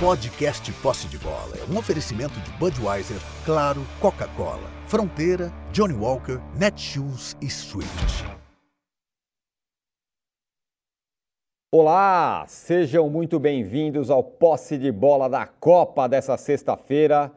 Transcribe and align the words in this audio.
Podcast 0.00 0.72
Posse 0.74 1.08
de 1.08 1.18
Bola 1.18 1.56
é 1.56 1.72
um 1.72 1.76
oferecimento 1.76 2.38
de 2.38 2.52
Budweiser, 2.52 3.16
Claro, 3.44 3.80
Coca-Cola, 4.00 4.70
Fronteira, 4.86 5.52
Johnny 5.72 5.92
Walker, 5.92 6.38
Netshoes 6.56 7.36
e 7.42 7.50
Swift. 7.50 8.24
Olá, 11.74 12.44
sejam 12.46 13.10
muito 13.10 13.40
bem-vindos 13.40 14.08
ao 14.08 14.22
Posse 14.22 14.78
de 14.78 14.92
Bola 14.92 15.28
da 15.28 15.48
Copa 15.48 16.08
dessa 16.08 16.36
sexta-feira. 16.36 17.32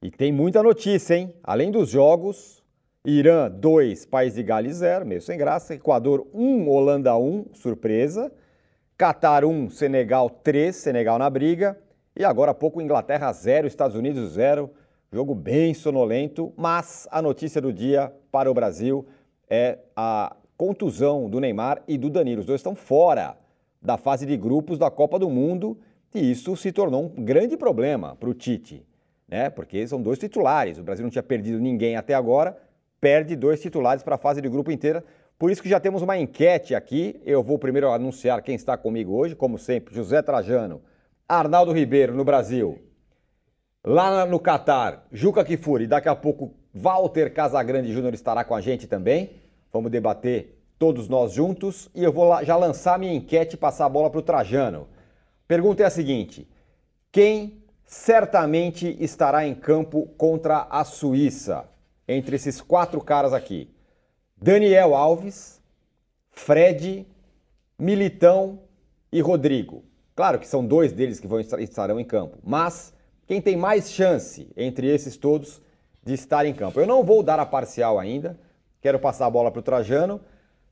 E 0.00 0.08
tem 0.08 0.30
muita 0.30 0.62
notícia, 0.62 1.16
hein? 1.16 1.34
Além 1.42 1.72
dos 1.72 1.90
jogos, 1.90 2.62
Irã 3.04 3.50
2, 3.50 4.06
País 4.06 4.34
de 4.34 4.44
Gales 4.44 4.76
0, 4.76 5.04
meio 5.04 5.20
sem 5.20 5.36
graça. 5.36 5.74
Equador 5.74 6.24
1, 6.32 6.68
Holanda 6.68 7.16
1, 7.16 7.46
surpresa. 7.52 8.32
Catar 8.96 9.44
1, 9.44 9.70
Senegal 9.70 10.30
3, 10.30 10.76
Senegal 10.76 11.18
na 11.18 11.28
briga. 11.28 11.76
E 12.18 12.24
agora 12.24 12.52
há 12.52 12.54
pouco 12.54 12.80
Inglaterra 12.80 13.30
0, 13.30 13.66
Estados 13.66 13.94
Unidos 13.94 14.32
0. 14.32 14.70
Jogo 15.12 15.34
bem 15.34 15.74
sonolento, 15.74 16.50
mas 16.56 17.06
a 17.10 17.20
notícia 17.20 17.60
do 17.60 17.70
dia 17.70 18.10
para 18.32 18.50
o 18.50 18.54
Brasil 18.54 19.06
é 19.50 19.78
a 19.94 20.34
contusão 20.56 21.28
do 21.28 21.38
Neymar 21.38 21.82
e 21.86 21.98
do 21.98 22.08
Danilo. 22.08 22.40
Os 22.40 22.46
dois 22.46 22.60
estão 22.60 22.74
fora 22.74 23.36
da 23.82 23.98
fase 23.98 24.24
de 24.24 24.34
grupos 24.34 24.78
da 24.78 24.90
Copa 24.90 25.18
do 25.18 25.28
Mundo 25.28 25.78
e 26.14 26.30
isso 26.30 26.56
se 26.56 26.72
tornou 26.72 27.04
um 27.04 27.22
grande 27.22 27.54
problema 27.54 28.16
para 28.16 28.30
o 28.30 28.34
Tite, 28.34 28.82
né? 29.28 29.50
Porque 29.50 29.86
são 29.86 30.00
dois 30.00 30.18
titulares. 30.18 30.78
O 30.78 30.82
Brasil 30.82 31.02
não 31.02 31.10
tinha 31.10 31.22
perdido 31.22 31.60
ninguém 31.60 31.96
até 31.96 32.14
agora, 32.14 32.56
perde 32.98 33.36
dois 33.36 33.60
titulares 33.60 34.02
para 34.02 34.14
a 34.14 34.18
fase 34.18 34.40
de 34.40 34.48
grupo 34.48 34.72
inteira. 34.72 35.04
Por 35.38 35.50
isso 35.50 35.62
que 35.62 35.68
já 35.68 35.78
temos 35.78 36.00
uma 36.00 36.16
enquete 36.16 36.74
aqui. 36.74 37.20
Eu 37.26 37.42
vou 37.42 37.58
primeiro 37.58 37.90
anunciar 37.90 38.40
quem 38.40 38.54
está 38.54 38.74
comigo 38.74 39.12
hoje, 39.12 39.36
como 39.36 39.58
sempre, 39.58 39.94
José 39.94 40.22
Trajano 40.22 40.80
Arnaldo 41.28 41.72
Ribeiro 41.72 42.14
no 42.14 42.24
Brasil. 42.24 42.78
Lá 43.84 44.24
no 44.24 44.38
Catar, 44.38 45.06
Juca 45.10 45.44
Kifuri. 45.44 45.86
Daqui 45.86 46.08
a 46.08 46.14
pouco, 46.14 46.54
Walter 46.72 47.32
Casagrande 47.32 47.92
Júnior 47.92 48.14
estará 48.14 48.44
com 48.44 48.54
a 48.54 48.60
gente 48.60 48.86
também. 48.86 49.30
Vamos 49.72 49.90
debater 49.90 50.62
todos 50.78 51.08
nós 51.08 51.32
juntos. 51.32 51.90
E 51.94 52.04
eu 52.04 52.12
vou 52.12 52.44
já 52.44 52.56
lançar 52.56 52.98
minha 52.98 53.14
enquete 53.14 53.54
e 53.54 53.58
passar 53.58 53.86
a 53.86 53.88
bola 53.88 54.08
para 54.08 54.20
o 54.20 54.22
Trajano. 54.22 54.86
Pergunta 55.48 55.82
é 55.82 55.86
a 55.86 55.90
seguinte: 55.90 56.48
quem 57.10 57.64
certamente 57.84 58.96
estará 59.00 59.46
em 59.46 59.54
campo 59.54 60.06
contra 60.16 60.66
a 60.70 60.84
Suíça? 60.84 61.68
Entre 62.06 62.36
esses 62.36 62.60
quatro 62.60 63.00
caras 63.00 63.32
aqui: 63.32 63.74
Daniel 64.36 64.94
Alves, 64.94 65.60
Fred, 66.30 67.04
Militão 67.76 68.60
e 69.10 69.20
Rodrigo. 69.20 69.84
Claro 70.16 70.38
que 70.38 70.48
são 70.48 70.66
dois 70.66 70.92
deles 70.92 71.20
que 71.20 71.26
vão 71.26 71.38
estarão 71.38 72.00
em 72.00 72.04
campo, 72.04 72.38
mas 72.42 72.94
quem 73.26 73.38
tem 73.38 73.54
mais 73.54 73.92
chance 73.92 74.48
entre 74.56 74.86
esses 74.88 75.14
todos 75.14 75.60
de 76.02 76.14
estar 76.14 76.46
em 76.46 76.54
campo? 76.54 76.80
Eu 76.80 76.86
não 76.86 77.04
vou 77.04 77.22
dar 77.22 77.38
a 77.38 77.44
parcial 77.44 77.98
ainda, 77.98 78.38
quero 78.80 78.98
passar 78.98 79.26
a 79.26 79.30
bola 79.30 79.50
para 79.50 79.60
o 79.60 79.62
Trajano. 79.62 80.18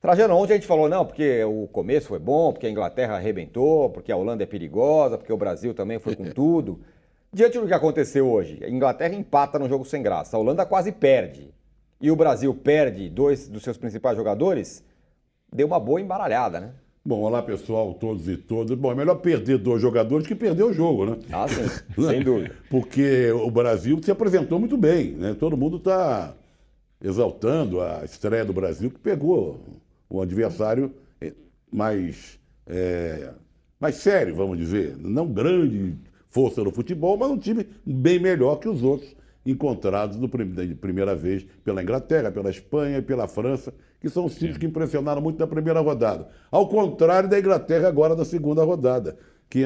Trajano, 0.01 0.35
ontem 0.35 0.55
a 0.55 0.57
gente 0.57 0.67
falou, 0.67 0.89
não, 0.89 1.05
porque 1.05 1.45
o 1.45 1.69
começo 1.71 2.09
foi 2.09 2.19
bom, 2.19 2.53
porque 2.53 2.67
a 2.67 2.71
Inglaterra 2.71 3.17
arrebentou, 3.17 3.91
porque 3.91 4.11
a 4.11 4.17
Holanda 4.17 4.43
é 4.43 4.47
perigosa, 4.47 5.19
porque 5.19 5.33
o 5.33 5.37
Brasil 5.37 5.75
também 5.75 5.99
foi 5.99 6.17
com 6.17 6.25
tudo. 6.33 6.81
Diante 7.31 7.59
do 7.59 7.67
que 7.67 7.75
aconteceu 7.75 8.31
hoje, 8.31 8.65
a 8.65 8.71
Inglaterra 8.71 9.15
empata 9.15 9.59
no 9.59 9.69
jogo 9.69 9.85
sem 9.85 10.03
graça, 10.03 10.39
a 10.39 10.41
Holanda 10.41 10.65
quase 10.65 10.91
perde 10.91 11.53
e 12.01 12.11
o 12.11 12.17
Brasil 12.17 12.55
perde 12.55 13.11
dois 13.11 13.47
dos 13.47 13.63
seus 13.63 13.77
principais 13.77 14.17
jogadores, 14.17 14.83
deu 15.53 15.67
uma 15.67 15.81
boa 15.81 16.01
embaralhada, 16.01 16.61
né? 16.61 16.73
Bom, 17.07 17.21
olá 17.21 17.43
pessoal, 17.43 17.93
todos 17.93 18.27
e 18.29 18.35
todas. 18.35 18.79
Bom, 18.79 18.91
é 18.91 18.95
melhor 18.95 19.17
perder 19.17 19.59
dois 19.59 19.83
jogadores 19.83 20.27
que 20.27 20.35
perder 20.35 20.63
o 20.63 20.73
jogo, 20.73 21.05
né? 21.05 21.19
Ah, 21.31 21.47
sim, 21.47 22.03
sem 22.03 22.23
dúvida. 22.25 22.57
Porque 22.71 23.31
o 23.31 23.51
Brasil 23.51 24.01
se 24.03 24.11
apresentou 24.11 24.59
muito 24.59 24.75
bem, 24.79 25.11
né? 25.11 25.37
Todo 25.39 25.55
mundo 25.55 25.77
está 25.77 26.35
exaltando 27.03 27.83
a 27.83 28.03
estreia 28.07 28.43
do 28.43 28.55
Brasil, 28.55 28.91
que 28.91 28.99
pegou 28.99 29.61
um 30.11 30.23
adversário 30.23 30.95
eh, 31.21 31.35
mais, 31.71 32.41
é, 32.67 33.33
mais 33.79 33.97
sério, 33.97 34.35
vamos 34.35 34.57
dizer. 34.57 34.97
Não 34.97 35.27
grande 35.27 35.97
força 36.31 36.65
no 36.65 36.71
futebol, 36.71 37.19
mas 37.19 37.31
um 37.31 37.37
time 37.37 37.67
bem 37.85 38.19
melhor 38.19 38.57
que 38.57 38.69
os 38.69 38.83
outros 38.83 39.15
encontrados 39.45 40.17
no, 40.17 40.29
de 40.29 40.75
primeira 40.75 41.15
vez 41.15 41.47
pela 41.63 41.83
Inglaterra, 41.83 42.31
pela 42.31 42.51
Espanha 42.51 42.99
e 42.99 43.03
pela 43.03 43.29
França, 43.29 43.75
que 44.01 44.09
são 44.09 44.25
os 44.25 44.37
times 44.37 44.57
que 44.57 44.67
impressionaram 44.67 45.21
muito 45.21 45.39
na 45.39 45.47
primeira 45.47 45.81
rodada. 45.81 46.29
Ao 46.51 46.69
contrário 46.69 47.29
da 47.29 47.39
Inglaterra 47.39 47.89
agora 47.89 48.15
na 48.15 48.25
segunda 48.25 48.65
rodada, 48.65 49.17
que, 49.49 49.63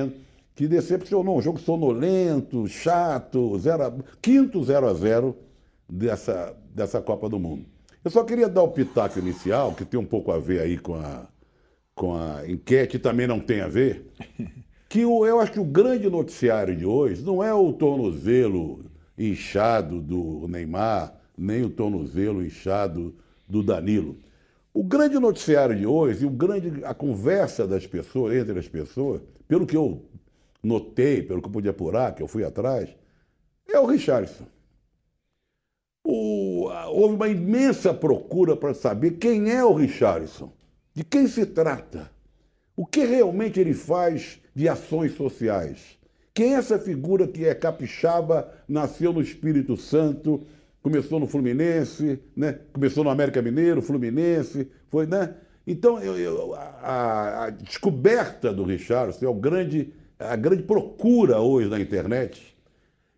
que 0.55 0.67
decepcionou. 0.67 1.39
Um 1.39 1.43
jogo 1.43 1.59
sonolento, 1.59 2.67
chato, 2.67 3.59
zero, 3.59 4.05
quinto 4.21 4.63
0 4.63 4.89
a 4.89 4.95
0 4.95 5.37
dessa, 5.89 6.57
dessa 6.75 7.01
Copa 7.01 7.29
do 7.29 7.39
Mundo. 7.39 7.67
Eu 8.05 8.11
só 8.11 8.25
queria 8.25 8.49
dar 8.49 8.63
o 8.63 8.69
pitaco 8.69 9.19
inicial, 9.19 9.75
que 9.75 9.85
tem 9.85 9.99
um 9.99 10.05
pouco 10.05 10.31
a 10.31 10.39
ver 10.39 10.61
aí 10.61 10.79
com 10.79 10.95
a, 10.95 11.27
com 11.95 12.15
a 12.15 12.49
enquete, 12.49 12.99
também 12.99 13.27
não 13.27 13.41
tem 13.41 13.61
a 13.61 13.69
ver, 13.69 14.07
que 14.89 15.05
o, 15.05 15.27
eu 15.27 15.41
acho 15.41 15.53
que 15.53 15.61
o 15.61 15.65
grande 15.65 16.09
noticiário 16.09 16.77
de 16.77 16.87
hoje 16.87 17.23
não 17.23 17.43
é 17.43 17.53
o 17.53 17.73
tornozelo 17.73 18.88
inchado 19.19 20.01
do 20.01 20.47
Neymar, 20.49 21.15
nem 21.37 21.63
o 21.65 21.71
tornozelo 21.71 22.45
inchado 22.45 23.15
do 23.49 23.63
Danilo. 23.63 24.17
O 24.73 24.85
grande 24.85 25.19
noticiário 25.19 25.77
de 25.77 25.87
hoje, 25.87 26.23
e 26.23 26.27
o 26.27 26.31
grande, 26.31 26.85
a 26.85 26.95
conversa 26.95 27.67
das 27.67 27.87
pessoas, 27.87 28.37
entre 28.37 28.59
as 28.59 28.69
pessoas, 28.69 29.21
pelo 29.49 29.67
que 29.67 29.77
eu 29.77 30.05
notei, 30.63 31.23
pelo 31.23 31.41
que 31.41 31.49
eu 31.49 31.53
pude 31.53 31.69
apurar, 31.69 32.15
que 32.15 32.23
eu 32.23 32.29
fui 32.29 32.45
atrás, 32.45 32.89
é 33.69 33.79
o 33.79 33.87
Richardson. 33.87 34.47
O, 36.05 36.69
houve 36.91 37.17
uma 37.17 37.29
imensa 37.29 37.93
procura 37.93 38.57
para 38.57 38.73
saber 38.73 39.13
quem 39.13 39.51
é 39.51 39.65
o 39.65 39.75
Richardson, 39.75 40.53
de 40.95 41.05
quem 41.05 41.27
se 41.27 41.45
trata, 41.45 42.11
o 42.77 42.87
que 42.87 43.05
realmente 43.05 43.59
ele 43.59 43.75
faz 43.75 44.41
de 44.55 44.69
ações 44.69 45.15
sociais. 45.15 45.98
Quem 46.39 46.55
é 46.55 46.59
essa 46.59 46.79
figura 46.79 47.27
que 47.27 47.45
é 47.45 47.53
capixaba, 47.53 48.49
nasceu 48.69 49.13
no 49.13 49.21
Espírito 49.21 49.77
Santo, 49.77 50.47
começou 50.81 51.19
no 51.19 51.27
Fluminense, 51.27 52.21
né? 52.37 52.61
começou 52.73 53.03
no 53.03 53.11
América 53.11 53.43
Mineiro, 53.43 53.83
Fluminense, 53.83 54.71
foi, 54.87 55.05
né? 55.05 55.35
Então, 55.67 55.99
eu, 55.99 56.17
eu, 56.17 56.55
a, 56.55 57.47
a, 57.47 57.51
descoberta 57.51 58.53
do 58.53 58.63
Richardson 58.63 59.25
é 59.27 59.29
o 59.29 59.35
grande, 59.35 59.93
a 60.17 60.37
grande 60.37 60.63
procura 60.63 61.41
hoje 61.41 61.69
na 61.69 61.81
internet. 61.81 62.57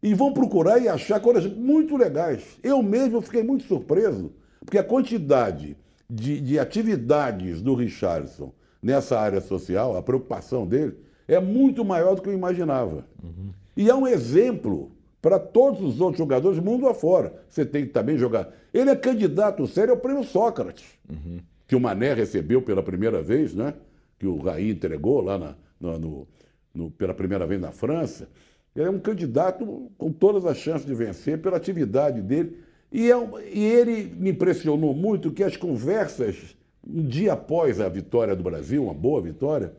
E 0.02 0.14
vão 0.14 0.32
procurar 0.32 0.78
e 0.78 0.88
achar 0.88 1.20
coisas 1.20 1.44
muito 1.44 1.98
legais. 1.98 2.42
Eu 2.62 2.82
mesmo 2.82 3.20
fiquei 3.20 3.42
muito 3.42 3.64
surpreso, 3.64 4.32
porque 4.64 4.78
a 4.78 4.82
quantidade 4.82 5.76
de, 6.08 6.40
de 6.40 6.58
atividades 6.58 7.60
do 7.60 7.74
Richardson 7.74 8.50
nessa 8.82 9.20
área 9.20 9.42
social, 9.42 9.94
a 9.94 10.02
preocupação 10.02 10.66
dele, 10.66 10.96
é 11.34 11.40
muito 11.40 11.84
maior 11.84 12.16
do 12.16 12.22
que 12.22 12.28
eu 12.28 12.34
imaginava. 12.34 13.06
Uhum. 13.22 13.50
E 13.76 13.88
é 13.88 13.94
um 13.94 14.06
exemplo 14.06 14.90
para 15.22 15.38
todos 15.38 15.80
os 15.80 16.00
outros 16.00 16.18
jogadores 16.18 16.58
mundo 16.58 16.88
afora. 16.88 17.32
Você 17.48 17.64
tem 17.64 17.86
que 17.86 17.92
também 17.92 18.18
jogar. 18.18 18.52
Ele 18.74 18.90
é 18.90 18.96
candidato 18.96 19.66
sério 19.66 19.92
ao 19.92 20.00
prêmio 20.00 20.24
Sócrates, 20.24 20.84
uhum. 21.08 21.38
que 21.68 21.76
o 21.76 21.80
Mané 21.80 22.14
recebeu 22.14 22.60
pela 22.60 22.82
primeira 22.82 23.22
vez, 23.22 23.54
né? 23.54 23.74
que 24.18 24.26
o 24.26 24.38
Raí 24.38 24.70
entregou 24.70 25.20
lá 25.20 25.38
na, 25.38 25.54
no, 25.80 26.28
no, 26.74 26.90
pela 26.90 27.14
primeira 27.14 27.46
vez 27.46 27.60
na 27.60 27.70
França. 27.70 28.28
Ele 28.74 28.86
é 28.86 28.90
um 28.90 28.98
candidato 28.98 29.90
com 29.96 30.12
todas 30.12 30.44
as 30.44 30.56
chances 30.56 30.86
de 30.86 30.94
vencer 30.94 31.40
pela 31.40 31.56
atividade 31.56 32.20
dele. 32.20 32.58
E, 32.92 33.10
é, 33.10 33.16
e 33.52 33.64
ele 33.64 34.12
me 34.16 34.30
impressionou 34.30 34.94
muito 34.94 35.30
que 35.30 35.44
as 35.44 35.56
conversas, 35.56 36.56
um 36.86 37.02
dia 37.02 37.34
após 37.34 37.80
a 37.80 37.88
vitória 37.88 38.34
do 38.34 38.42
Brasil, 38.42 38.84
uma 38.84 38.94
boa 38.94 39.22
vitória, 39.22 39.72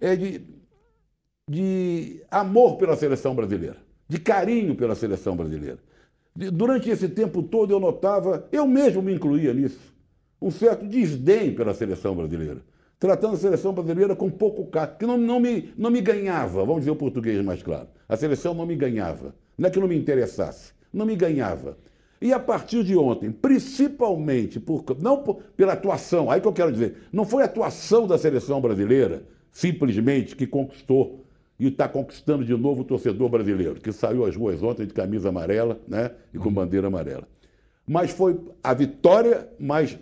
é 0.00 0.16
de 0.16 0.40
de 1.48 2.22
amor 2.30 2.76
pela 2.76 2.96
seleção 2.96 3.34
brasileira, 3.34 3.76
de 4.08 4.18
carinho 4.18 4.74
pela 4.74 4.94
seleção 4.94 5.36
brasileira. 5.36 5.78
Durante 6.34 6.88
esse 6.88 7.08
tempo 7.08 7.42
todo 7.42 7.72
eu 7.72 7.80
notava, 7.80 8.48
eu 8.52 8.66
mesmo 8.66 9.02
me 9.02 9.12
incluía 9.12 9.52
nisso, 9.52 9.92
um 10.40 10.50
certo 10.50 10.86
desdém 10.86 11.54
pela 11.54 11.74
seleção 11.74 12.14
brasileira, 12.14 12.62
tratando 12.98 13.34
a 13.34 13.38
seleção 13.38 13.72
brasileira 13.72 14.14
com 14.14 14.30
pouco 14.30 14.66
caso, 14.66 14.96
que 14.96 15.04
não, 15.04 15.18
não, 15.18 15.40
me, 15.40 15.72
não 15.76 15.90
me 15.90 16.00
ganhava, 16.00 16.64
vamos 16.64 16.80
dizer 16.80 16.92
o 16.92 16.96
português 16.96 17.44
mais 17.44 17.62
claro. 17.62 17.88
A 18.08 18.16
seleção 18.16 18.54
não 18.54 18.64
me 18.64 18.76
ganhava, 18.76 19.34
não 19.58 19.68
é 19.68 19.70
que 19.70 19.80
não 19.80 19.88
me 19.88 19.96
interessasse, 19.98 20.72
não 20.92 21.04
me 21.04 21.16
ganhava. 21.16 21.76
E 22.20 22.32
a 22.32 22.38
partir 22.38 22.84
de 22.84 22.96
ontem, 22.96 23.32
principalmente 23.32 24.60
por, 24.60 24.84
não 25.00 25.24
por, 25.24 25.42
pela 25.56 25.72
atuação, 25.72 26.30
aí 26.30 26.40
que 26.40 26.46
eu 26.46 26.52
quero 26.52 26.70
dizer, 26.70 27.08
não 27.12 27.24
foi 27.24 27.42
a 27.42 27.46
atuação 27.46 28.06
da 28.06 28.16
seleção 28.16 28.60
brasileira 28.60 29.24
simplesmente 29.50 30.34
que 30.34 30.46
conquistou 30.46 31.24
e 31.58 31.68
está 31.68 31.88
conquistando 31.88 32.44
de 32.44 32.56
novo 32.56 32.82
o 32.82 32.84
torcedor 32.84 33.28
brasileiro, 33.28 33.76
que 33.76 33.92
saiu 33.92 34.24
às 34.24 34.34
ruas 34.34 34.62
ontem 34.62 34.86
de 34.86 34.92
camisa 34.92 35.28
amarela 35.28 35.80
né, 35.86 36.10
e 36.32 36.38
com 36.38 36.52
bandeira 36.52 36.88
amarela. 36.88 37.28
Mas 37.86 38.10
foi 38.10 38.38
a 38.62 38.74
vitória, 38.74 39.48
mais 39.58 39.98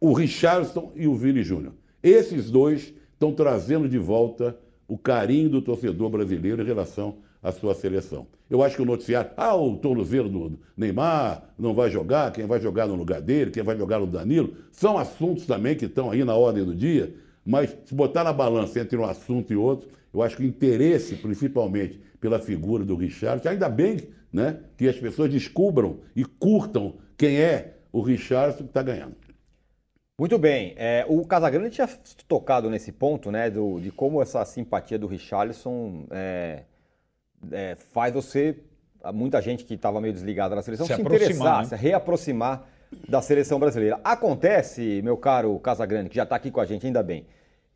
o 0.00 0.12
Richardson 0.12 0.92
e 0.94 1.06
o 1.06 1.14
Vini 1.14 1.42
Júnior. 1.42 1.72
Esses 2.02 2.50
dois 2.50 2.92
estão 3.12 3.32
trazendo 3.32 3.88
de 3.88 3.98
volta 3.98 4.58
o 4.86 4.98
carinho 4.98 5.48
do 5.48 5.62
torcedor 5.62 6.10
brasileiro 6.10 6.62
em 6.62 6.66
relação 6.66 7.16
a 7.42 7.52
sua 7.52 7.74
seleção. 7.74 8.26
Eu 8.48 8.62
acho 8.62 8.76
que 8.76 8.82
o 8.82 8.86
noticiário, 8.86 9.30
ah, 9.36 9.54
o 9.54 9.76
tornozelo 9.76 10.28
do 10.28 10.58
Neymar 10.76 11.42
não 11.58 11.74
vai 11.74 11.90
jogar, 11.90 12.32
quem 12.32 12.46
vai 12.46 12.60
jogar 12.60 12.86
no 12.86 12.94
lugar 12.94 13.20
dele, 13.20 13.50
quem 13.50 13.62
vai 13.62 13.76
jogar 13.76 13.98
no 13.98 14.06
Danilo, 14.06 14.54
são 14.70 14.96
assuntos 14.96 15.44
também 15.46 15.76
que 15.76 15.84
estão 15.84 16.10
aí 16.10 16.24
na 16.24 16.34
ordem 16.34 16.64
do 16.64 16.74
dia, 16.74 17.14
mas 17.44 17.76
se 17.84 17.94
botar 17.94 18.24
na 18.24 18.32
balança 18.32 18.80
entre 18.80 18.96
um 18.96 19.04
assunto 19.04 19.52
e 19.52 19.56
outro, 19.56 19.88
eu 20.12 20.22
acho 20.22 20.36
que 20.36 20.42
o 20.42 20.46
interesse, 20.46 21.16
principalmente 21.16 22.00
pela 22.20 22.38
figura 22.38 22.84
do 22.84 22.96
Richard, 22.96 23.46
ainda 23.46 23.68
bem 23.68 24.08
né, 24.32 24.60
que 24.76 24.88
as 24.88 24.96
pessoas 24.96 25.30
descubram 25.30 26.00
e 26.16 26.24
curtam 26.24 26.94
quem 27.16 27.40
é 27.40 27.74
o 27.92 28.00
Richard 28.00 28.56
que 28.56 28.64
está 28.64 28.82
ganhando. 28.82 29.16
Muito 30.18 30.38
bem. 30.38 30.74
É, 30.76 31.04
o 31.08 31.24
Casagrande 31.26 31.70
tinha 31.70 31.88
tocado 32.28 32.70
nesse 32.70 32.92
ponto, 32.92 33.30
né, 33.30 33.50
do, 33.50 33.80
de 33.80 33.90
como 33.90 34.22
essa 34.22 34.44
simpatia 34.44 34.98
do 34.98 35.08
Richarlison 35.08 36.06
é, 36.10 36.62
é, 37.50 37.76
faz 37.92 38.14
você, 38.14 38.56
muita 39.12 39.42
gente 39.42 39.64
que 39.64 39.74
estava 39.74 40.00
meio 40.00 40.14
desligada 40.14 40.54
na 40.54 40.62
seleção, 40.62 40.86
se, 40.86 40.94
se 40.94 41.00
interessar, 41.00 41.62
né? 41.62 41.68
se 41.68 41.76
reaproximar 41.76 42.66
da 43.08 43.20
seleção 43.20 43.58
brasileira. 43.58 44.00
Acontece, 44.02 45.00
meu 45.02 45.16
caro 45.16 45.58
Casagrande, 45.58 46.08
que 46.08 46.16
já 46.16 46.24
está 46.24 46.36
aqui 46.36 46.50
com 46.50 46.60
a 46.60 46.64
gente, 46.64 46.86
ainda 46.86 47.02
bem, 47.02 47.26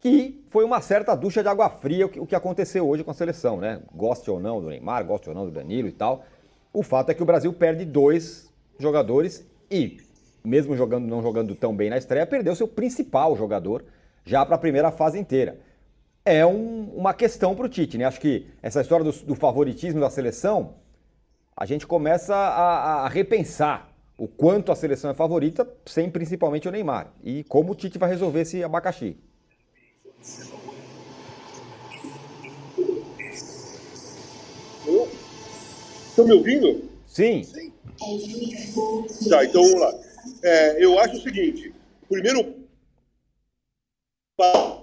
que 0.01 0.45
foi 0.51 0.65
uma 0.65 0.81
certa 0.81 1.15
ducha 1.15 1.43
de 1.43 1.49
água 1.49 1.69
fria 1.69 2.07
o 2.07 2.27
que, 2.27 2.35
aconteceu 2.35 2.89
hoje 2.89 3.03
com 3.03 3.11
a 3.11 3.15
seleção, 3.15 3.59
né? 3.59 3.81
Goste 3.95 4.31
ou 4.31 4.39
não 4.39 4.61
do 4.61 4.69
Neymar, 4.69 5.05
goste 5.05 5.29
ou 5.29 5.35
não 5.35 5.45
do 5.45 5.51
Danilo 5.51 5.89
e 5.89 5.93
tal. 5.93 6.25
O 6.73 6.83
fato 6.83 7.11
é 7.11 7.15
que 7.15 7.23
o 7.23 7.27
Brasil 7.27 7.53
perde 7.53 7.85
dois 7.85 8.53
jogadores 8.79 9.47
e 9.71 9.99
mesmo 10.45 10.77
jogando, 10.77 11.07
não 11.07 11.23
jogando 11.23 11.55
tão 11.55 11.75
bem 11.75 11.91
na 11.91 11.99
estreia, 11.99 12.27
perdeu 12.27 12.55
seu 12.55 12.69
principal 12.69 13.37
jogador 13.37 13.85
já 14.25 14.45
para 14.45 14.57
a 14.57 14.59
primeira 14.59 14.91
fase 14.91 15.19
inteira. 15.19 15.59
É 16.25 16.45
um, 16.45 16.91
uma 16.95 17.15
questão 17.15 17.55
para 17.55 17.67
o 17.67 17.69
Tite, 17.69 17.97
né? 17.97 18.05
Acho 18.05 18.21
que 18.21 18.47
essa 18.63 18.81
história 18.81 19.05
do, 19.05 19.13
do, 19.13 19.35
favoritismo 19.35 20.01
da 20.01 20.11
seleção, 20.11 20.75
a 21.57 21.65
gente 21.65 21.87
começa 21.87 22.35
a, 22.35 23.05
a 23.05 23.09
repensar 23.09 23.88
o 24.19 24.27
quanto 24.27 24.73
a 24.73 24.77
seleção 24.77 25.11
é 25.11 25.15
favorita, 25.15 25.67
sem 25.87 26.11
principalmente 26.11 26.67
o 26.67 26.73
Neymar. 26.73 27.15
E 27.23 27.45
como 27.45 27.73
o 27.73 27.75
Tite 27.75 27.99
vai 27.99 28.11
resolver 28.11 28.41
esse 28.41 28.65
abacaxi. 28.65 29.17
Estão 36.09 36.27
me 36.27 36.33
ouvindo? 36.33 36.91
Sim. 37.07 37.45
Sim. 37.45 37.73
Tá, 39.31 39.45
então 39.45 39.63
vamos 39.63 39.81
lá. 39.81 39.95
É, 40.43 40.85
eu 40.85 40.99
acho 40.99 41.17
o 41.17 41.23
seguinte: 41.23 41.73
primeiro, 42.09 42.55
tá, 44.37 44.83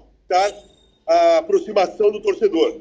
a 1.06 1.38
aproximação 1.40 2.10
do 2.10 2.22
torcedor. 2.22 2.80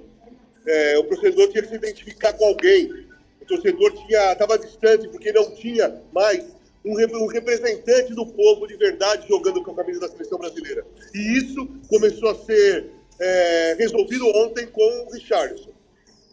É, 0.66 0.98
o 0.98 1.04
torcedor 1.04 1.48
tinha 1.50 1.62
que 1.62 1.68
se 1.68 1.74
identificar 1.74 2.32
com 2.32 2.44
alguém. 2.44 3.03
O 3.44 3.46
torcedor 3.46 3.92
estava 4.08 4.58
distante 4.58 5.06
porque 5.08 5.30
não 5.30 5.54
tinha 5.54 6.02
mais 6.12 6.42
um, 6.82 6.92
um, 6.92 7.26
representante 7.26 8.14
do 8.14 8.24
povo 8.24 8.66
de 8.66 8.74
verdade 8.74 9.28
jogando 9.28 9.62
com 9.62 9.72
a 9.72 9.74
camisa 9.74 10.00
da 10.00 10.08
seleção 10.08 10.38
brasileira. 10.38 10.84
E 11.14 11.36
isso 11.36 11.68
começou 11.88 12.30
a 12.30 12.34
ser 12.34 12.90
é, 13.20 13.76
resolvido 13.78 14.26
ontem 14.28 14.66
com 14.66 15.06
o 15.06 15.12
Richardson 15.12 15.74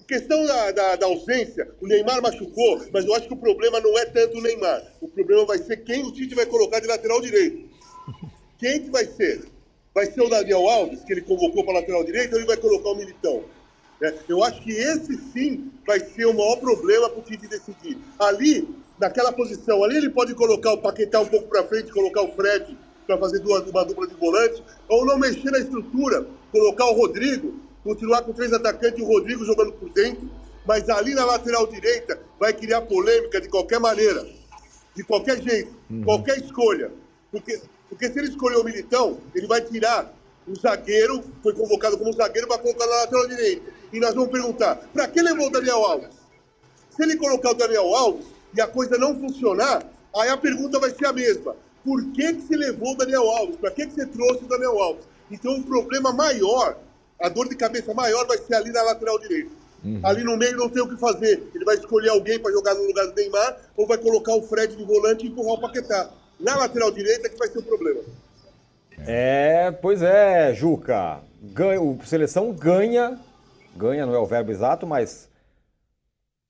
questão 0.08 0.46
da, 0.46 0.72
da, 0.72 0.96
da, 0.98 1.06
ausência, 1.06 1.74
o 1.80 1.88
Neymar 1.88 2.22
machucou, 2.22 2.82
mas 2.92 3.06
eu 3.06 3.16
acho 3.16 3.28
que 3.28 3.34
o 3.34 3.38
problema 3.38 3.80
não 3.80 3.98
é 3.98 4.04
tanto 4.04 4.38
o 4.38 4.42
Neymar. 4.42 4.84
O 5.00 5.08
problema 5.08 5.46
vai 5.46 5.58
ser 5.58 5.86
quem 5.86 6.04
o 6.04 6.12
Tite 6.12 6.36
vai 6.36 6.46
colocar 6.46 6.82
de 6.82 6.88
lateral 6.88 7.22
direito. 7.22 7.70
Quem 8.60 8.82
que 8.82 8.90
vai 8.90 9.06
ser? 9.06 9.46
Vai 9.96 10.08
ser 10.08 10.22
o 10.22 10.28
Daniel 10.28 10.68
Alves, 10.68 11.02
que 11.06 11.14
ele 11.14 11.22
convocou 11.22 11.64
para 11.64 11.76
lateral 11.76 12.04
direito, 12.04 12.34
ou 12.34 12.40
ele 12.40 12.46
vai 12.46 12.58
colocar 12.58 12.90
o 12.90 12.96
Militão? 12.96 13.46
É, 14.02 14.16
eu 14.28 14.44
acho 14.44 14.62
que 14.62 14.72
esse 14.72 15.16
sim 15.32 15.72
vai 15.86 16.00
ser 16.00 16.26
o 16.26 16.34
maior 16.34 16.58
problema 16.58 17.10
para 17.10 17.20
o 17.20 17.24
Tite 17.24 17.48
decidir. 17.48 17.98
Ali, 18.20 18.68
naquela 19.00 19.32
posição, 19.32 19.84
ali 19.84 19.98
ele 19.98 20.10
pode 20.10 20.34
colocar 20.34 20.74
o 20.74 20.78
Paquetá 20.78 21.20
um 21.20 21.28
pouco 21.28 21.48
para 21.48 21.64
frente, 21.64 21.92
colocar 21.92 22.22
o 22.22 22.34
Fred 22.34 22.78
para 23.06 23.18
fazer 23.18 23.40
duas, 23.40 23.68
uma 23.68 23.84
dupla 23.84 24.08
de 24.08 24.16
volante, 24.16 24.64
ou 24.88 25.06
não 25.06 25.18
mexer 25.18 25.52
na 25.52 25.60
estrutura, 25.60 26.26
colocar 26.52 26.86
o 26.86 26.94
Rodrigo 26.94 27.62
continuar 27.84 28.22
com 28.24 28.34
três 28.34 28.54
atacantes 28.54 29.00
e 29.00 29.04
o 29.04 29.08
Rodrigo 29.08 29.46
jogando 29.46 29.74
por 29.74 29.90
dentro, 29.90 30.30
mas 30.66 30.88
ali 30.90 31.14
na 31.14 31.26
lateral 31.26 31.68
direita 31.68 32.20
vai 32.40 32.54
criar 32.54 32.82
polêmica 32.82 33.42
de 33.42 33.50
qualquer 33.50 33.80
maneira, 33.80 34.26
de 34.96 35.04
qualquer 35.04 35.42
jeito, 35.42 35.74
uhum. 35.90 36.04
qualquer 36.04 36.38
escolha. 36.38 36.92
Porque, 37.32 37.60
porque 37.90 38.10
se 38.10 38.20
ele 38.20 38.30
escolher 38.30 38.58
o 38.58 38.64
Militão, 38.64 39.18
ele 39.34 39.48
vai 39.48 39.62
tirar 39.62 40.14
o 40.52 40.60
zagueiro, 40.60 41.24
foi 41.42 41.54
convocado 41.54 41.98
como 41.98 42.14
zagueiro, 42.14 42.48
para 42.48 42.58
colocar 42.58 42.86
na 42.86 42.96
lateral 42.96 43.28
direita. 43.28 43.72
E 43.94 44.00
nós 44.00 44.14
vamos 44.14 44.32
perguntar, 44.32 44.76
para 44.94 45.08
que 45.08 45.22
levou 45.22 45.48
o 45.48 45.52
Daniel 45.52 45.84
Alves? 45.84 46.10
Se 46.90 47.04
ele 47.04 47.16
colocar 47.18 47.52
o 47.52 47.56
Daniel 47.56 47.94
Alves 47.94 48.26
e 48.56 48.62
a 48.62 48.68
coisa 48.68 48.98
não 48.98 49.20
funcionar, 49.20 49.84
aí 50.16 50.30
a 50.30 50.38
pergunta 50.38 50.80
vai 50.80 50.92
ser 50.92 51.06
a 51.06 51.14
mesma. 51.14 51.56
Por 51.84 52.04
que, 52.12 52.34
que 52.34 52.42
se 52.42 52.56
levou 52.56 52.94
o 52.94 52.98
Daniel 52.98 53.30
Alves? 53.30 53.56
Para 53.56 53.72
que, 53.72 53.88
que 53.88 53.94
você 53.94 54.06
trouxe 54.06 54.44
o 54.44 54.48
Daniel 54.48 54.82
Alves? 54.82 55.06
Então, 55.30 55.56
o 55.56 55.64
problema 55.64 56.12
maior 56.12 56.78
a 57.22 57.30
dor 57.30 57.48
de 57.48 57.56
cabeça 57.56 57.94
maior 57.94 58.26
vai 58.26 58.38
ser 58.40 58.56
ali 58.56 58.72
na 58.72 58.82
lateral 58.82 59.20
direita. 59.20 59.52
Uhum. 59.84 60.00
Ali 60.04 60.24
no 60.24 60.38
meio 60.38 60.58
não 60.58 60.70
tem 60.70 60.82
o 60.82 60.90
que 60.90 60.98
fazer. 60.98 61.44
Ele 61.54 61.66
vai 61.66 61.76
escolher 61.76 62.10
alguém 62.10 62.40
para 62.40 62.52
jogar 62.52 62.74
no 62.74 62.84
lugar 62.84 63.08
do 63.08 63.14
Neymar 63.14 63.58
ou 63.78 63.88
vai 63.88 63.98
colocar 63.98 64.36
o 64.36 64.42
Fred 64.42 64.76
de 64.76 64.84
volante 64.84 65.26
e 65.26 65.30
empurrar 65.30 65.54
o 65.54 65.62
Paquetá. 65.62 66.10
Na 66.40 66.56
lateral 66.58 66.92
direita 66.92 67.30
que 67.30 67.38
vai 67.38 67.48
ser 67.48 67.60
o 67.60 67.64
problema. 67.64 68.02
É, 69.08 69.72
pois 69.72 70.02
é, 70.02 70.54
Juca. 70.54 71.20
Ganha, 71.42 71.82
o 71.82 71.98
seleção 72.06 72.52
ganha, 72.54 73.20
ganha 73.76 74.06
não 74.06 74.14
é 74.14 74.20
o 74.20 74.26
verbo 74.26 74.52
exato, 74.52 74.86
mas 74.86 75.30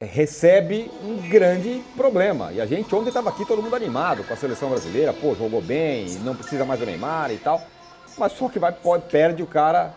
recebe 0.01 0.91
um 1.03 1.29
grande 1.29 1.81
problema. 1.95 2.51
E 2.51 2.59
a 2.59 2.65
gente 2.65 2.93
ontem 2.93 3.07
estava 3.07 3.29
aqui 3.29 3.45
todo 3.45 3.61
mundo 3.61 3.75
animado 3.75 4.23
com 4.23 4.33
a 4.33 4.37
seleção 4.37 4.69
brasileira, 4.69 5.13
pô, 5.13 5.33
jogou 5.35 5.61
bem, 5.61 6.09
não 6.19 6.35
precisa 6.35 6.65
mais 6.65 6.79
do 6.79 6.85
Neymar 6.85 7.31
e 7.31 7.37
tal. 7.37 7.61
Mas 8.17 8.33
só 8.33 8.49
que 8.49 8.59
vai, 8.59 8.75
perde 9.09 9.41
o 9.41 9.47
cara 9.47 9.93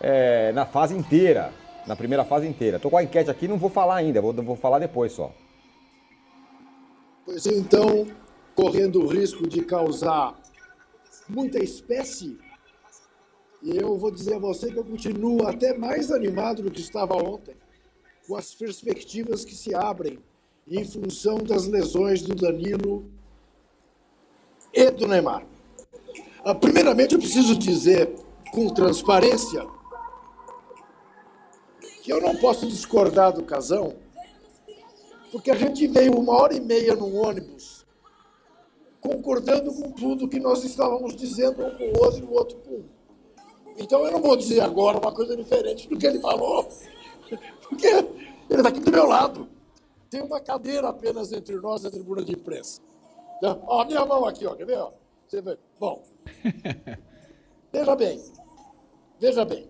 é, 0.00 0.52
na 0.52 0.64
fase 0.64 0.96
inteira, 0.96 1.52
na 1.86 1.94
primeira 1.94 2.24
fase 2.24 2.46
inteira. 2.46 2.76
Estou 2.76 2.90
com 2.90 2.96
a 2.96 3.02
enquete 3.02 3.30
aqui, 3.30 3.46
não 3.46 3.58
vou 3.58 3.68
falar 3.68 3.96
ainda, 3.96 4.22
vou, 4.22 4.32
vou 4.32 4.56
falar 4.56 4.78
depois 4.78 5.12
só. 5.12 5.30
Pois 7.26 7.44
então, 7.44 8.06
correndo 8.54 9.02
o 9.02 9.06
risco 9.06 9.46
de 9.46 9.62
causar 9.62 10.34
muita 11.28 11.58
espécie, 11.62 12.38
eu 13.62 13.96
vou 13.98 14.10
dizer 14.10 14.34
a 14.34 14.38
você 14.38 14.70
que 14.72 14.78
eu 14.78 14.84
continuo 14.84 15.46
até 15.46 15.76
mais 15.76 16.10
animado 16.10 16.62
do 16.62 16.70
que 16.70 16.80
estava 16.80 17.14
ontem, 17.14 17.54
com 18.26 18.36
as 18.36 18.54
perspectivas 18.54 19.44
que 19.44 19.54
se 19.54 19.74
abrem 19.74 20.18
em 20.66 20.84
função 20.84 21.38
das 21.38 21.66
lesões 21.66 22.22
do 22.22 22.34
Danilo 22.34 23.10
e 24.72 24.90
do 24.90 25.06
Neymar. 25.06 25.46
Ah, 26.44 26.54
primeiramente, 26.54 27.14
eu 27.14 27.18
preciso 27.18 27.56
dizer 27.56 28.14
com 28.52 28.68
transparência 28.70 29.66
que 32.02 32.12
eu 32.12 32.20
não 32.20 32.36
posso 32.36 32.66
discordar 32.66 33.32
do 33.32 33.42
Casão, 33.42 33.96
porque 35.30 35.50
a 35.50 35.56
gente 35.56 35.86
veio 35.86 36.18
uma 36.18 36.34
hora 36.34 36.54
e 36.54 36.60
meia 36.60 36.94
no 36.94 37.14
ônibus 37.14 37.77
concordando 39.00 39.72
com 39.72 39.90
tudo 39.92 40.28
que 40.28 40.40
nós 40.40 40.64
estávamos 40.64 41.14
dizendo 41.14 41.64
um 41.64 41.70
com 41.76 41.84
o 41.84 42.04
outro 42.04 42.20
e 42.20 42.24
o 42.24 42.32
outro 42.32 42.58
com 42.58 42.74
um. 42.74 42.84
Então 43.76 44.04
eu 44.04 44.12
não 44.12 44.20
vou 44.20 44.36
dizer 44.36 44.60
agora 44.60 44.98
uma 44.98 45.12
coisa 45.12 45.36
diferente 45.36 45.88
do 45.88 45.96
que 45.96 46.06
ele 46.06 46.18
falou, 46.18 46.68
porque 47.68 47.86
ele 47.86 48.06
está 48.50 48.68
aqui 48.68 48.80
do 48.80 48.90
meu 48.90 49.06
lado. 49.06 49.48
Tem 50.10 50.22
uma 50.22 50.40
cadeira 50.40 50.88
apenas 50.88 51.32
entre 51.32 51.56
nós 51.56 51.84
e 51.84 51.86
a 51.86 51.90
tribuna 51.90 52.24
de 52.24 52.32
imprensa. 52.32 52.80
Então, 53.36 53.62
ó, 53.66 53.84
minha 53.84 54.04
mão 54.04 54.24
aqui, 54.24 54.46
ó, 54.46 54.54
quer 54.54 54.64
ver? 54.64 54.78
Ó? 54.78 54.92
Você 55.28 55.40
vê? 55.40 55.58
Bom, 55.78 56.02
veja 57.70 57.94
bem, 57.94 58.22
veja 59.20 59.44
bem. 59.44 59.68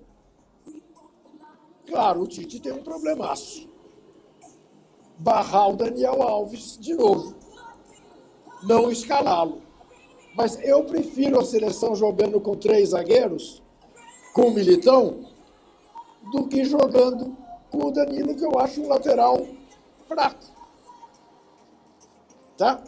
Claro, 1.87 2.23
o 2.23 2.27
Tite 2.27 2.61
tem 2.61 2.73
um 2.73 2.83
problemaço. 2.83 3.69
Barrar 5.19 5.71
o 5.71 5.77
Daniel 5.77 6.23
Alves 6.23 6.79
de 6.79 6.95
novo. 6.95 7.38
Não 8.63 8.91
escalá-lo. 8.91 9.63
Mas 10.35 10.59
eu 10.63 10.85
prefiro 10.85 11.41
a 11.41 11.45
seleção 11.45 11.95
jogando 11.95 12.41
com 12.41 12.57
três 12.57 12.91
zagueiros, 12.91 13.63
com 14.33 14.49
o 14.49 14.55
Militão, 14.55 15.27
do 16.33 16.47
que 16.47 16.65
jogando 16.65 17.37
com 17.71 17.87
o 17.87 17.91
Danilo, 17.91 18.35
que 18.35 18.45
eu 18.45 18.59
acho 18.59 18.83
um 18.83 18.89
lateral 18.89 19.47
fraco. 20.07 20.45
Tá? 22.57 22.83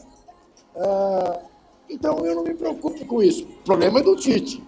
Uh, 0.75 1.49
então 1.89 2.25
eu 2.25 2.37
não 2.37 2.45
me 2.45 2.55
preocupo 2.55 3.05
com 3.05 3.23
isso. 3.23 3.45
O 3.45 3.65
problema 3.65 4.01
é 4.01 4.03
do 4.03 4.17
Tite. 4.17 4.63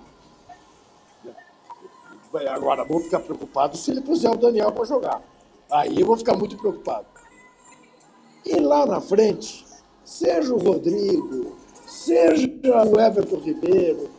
Agora, 2.48 2.82
vou 2.84 3.00
ficar 3.00 3.20
preocupado 3.20 3.76
se 3.76 3.90
ele 3.90 4.00
puser 4.00 4.30
o 4.30 4.36
Daniel 4.36 4.72
para 4.72 4.84
jogar. 4.84 5.22
Aí 5.70 6.00
eu 6.00 6.06
vou 6.06 6.16
ficar 6.16 6.36
muito 6.36 6.56
preocupado. 6.56 7.06
E 8.44 8.56
lá 8.56 8.86
na 8.86 9.00
frente, 9.00 9.61
seja 10.12 10.54
o 10.54 10.58
Rodrigo, 10.58 11.56
seja 11.86 12.46
o 12.46 13.00
Everton 13.00 13.36
Ribeiro. 13.36 14.10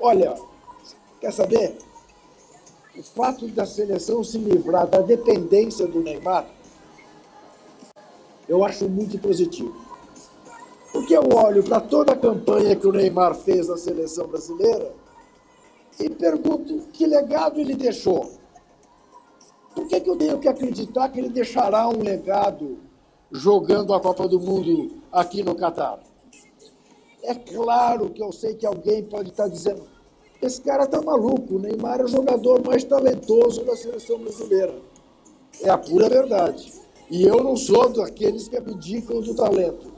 Olha, 0.00 0.34
quer 1.20 1.32
saber? 1.32 1.76
O 2.96 3.02
fato 3.02 3.48
da 3.48 3.66
seleção 3.66 4.22
se 4.22 4.38
livrar 4.38 4.86
da 4.86 5.00
dependência 5.00 5.86
do 5.86 6.00
Neymar 6.00 6.46
eu 8.48 8.62
acho 8.62 8.88
muito 8.88 9.18
positivo. 9.18 9.74
Porque 10.92 11.16
eu 11.16 11.26
olho 11.34 11.64
para 11.64 11.80
toda 11.80 12.12
a 12.12 12.16
campanha 12.16 12.76
que 12.76 12.86
o 12.86 12.92
Neymar 12.92 13.34
fez 13.34 13.68
na 13.68 13.76
seleção 13.76 14.28
brasileira 14.28 14.94
e 15.98 16.08
pergunto 16.10 16.86
que 16.92 17.06
legado 17.06 17.58
ele 17.58 17.74
deixou. 17.74 18.30
Por 19.74 19.88
que, 19.88 20.00
que 20.00 20.10
eu 20.10 20.16
tenho 20.16 20.38
que 20.38 20.46
acreditar 20.46 21.08
que 21.08 21.18
ele 21.18 21.30
deixará 21.30 21.88
um 21.88 22.00
legado 22.00 22.78
jogando 23.34 23.92
a 23.92 24.00
Copa 24.00 24.28
do 24.28 24.38
Mundo 24.38 24.92
aqui 25.10 25.42
no 25.42 25.56
Catar? 25.56 25.98
É 27.20 27.34
claro 27.34 28.10
que 28.10 28.22
eu 28.22 28.30
sei 28.30 28.54
que 28.54 28.64
alguém 28.64 29.02
pode 29.02 29.30
estar 29.30 29.48
dizendo: 29.48 29.82
esse 30.40 30.60
cara 30.60 30.84
está 30.84 31.02
maluco, 31.02 31.56
o 31.56 31.58
Neymar 31.58 32.00
é 32.00 32.04
o 32.04 32.08
jogador 32.08 32.64
mais 32.64 32.84
talentoso 32.84 33.64
da 33.64 33.76
seleção 33.76 34.18
brasileira. 34.18 34.74
É 35.62 35.68
a 35.68 35.78
pura 35.78 36.08
verdade. 36.08 36.72
E 37.10 37.24
eu 37.24 37.42
não 37.42 37.56
sou 37.56 37.88
daqueles 37.88 38.48
que 38.48 38.56
abdicam 38.56 39.20
do 39.20 39.34
talento. 39.34 39.92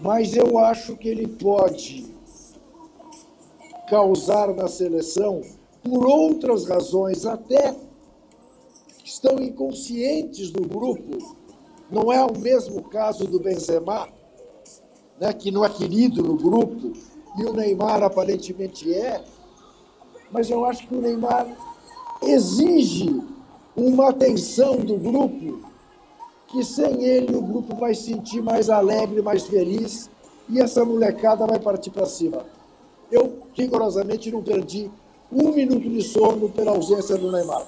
Mas 0.00 0.36
eu 0.36 0.58
acho 0.58 0.96
que 0.96 1.08
ele 1.08 1.26
pode 1.26 2.12
causar 3.88 4.54
na 4.54 4.68
seleção 4.68 5.42
por 5.82 6.06
outras 6.06 6.66
razões, 6.66 7.24
até 7.24 7.74
que 8.98 9.08
estão 9.08 9.40
inconscientes 9.40 10.50
do 10.50 10.66
grupo. 10.66 11.41
Não 11.92 12.10
é 12.10 12.24
o 12.24 12.38
mesmo 12.38 12.82
caso 12.84 13.26
do 13.26 13.38
Benzema, 13.38 14.08
né, 15.20 15.32
que 15.34 15.50
não 15.50 15.62
é 15.62 15.68
querido 15.68 16.22
no 16.22 16.36
grupo, 16.36 16.92
e 17.38 17.44
o 17.44 17.52
Neymar 17.52 18.02
aparentemente 18.02 18.92
é, 18.92 19.22
mas 20.30 20.48
eu 20.48 20.64
acho 20.64 20.88
que 20.88 20.94
o 20.94 21.00
Neymar 21.00 21.46
exige 22.22 23.22
uma 23.76 24.08
atenção 24.08 24.76
do 24.76 24.96
grupo 24.96 25.70
que 26.48 26.64
sem 26.64 27.04
ele 27.04 27.34
o 27.34 27.42
grupo 27.42 27.76
vai 27.76 27.94
se 27.94 28.04
sentir 28.04 28.42
mais 28.42 28.68
alegre, 28.68 29.22
mais 29.22 29.44
feliz 29.44 30.10
e 30.48 30.60
essa 30.60 30.84
molecada 30.84 31.46
vai 31.46 31.58
partir 31.58 31.90
para 31.90 32.06
cima. 32.06 32.44
Eu 33.10 33.38
rigorosamente 33.54 34.30
não 34.30 34.42
perdi 34.42 34.90
um 35.30 35.52
minuto 35.52 35.88
de 35.88 36.02
sono 36.02 36.48
pela 36.50 36.72
ausência 36.72 37.16
do 37.16 37.30
Neymar. 37.32 37.66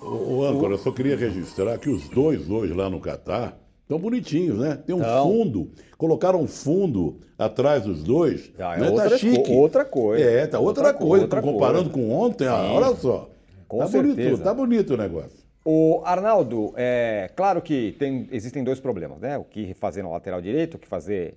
O, 0.00 0.44
âncora, 0.44 0.74
eu 0.74 0.78
só 0.78 0.92
queria 0.92 1.16
registrar 1.16 1.76
que 1.78 1.88
os 1.90 2.08
dois 2.08 2.48
hoje 2.48 2.72
lá 2.72 2.88
no 2.88 3.00
Catar 3.00 3.58
estão 3.82 3.98
bonitinhos, 3.98 4.58
né? 4.58 4.76
Tem 4.76 4.94
um 4.94 5.00
Então. 5.00 5.24
fundo, 5.28 5.70
colocaram 5.96 6.40
um 6.40 6.46
fundo 6.46 7.18
atrás 7.36 7.82
dos 7.82 8.02
dois. 8.04 8.50
Já 8.56 8.76
é 8.76 8.80
né? 8.80 8.90
outra 8.90 9.10
tá 9.10 9.18
chique. 9.18 9.42
co- 9.44 9.52
outra 9.54 9.84
coisa. 9.84 10.24
É, 10.24 10.46
tá 10.46 10.58
outra, 10.60 10.84
Outra 10.88 10.94
co- 10.98 11.06
coisa. 11.08 11.24
outra 11.24 11.42
comparando 11.42 11.90
coisa. 11.90 12.08
com 12.08 12.14
ontem, 12.14 12.46
ah, 12.46 12.62
olha 12.72 12.94
só. 12.96 13.28
Com 13.66 13.78
tá 13.78 13.88
certeza. 13.88 14.14
bonito, 14.30 14.42
tá 14.44 14.54
bonito 14.54 14.94
o 14.94 14.96
negócio. 14.96 15.38
O 15.64 16.00
Arnaldo, 16.04 16.72
é 16.76 17.30
claro 17.36 17.60
que 17.60 17.92
tem- 17.98 18.26
existem 18.30 18.62
dois 18.64 18.80
problemas, 18.80 19.18
né? 19.20 19.36
O 19.36 19.44
que 19.44 19.74
fazer 19.74 20.02
na 20.02 20.08
lateral 20.08 20.40
direito, 20.40 20.74
o 20.74 20.78
que 20.78 20.86
fazer 20.88 21.34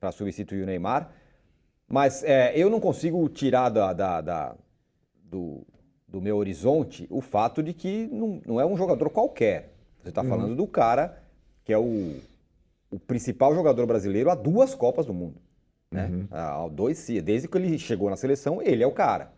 para 0.00 0.10
substituir 0.10 0.62
o 0.62 0.66
Neymar. 0.66 1.10
Mas 1.88 2.24
é, 2.24 2.52
eu 2.56 2.70
não 2.70 2.80
consigo 2.80 3.28
tirar 3.28 3.68
da, 3.68 3.92
da- 3.92 4.20
da- 4.20 4.56
do, 5.22 5.64
do 6.14 6.22
meu 6.22 6.36
horizonte 6.36 7.08
o 7.10 7.20
fato 7.20 7.60
de 7.60 7.74
que 7.74 8.08
não, 8.12 8.40
não 8.46 8.60
é 8.60 8.64
um 8.64 8.76
jogador 8.76 9.10
qualquer. 9.10 9.74
Você 10.00 10.10
está 10.10 10.22
falando 10.22 10.54
do 10.54 10.66
cara 10.66 11.20
que 11.64 11.72
é 11.72 11.78
o, 11.78 12.16
o 12.90 13.00
principal 13.00 13.52
jogador 13.54 13.84
brasileiro 13.84 14.30
há 14.30 14.34
duas 14.34 14.74
Copas 14.74 15.06
do 15.06 15.12
Mundo. 15.12 15.40
Né? 15.90 16.26
Há 16.30 16.68
dois, 16.68 17.04
desde 17.22 17.48
que 17.48 17.58
ele 17.58 17.78
chegou 17.78 18.08
na 18.08 18.16
seleção, 18.16 18.62
ele 18.62 18.82
é 18.82 18.86
o 18.86 18.92
cara. 18.92 19.32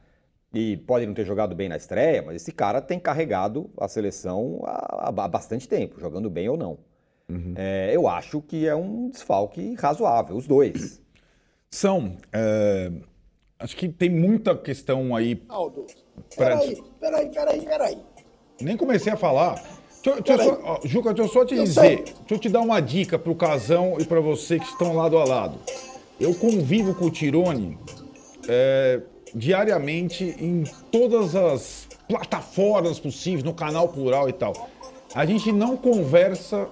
E 0.52 0.76
pode 0.78 1.06
não 1.06 1.14
ter 1.14 1.24
jogado 1.24 1.54
bem 1.54 1.68
na 1.68 1.76
estreia, 1.76 2.22
mas 2.22 2.36
esse 2.36 2.52
cara 2.52 2.80
tem 2.80 2.98
carregado 2.98 3.70
a 3.78 3.88
seleção 3.88 4.60
há, 4.64 5.08
há 5.08 5.28
bastante 5.28 5.68
tempo, 5.68 5.98
jogando 5.98 6.28
bem 6.28 6.48
ou 6.48 6.56
não. 6.56 6.78
É, 7.56 7.90
eu 7.94 8.06
acho 8.06 8.42
que 8.42 8.66
é 8.66 8.74
um 8.74 9.08
desfalque 9.08 9.74
razoável, 9.74 10.36
os 10.36 10.46
dois. 10.46 11.02
São. 11.70 12.16
é, 12.32 12.92
acho 13.58 13.76
que 13.76 13.88
tem 13.88 14.10
muita 14.10 14.56
questão 14.56 15.14
aí. 15.14 15.42
Aldo, 15.48 15.86
peraí, 16.36 16.82
peraí, 17.00 17.28
peraí, 17.30 17.60
peraí. 17.62 17.98
Nem 18.60 18.76
comecei 18.76 19.12
a 19.12 19.16
falar. 19.16 19.62
Deixa, 20.02 20.20
deixa 20.20 20.44
só, 20.44 20.60
ó, 20.62 20.80
Juca, 20.84 21.12
deixa 21.12 21.28
eu 21.30 21.32
só 21.32 21.44
te 21.44 21.54
Eu 21.56 21.64
dizer. 21.64 21.80
sei. 21.80 21.96
Deixa 21.96 22.34
eu 22.34 22.38
te 22.38 22.48
dar 22.48 22.60
uma 22.60 22.80
dica 22.80 23.18
pro 23.18 23.34
Casão 23.34 23.96
e 23.98 24.04
para 24.04 24.20
você 24.20 24.58
que 24.58 24.66
estão 24.66 24.94
lado 24.94 25.18
a 25.18 25.24
lado. 25.24 25.58
Eu 26.20 26.34
convivo 26.34 26.94
com 26.94 27.06
o 27.06 27.10
Tirone 27.10 27.76
é, 28.48 29.00
diariamente 29.34 30.24
em 30.38 30.64
todas 30.90 31.34
as 31.34 31.88
plataformas 32.08 32.98
possíveis, 33.00 33.42
no 33.42 33.52
canal 33.52 33.88
plural 33.88 34.28
e 34.28 34.32
tal. 34.32 34.68
A 35.14 35.26
gente 35.26 35.50
não 35.50 35.76
conversa 35.76 36.68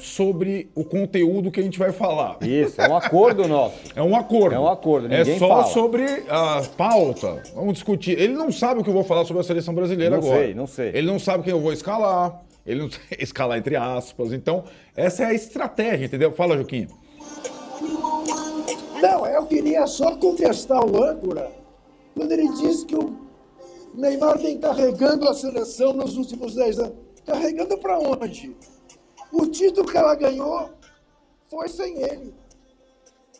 sobre 0.00 0.70
o 0.74 0.84
conteúdo 0.84 1.50
que 1.50 1.60
a 1.60 1.62
gente 1.62 1.78
vai 1.78 1.92
falar. 1.92 2.36
Isso, 2.42 2.80
é 2.80 2.88
um 2.88 2.96
acordo 2.96 3.46
nosso. 3.46 3.76
É 3.94 4.02
um 4.02 4.16
acordo. 4.16 4.54
É 4.54 4.58
um 4.60 4.68
acordo, 4.68 5.06
É 5.12 5.18
ninguém 5.18 5.38
só 5.38 5.48
fala. 5.48 5.64
sobre 5.66 6.04
a 6.28 6.62
pauta. 6.76 7.42
Vamos 7.54 7.74
discutir. 7.74 8.18
Ele 8.18 8.32
não 8.34 8.50
sabe 8.50 8.80
o 8.80 8.84
que 8.84 8.90
eu 8.90 8.94
vou 8.94 9.04
falar 9.04 9.24
sobre 9.24 9.40
a 9.40 9.44
seleção 9.44 9.74
brasileira 9.74 10.16
Não 10.16 10.24
agora. 10.26 10.44
sei, 10.44 10.54
não 10.54 10.66
sei. 10.66 10.88
Ele 10.94 11.06
não 11.06 11.18
sabe 11.18 11.44
quem 11.44 11.52
eu 11.52 11.60
vou 11.60 11.72
escalar. 11.72 12.42
Ele 12.66 12.80
não 12.80 12.90
escalar 13.18 13.58
entre 13.58 13.76
aspas. 13.76 14.32
Então, 14.32 14.64
essa 14.96 15.22
é 15.22 15.26
a 15.26 15.34
estratégia, 15.34 16.06
entendeu? 16.06 16.32
Fala, 16.32 16.56
Juquinha. 16.56 16.88
Não, 19.00 19.26
eu 19.26 19.46
queria 19.46 19.86
só 19.86 20.14
contestar 20.16 20.84
o 20.84 21.02
âncora 21.02 21.50
quando 22.14 22.32
ele 22.32 22.48
disse 22.54 22.84
que 22.84 22.94
o 22.94 23.14
Neymar 23.94 24.38
vem 24.38 24.58
carregando 24.58 25.26
a 25.28 25.34
seleção 25.34 25.92
nos 25.92 26.16
últimos 26.16 26.54
10 26.54 26.78
anos. 26.80 26.92
Carregando 27.24 27.78
para 27.78 27.98
onde? 27.98 28.54
O 29.32 29.46
título 29.46 29.86
que 29.86 29.96
ela 29.96 30.14
ganhou 30.14 30.70
foi 31.48 31.68
sem 31.68 32.02
ele. 32.02 32.34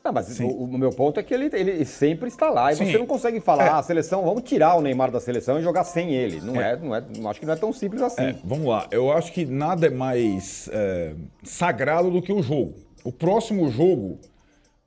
Não, 0.03 0.13
mas 0.13 0.41
o, 0.41 0.47
o 0.47 0.79
meu 0.79 0.91
ponto 0.91 1.21
é 1.21 1.23
que 1.23 1.35
ele, 1.35 1.51
ele 1.53 1.85
sempre 1.85 2.29
está 2.29 2.49
lá 2.49 2.73
e 2.73 2.77
Sim. 2.77 2.87
você 2.91 2.97
não 2.99 3.07
consegue 3.07 3.39
falar, 3.39 3.67
É. 3.67 3.69
ah, 3.69 3.79
a 3.79 3.83
seleção, 3.83 4.25
vamos 4.25 4.45
tirar 4.45 4.75
o 4.77 4.81
Neymar 4.81 5.11
da 5.11 5.21
seleção 5.21 5.59
e 5.59 5.63
jogar 5.63 5.85
sem 5.85 6.15
ele. 6.15 6.41
Não 6.41 6.59
é, 6.59 6.75
não 6.75 6.97
é, 6.97 7.05
não 7.19 7.29
acho 7.29 7.39
que 7.39 7.45
não 7.45 7.53
é 7.53 7.57
tão 7.57 7.71
simples 7.71 8.01
assim. 8.01 8.23
É, 8.23 8.37
vamos 8.43 8.67
lá. 8.67 8.87
Eu 8.91 9.13
acho 9.13 9.31
que 9.31 9.45
nada 9.45 9.89
é 9.89 9.91
mais 9.91 10.71
é, 10.73 11.13
sagrado 11.43 12.11
do 12.11 12.23
que 12.23 12.33
o 12.33 12.43
jogo. 12.43 12.75
O 13.05 13.13
próximo 13.13 13.71
jogo 13.71 14.19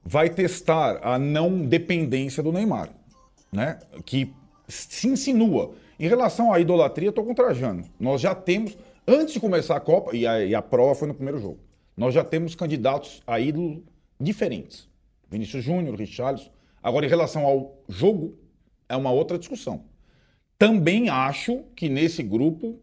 vai 0.04 0.30
testar 0.32 1.00
a 1.04 1.20
não 1.20 1.60
dependência 1.62 2.42
do 2.42 2.52
Neymar, 2.52 2.90
né? 3.52 3.78
Que 4.06 4.34
se 4.68 5.08
insinua. 5.08 5.74
Em 6.00 6.08
relação 6.08 6.52
à 6.52 6.60
idolatria, 6.60 7.10
estou 7.10 7.24
com 7.24 7.34
o 7.34 7.36
Trajano. 7.36 7.84
Nós 8.00 8.20
já 8.20 8.34
temos, 8.34 8.76
antes 9.08 9.34
de 9.34 9.40
começar 9.40 9.76
a 9.76 9.80
Copa, 9.80 10.16
e 10.16 10.26
a, 10.26 10.44
e 10.44 10.56
a 10.56 10.62
prova 10.62 10.96
foi 10.96 11.08
no 11.08 11.14
primeiro 11.14 11.40
jogo, 11.40 11.60
nós 11.96 12.14
já 12.14 12.24
temos 12.24 12.56
candidatos 12.56 13.22
a 13.26 13.40
ídolo 13.40 13.84
diferentes. 14.20 14.88
Vinícius 15.30 15.64
Júnior, 15.64 15.96
Richarlison. 15.96 16.50
Agora, 16.82 17.06
em 17.06 17.10
relação 17.10 17.46
ao 17.46 17.78
jogo, 17.88 18.38
é 18.90 18.96
uma 18.96 19.12
outra 19.12 19.38
discussão. 19.38 19.86
Também 20.58 21.10
acho 21.10 21.64
que 21.76 21.90
nesse 21.90 22.22
grupo, 22.24 22.80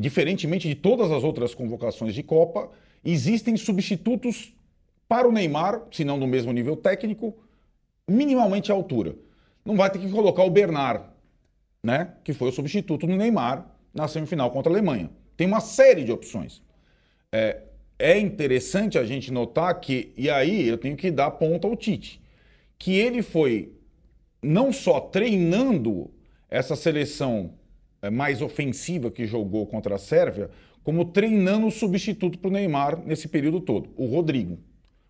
diferentemente 0.00 0.68
de 0.68 0.74
todas 0.74 1.10
as 1.10 1.22
outras 1.24 1.54
convocações 1.54 2.14
de 2.14 2.22
Copa, 2.22 2.70
existem 3.04 3.56
substitutos 3.56 4.54
para 5.08 5.28
o 5.28 5.32
Neymar, 5.32 5.82
se 5.90 6.04
não 6.04 6.16
no 6.16 6.26
mesmo 6.26 6.52
nível 6.52 6.76
técnico, 6.76 7.36
minimamente 8.08 8.72
à 8.72 8.74
altura. 8.74 9.16
Não 9.64 9.76
vai 9.76 9.90
ter 9.90 9.98
que 9.98 10.10
colocar 10.10 10.44
o 10.44 10.50
Bernard, 10.50 11.04
né? 11.82 12.14
Que 12.22 12.32
foi 12.32 12.48
o 12.48 12.52
substituto 12.52 13.06
do 13.06 13.16
Neymar 13.16 13.66
na 13.92 14.08
semifinal 14.08 14.50
contra 14.50 14.72
a 14.72 14.74
Alemanha. 14.74 15.10
Tem 15.36 15.46
uma 15.46 15.60
série 15.60 16.04
de 16.04 16.12
opções. 16.12 16.62
É, 17.32 17.62
é 17.98 18.18
interessante 18.18 18.98
a 18.98 19.04
gente 19.04 19.32
notar 19.32 19.80
que, 19.80 20.12
e 20.16 20.28
aí 20.28 20.68
eu 20.68 20.78
tenho 20.78 20.96
que 20.96 21.10
dar 21.10 21.30
ponta 21.32 21.66
ao 21.66 21.76
Tite, 21.76 22.20
que 22.78 22.96
ele 22.96 23.22
foi 23.22 23.72
não 24.42 24.72
só 24.72 25.00
treinando 25.00 26.10
essa 26.50 26.76
seleção 26.76 27.54
eh, 28.02 28.10
mais 28.10 28.42
ofensiva 28.42 29.10
que 29.10 29.26
jogou 29.26 29.66
contra 29.66 29.94
a 29.94 29.98
Sérvia, 29.98 30.50
como 30.82 31.06
treinando 31.06 31.66
o 31.66 31.70
substituto 31.70 32.38
para 32.38 32.48
o 32.48 32.52
Neymar 32.52 33.00
nesse 33.04 33.26
período 33.26 33.60
todo, 33.60 33.90
o 33.96 34.06
Rodrigo. 34.06 34.58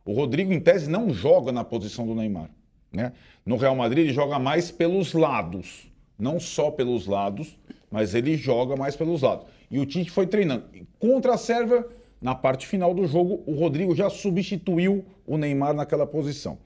O 0.04 0.12
Rodrigo, 0.12 0.52
em 0.52 0.60
tese, 0.60 0.88
não 0.88 1.10
joga 1.10 1.50
na 1.50 1.64
posição 1.64 2.06
do 2.06 2.14
Neymar. 2.14 2.50
Né? 2.92 3.12
No 3.44 3.56
Real 3.56 3.74
Madrid, 3.74 4.04
ele 4.04 4.12
joga 4.12 4.38
mais 4.38 4.70
pelos 4.70 5.12
lados. 5.14 5.88
Não 6.16 6.38
só 6.38 6.70
pelos 6.70 7.06
lados, 7.06 7.58
mas 7.94 8.12
ele 8.12 8.36
joga 8.36 8.74
mais 8.74 8.96
pelos 8.96 9.22
lados. 9.22 9.46
E 9.70 9.78
o 9.78 9.86
Tite 9.86 10.10
foi 10.10 10.26
treinando. 10.26 10.64
Contra 10.98 11.34
a 11.34 11.38
Sérvia, 11.38 11.86
na 12.20 12.34
parte 12.34 12.66
final 12.66 12.92
do 12.92 13.06
jogo, 13.06 13.44
o 13.46 13.54
Rodrigo 13.54 13.94
já 13.94 14.10
substituiu 14.10 15.04
o 15.24 15.38
Neymar 15.38 15.72
naquela 15.74 16.04
posição. 16.04 16.58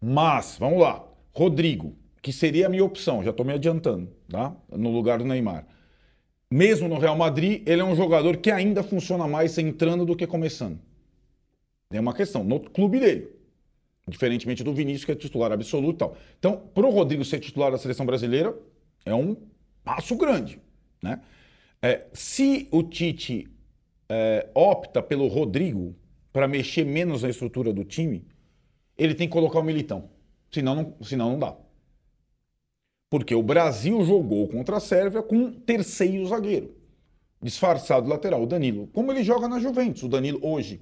Mas, 0.00 0.56
vamos 0.56 0.78
lá. 0.78 1.04
Rodrigo, 1.32 1.96
que 2.22 2.32
seria 2.32 2.66
a 2.66 2.68
minha 2.68 2.84
opção, 2.84 3.20
já 3.20 3.30
estou 3.30 3.44
me 3.44 3.52
adiantando, 3.52 4.08
tá? 4.28 4.54
No 4.70 4.92
lugar 4.92 5.18
do 5.18 5.24
Neymar. 5.24 5.66
Mesmo 6.48 6.86
no 6.86 7.00
Real 7.00 7.16
Madrid, 7.16 7.66
ele 7.66 7.82
é 7.82 7.84
um 7.84 7.96
jogador 7.96 8.36
que 8.36 8.52
ainda 8.52 8.84
funciona 8.84 9.26
mais 9.26 9.58
entrando 9.58 10.06
do 10.06 10.14
que 10.14 10.24
começando. 10.24 10.78
É 11.90 11.98
uma 11.98 12.14
questão, 12.14 12.44
no 12.44 12.60
clube 12.60 13.00
dele. 13.00 13.28
Diferentemente 14.06 14.62
do 14.62 14.72
Vinícius, 14.72 15.04
que 15.04 15.10
é 15.10 15.16
titular 15.16 15.50
absoluto 15.50 15.96
e 15.96 15.98
tal. 15.98 16.16
Então, 16.38 16.62
para 16.72 16.86
o 16.86 16.90
Rodrigo 16.90 17.24
ser 17.24 17.40
titular 17.40 17.72
da 17.72 17.78
seleção 17.78 18.06
brasileira, 18.06 18.56
é 19.04 19.12
um 19.12 19.36
passo 19.84 20.16
grande. 20.16 20.60
Né? 21.02 21.20
É, 21.82 22.06
se 22.12 22.66
o 22.72 22.82
Tite 22.82 23.46
é, 24.08 24.48
opta 24.54 25.02
pelo 25.02 25.28
Rodrigo 25.28 25.94
para 26.32 26.48
mexer 26.48 26.84
menos 26.84 27.22
na 27.22 27.28
estrutura 27.28 27.72
do 27.72 27.84
time, 27.84 28.26
ele 28.96 29.14
tem 29.14 29.28
que 29.28 29.32
colocar 29.32 29.60
o 29.60 29.62
Militão. 29.62 30.10
Senão 30.50 30.74
não, 30.74 30.96
senão 31.02 31.30
não 31.30 31.38
dá. 31.38 31.56
Porque 33.10 33.34
o 33.34 33.42
Brasil 33.42 34.04
jogou 34.04 34.48
contra 34.48 34.78
a 34.78 34.80
Sérvia 34.80 35.22
com 35.22 35.36
um 35.36 35.52
terceiro 35.52 36.26
zagueiro, 36.26 36.74
disfarçado 37.40 38.08
lateral, 38.08 38.42
o 38.42 38.46
Danilo. 38.46 38.88
Como 38.88 39.12
ele 39.12 39.22
joga 39.22 39.46
na 39.46 39.60
Juventus, 39.60 40.02
o 40.02 40.08
Danilo 40.08 40.40
hoje. 40.42 40.80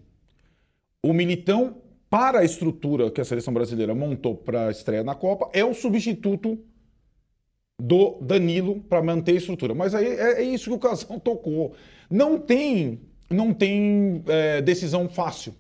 O 1.03 1.13
Militão, 1.13 1.83
para 2.09 2.39
a 2.39 2.45
estrutura 2.45 3.11
que 3.11 3.21
a 3.21 3.25
seleção 3.25 3.53
brasileira 3.53 3.95
montou 3.95 4.37
para 4.37 4.69
a 4.69 4.71
estreia 4.71 5.03
na 5.03 5.15
Copa, 5.15 5.51
é 5.53 5.65
o 5.65 5.75
substituto 5.75 6.59
do 7.83 8.17
Danilo 8.21 8.81
para 8.89 9.03
manter 9.03 9.33
a 9.33 9.37
estrutura. 9.39 9.75
Mas 9.75 9.93
aí 9.93 10.07
é, 10.07 10.41
é, 10.41 10.43
isso 10.43 10.71
que 10.71 10.77
o 10.77 10.79
Casão 10.79 11.19
tocou. 11.21 11.75
Não 12.09 12.39
tem, 12.39 13.01
não 13.29 13.53
tem 13.53 14.23
é, 14.29 14.63
decisão 14.63 15.09
fácil. 15.09 15.53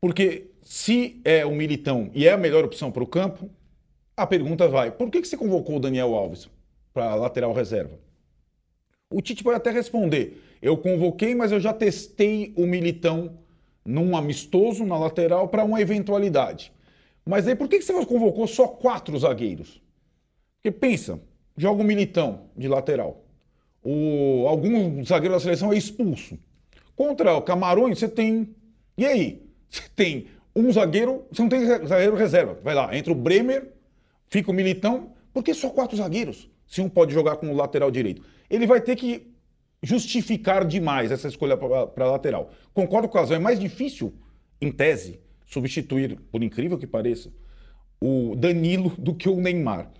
Porque 0.00 0.50
se 0.62 1.20
é 1.24 1.44
o 1.44 1.54
Militão 1.54 2.10
e 2.14 2.26
é 2.26 2.32
a 2.32 2.38
melhor 2.38 2.64
opção 2.64 2.90
para 2.90 3.02
o 3.02 3.06
campo, 3.06 3.50
a 4.16 4.26
pergunta 4.26 4.66
vai: 4.66 4.90
por 4.90 5.10
que, 5.10 5.20
que 5.20 5.28
você 5.28 5.36
convocou 5.36 5.76
o 5.76 5.80
Daniel 5.80 6.14
Alves 6.14 6.48
para 6.94 7.14
lateral 7.14 7.52
reserva? 7.52 7.98
O 9.10 9.20
Tite 9.20 9.44
pode 9.44 9.58
até 9.58 9.70
responder: 9.70 10.42
eu 10.62 10.78
convoquei, 10.78 11.34
mas 11.34 11.52
eu 11.52 11.60
já 11.60 11.74
testei 11.74 12.54
o 12.56 12.66
Militão 12.66 13.38
num 13.84 14.16
amistoso 14.16 14.86
na 14.86 14.98
lateral 14.98 15.48
para 15.48 15.64
uma 15.64 15.82
eventualidade. 15.82 16.72
Mas 17.26 17.46
aí 17.46 17.54
por 17.54 17.68
que, 17.68 17.78
que 17.78 17.84
você 17.84 17.92
convocou 18.06 18.46
só 18.46 18.66
quatro 18.66 19.18
zagueiros? 19.18 19.82
Porque 20.56 20.70
pensa, 20.70 21.20
joga 21.56 21.82
o 21.82 21.84
Militão 21.84 22.44
de 22.56 22.68
lateral. 22.68 23.24
O, 23.82 24.46
algum 24.46 25.04
zagueiro 25.04 25.34
da 25.34 25.40
seleção 25.40 25.72
é 25.72 25.76
expulso. 25.76 26.38
Contra 26.94 27.34
o 27.34 27.42
Camarões, 27.42 27.98
você 27.98 28.08
tem. 28.08 28.54
E 28.96 29.04
aí? 29.04 29.42
Você 29.68 29.82
tem 29.96 30.26
um 30.54 30.70
zagueiro, 30.70 31.24
você 31.30 31.42
não 31.42 31.48
tem 31.48 31.66
zagueiro 31.66 32.14
reserva. 32.14 32.58
Vai 32.62 32.74
lá, 32.74 32.96
entra 32.96 33.12
o 33.12 33.16
Bremer, 33.16 33.72
fica 34.28 34.50
o 34.50 34.54
Militão. 34.54 35.12
Por 35.32 35.42
que 35.42 35.54
só 35.54 35.70
quatro 35.70 35.96
zagueiros? 35.96 36.48
Se 36.66 36.80
um 36.80 36.88
pode 36.88 37.12
jogar 37.12 37.36
com 37.36 37.50
o 37.50 37.56
lateral 37.56 37.90
direito. 37.90 38.22
Ele 38.48 38.66
vai 38.66 38.80
ter 38.80 38.96
que 38.96 39.32
justificar 39.82 40.64
demais 40.64 41.10
essa 41.10 41.26
escolha 41.26 41.56
para 41.56 42.10
lateral. 42.10 42.50
Concordo 42.72 43.08
com 43.08 43.18
o 43.18 43.20
Casal, 43.20 43.36
é 43.36 43.40
mais 43.40 43.58
difícil, 43.58 44.14
em 44.60 44.70
tese, 44.70 45.20
substituir, 45.44 46.18
por 46.30 46.42
incrível 46.42 46.78
que 46.78 46.86
pareça, 46.86 47.32
o 48.00 48.34
Danilo 48.36 48.94
do 48.96 49.14
que 49.14 49.28
o 49.28 49.40
Neymar. 49.40 49.90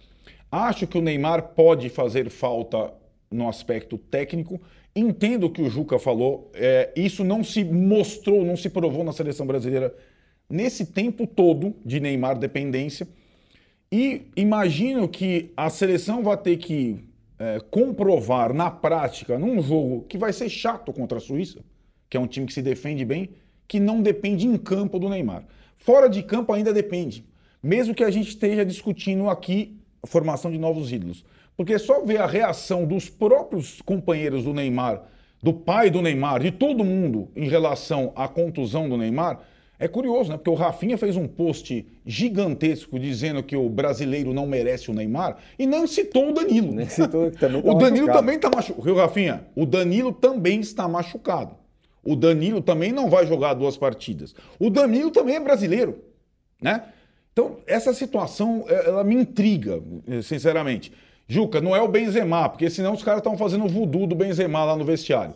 Acho 0.53 0.87
que 0.87 0.99
o 0.99 1.01
Neymar 1.01 1.55
pode 1.55 1.89
fazer 1.89 2.29
falta 2.29 2.93
no 3.31 3.49
aspecto 3.49 3.97
técnico. 3.97 4.61
Entendo 4.95 5.47
o 5.47 5.51
que 5.51 5.63
o 5.63 5.71
Juca 5.71 5.99
falou. 5.99 6.51
É, 6.53 6.93
isso 6.95 7.25
não 7.25 7.43
se 7.43 7.65
mostrou, 7.65 8.45
não 8.45 8.55
se 8.55 8.69
provou 8.69 9.03
na 9.03 9.13
seleção 9.13 9.47
brasileira 9.47 9.95
nesse 10.51 10.85
tempo 10.85 11.27
todo 11.27 11.75
de 11.83 11.99
Neymar 11.99 12.39
dependência. 12.39 13.09
E 13.91 14.27
imagino 14.37 15.09
que 15.09 15.51
a 15.57 15.71
seleção 15.71 16.23
vai 16.23 16.37
ter 16.37 16.59
que 16.59 17.03
é, 17.39 17.59
comprovar 17.71 18.53
na 18.53 18.71
prática, 18.71 19.39
num 19.39 19.63
jogo 19.63 20.03
que 20.03 20.19
vai 20.19 20.35
ser 20.35 20.51
chato 20.51 20.93
contra 20.93 21.17
a 21.17 21.21
Suíça, 21.21 21.61
que 22.11 22.17
é 22.19 22.21
um 22.21 22.27
time 22.27 22.47
que 22.47 22.53
se 22.53 22.61
defende 22.61 23.07
bem, 23.07 23.31
que 23.67 23.81
não 23.81 24.03
depende 24.03 24.47
em 24.47 24.59
campo 24.59 24.99
do 24.99 25.09
Neymar. 25.09 25.47
Fora 25.79 26.11
de 26.11 26.23
campo 26.23 26.53
ainda 26.53 26.75
depende. 26.75 27.25
Mesmo 27.63 27.95
que 27.95 28.05
a 28.05 28.11
gente 28.11 28.29
esteja 28.29 28.67
discutindo 28.67 29.31
aqui 29.31 29.82
a 30.03 30.07
formação 30.07 30.51
de 30.51 30.59
novos 30.59 30.93
ídolos. 30.93 31.25
Porque 31.57 31.79
só 31.79 32.03
ver 32.05 32.21
a 32.21 32.27
reação 32.27 32.85
dos 32.87 33.09
próprios 33.09 33.81
companheiros 33.83 34.45
do 34.45 34.53
Neymar, 34.55 35.03
do 35.43 35.53
pai 35.53 35.91
do 35.91 36.01
Neymar, 36.01 36.41
de 36.41 36.51
todo 36.51 36.85
mundo 36.85 37.29
em 37.37 37.49
relação 37.49 38.13
à 38.17 38.27
contusão 38.27 38.89
do 38.89 38.97
Neymar, 38.97 39.41
é 39.79 39.89
curioso, 39.89 40.31
né? 40.31 40.37
Porque 40.37 40.51
o 40.51 40.55
Rafinha 40.55 40.97
fez 40.97 41.17
um 41.17 41.27
post 41.27 41.85
gigantesco 42.07 43.01
dizendo 43.01 43.43
que 43.43 43.57
o 43.57 43.69
brasileiro 43.69 44.33
não 44.33 44.47
merece 44.47 44.91
o 44.91 44.95
Neymar 44.95 45.39
e 45.59 45.67
não 45.67 45.89
citou 45.89 46.31
o 46.31 46.33
Danilo. 46.33 46.73
Nem 46.73 46.89
citou 46.89 47.31
que 47.33 47.39
também 47.39 47.61
tá 47.63 47.69
O 47.69 47.75
Danilo 47.75 48.07
machucado. 48.07 48.19
também 48.19 48.37
está 48.37 48.51
machucado. 48.55 48.95
Rafinha, 48.95 49.47
o 49.57 49.67
Danilo 49.67 50.13
também 50.13 50.61
está 50.61 50.87
machucado. 50.87 51.57
O 52.05 52.15
Danilo 52.15 52.61
também 52.61 52.93
não 52.93 53.11
vai 53.11 53.27
jogar 53.27 53.55
duas 53.55 53.77
partidas. 53.77 54.35
O 54.59 54.71
Danilo 54.71 55.11
também 55.11 55.35
é 55.37 55.41
brasileiro, 55.41 55.99
né? 56.61 56.85
Então, 57.33 57.57
essa 57.67 57.95
situação, 57.95 58.65
é, 58.69 58.89
ela 58.89 59.03
me 59.03 59.15
intriga, 59.15 59.81
sinceramente. 60.23 60.93
Juca, 61.27 61.61
não 61.61 61.75
é 61.75 61.81
o 61.81 61.89
Benzema, 61.89 62.49
porque 62.49 62.69
senão 62.69 62.93
os 62.93 63.03
caras 63.03 63.21
estão 63.21 63.39
fazendo 63.39 63.65
o 63.65 63.69
voodoo 63.69 64.07
do 64.07 64.15
Benzema 64.15 64.65
lá 64.65 64.77
no 64.77 64.85
vestiário. 64.85 65.35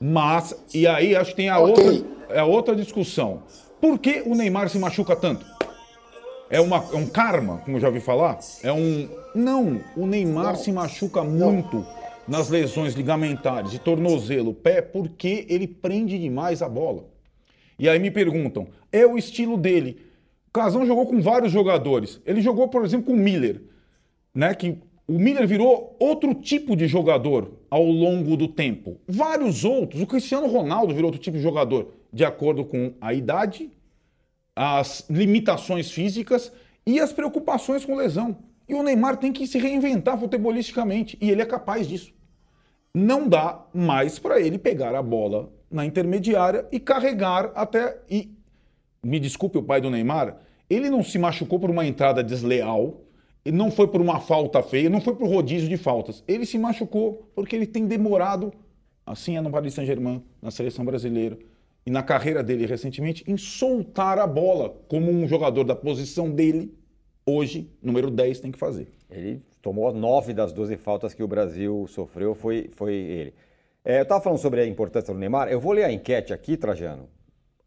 Mas, 0.00 0.54
e 0.72 0.86
aí 0.86 1.14
acho 1.14 1.30
que 1.30 1.36
tem 1.36 1.48
a, 1.48 1.58
okay. 1.58 1.84
outra, 1.84 2.06
é 2.30 2.38
a 2.38 2.44
outra 2.44 2.74
discussão. 2.74 3.42
Por 3.80 3.98
que 3.98 4.22
o 4.24 4.34
Neymar 4.34 4.68
se 4.68 4.78
machuca 4.78 5.14
tanto? 5.14 5.44
É, 6.48 6.60
uma, 6.60 6.76
é 6.92 6.96
um 6.96 7.06
karma, 7.06 7.58
como 7.58 7.76
eu 7.76 7.80
já 7.80 7.88
ouvi 7.88 8.00
falar? 8.00 8.38
É 8.62 8.72
um. 8.72 9.08
Não, 9.34 9.80
o 9.96 10.06
Neymar 10.06 10.54
não. 10.54 10.56
se 10.56 10.70
machuca 10.72 11.22
muito 11.22 11.76
não. 11.76 11.86
nas 12.26 12.48
lesões 12.48 12.94
ligamentares, 12.94 13.72
de 13.72 13.78
tornozelo, 13.78 14.54
pé, 14.54 14.80
porque 14.80 15.44
ele 15.48 15.66
prende 15.66 16.18
demais 16.18 16.62
a 16.62 16.68
bola. 16.68 17.04
E 17.78 17.88
aí 17.88 17.98
me 17.98 18.10
perguntam, 18.10 18.68
é 18.90 19.04
o 19.04 19.18
estilo 19.18 19.58
dele. 19.58 20.05
Casão 20.56 20.86
jogou 20.86 21.06
com 21.06 21.20
vários 21.20 21.52
jogadores. 21.52 22.20
Ele 22.24 22.40
jogou, 22.40 22.68
por 22.68 22.84
exemplo, 22.84 23.06
com 23.06 23.12
o 23.12 23.16
Miller, 23.16 23.62
né? 24.34 24.54
Que 24.54 24.78
o 25.06 25.18
Miller 25.18 25.46
virou 25.46 25.94
outro 26.00 26.34
tipo 26.34 26.74
de 26.74 26.88
jogador 26.88 27.52
ao 27.70 27.84
longo 27.84 28.36
do 28.36 28.48
tempo. 28.48 28.98
Vários 29.06 29.64
outros. 29.64 30.02
O 30.02 30.06
Cristiano 30.06 30.46
Ronaldo 30.46 30.94
virou 30.94 31.08
outro 31.08 31.20
tipo 31.20 31.36
de 31.36 31.42
jogador, 31.42 31.92
de 32.12 32.24
acordo 32.24 32.64
com 32.64 32.94
a 33.00 33.12
idade, 33.12 33.70
as 34.54 35.06
limitações 35.08 35.90
físicas 35.90 36.50
e 36.86 36.98
as 36.98 37.12
preocupações 37.12 37.84
com 37.84 37.94
lesão. 37.94 38.36
E 38.68 38.74
o 38.74 38.82
Neymar 38.82 39.16
tem 39.18 39.32
que 39.32 39.46
se 39.46 39.58
reinventar 39.58 40.18
futebolisticamente. 40.18 41.16
E 41.20 41.30
ele 41.30 41.42
é 41.42 41.46
capaz 41.46 41.86
disso. 41.86 42.12
Não 42.92 43.28
dá 43.28 43.64
mais 43.74 44.18
para 44.18 44.40
ele 44.40 44.58
pegar 44.58 44.94
a 44.94 45.02
bola 45.02 45.52
na 45.70 45.84
intermediária 45.84 46.66
e 46.72 46.80
carregar 46.80 47.52
até. 47.54 48.00
E 48.10 48.35
me 49.06 49.20
desculpe 49.20 49.56
o 49.56 49.62
pai 49.62 49.80
do 49.80 49.90
Neymar, 49.90 50.36
ele 50.68 50.90
não 50.90 51.02
se 51.02 51.18
machucou 51.18 51.60
por 51.60 51.70
uma 51.70 51.86
entrada 51.86 52.22
desleal, 52.24 53.02
não 53.44 53.70
foi 53.70 53.86
por 53.86 54.00
uma 54.00 54.18
falta 54.18 54.62
feia, 54.62 54.90
não 54.90 55.00
foi 55.00 55.14
por 55.14 55.28
rodízio 55.28 55.68
de 55.68 55.76
faltas. 55.76 56.24
Ele 56.26 56.44
se 56.44 56.58
machucou 56.58 57.30
porque 57.34 57.54
ele 57.54 57.66
tem 57.66 57.86
demorado, 57.86 58.52
assim 59.04 59.36
é 59.36 59.40
no 59.40 59.50
Paris 59.50 59.74
Saint-Germain, 59.74 60.22
na 60.42 60.50
seleção 60.50 60.84
brasileira, 60.84 61.38
e 61.84 61.90
na 61.90 62.02
carreira 62.02 62.42
dele 62.42 62.66
recentemente, 62.66 63.22
em 63.28 63.36
soltar 63.36 64.18
a 64.18 64.26
bola, 64.26 64.76
como 64.88 65.08
um 65.08 65.28
jogador 65.28 65.62
da 65.62 65.76
posição 65.76 66.28
dele, 66.28 66.74
hoje, 67.24 67.70
número 67.80 68.10
10, 68.10 68.40
tem 68.40 68.50
que 68.50 68.58
fazer. 68.58 68.88
Ele 69.08 69.40
tomou 69.62 69.92
nove 69.92 70.34
das 70.34 70.52
12 70.52 70.76
faltas 70.76 71.14
que 71.14 71.22
o 71.22 71.28
Brasil 71.28 71.86
sofreu, 71.88 72.34
foi, 72.34 72.70
foi 72.72 72.94
ele. 72.94 73.34
É, 73.84 73.98
eu 73.98 74.02
estava 74.02 74.20
falando 74.20 74.40
sobre 74.40 74.60
a 74.60 74.66
importância 74.66 75.14
do 75.14 75.20
Neymar, 75.20 75.46
eu 75.46 75.60
vou 75.60 75.72
ler 75.72 75.84
a 75.84 75.92
enquete 75.92 76.32
aqui, 76.32 76.56
Trajano. 76.56 77.08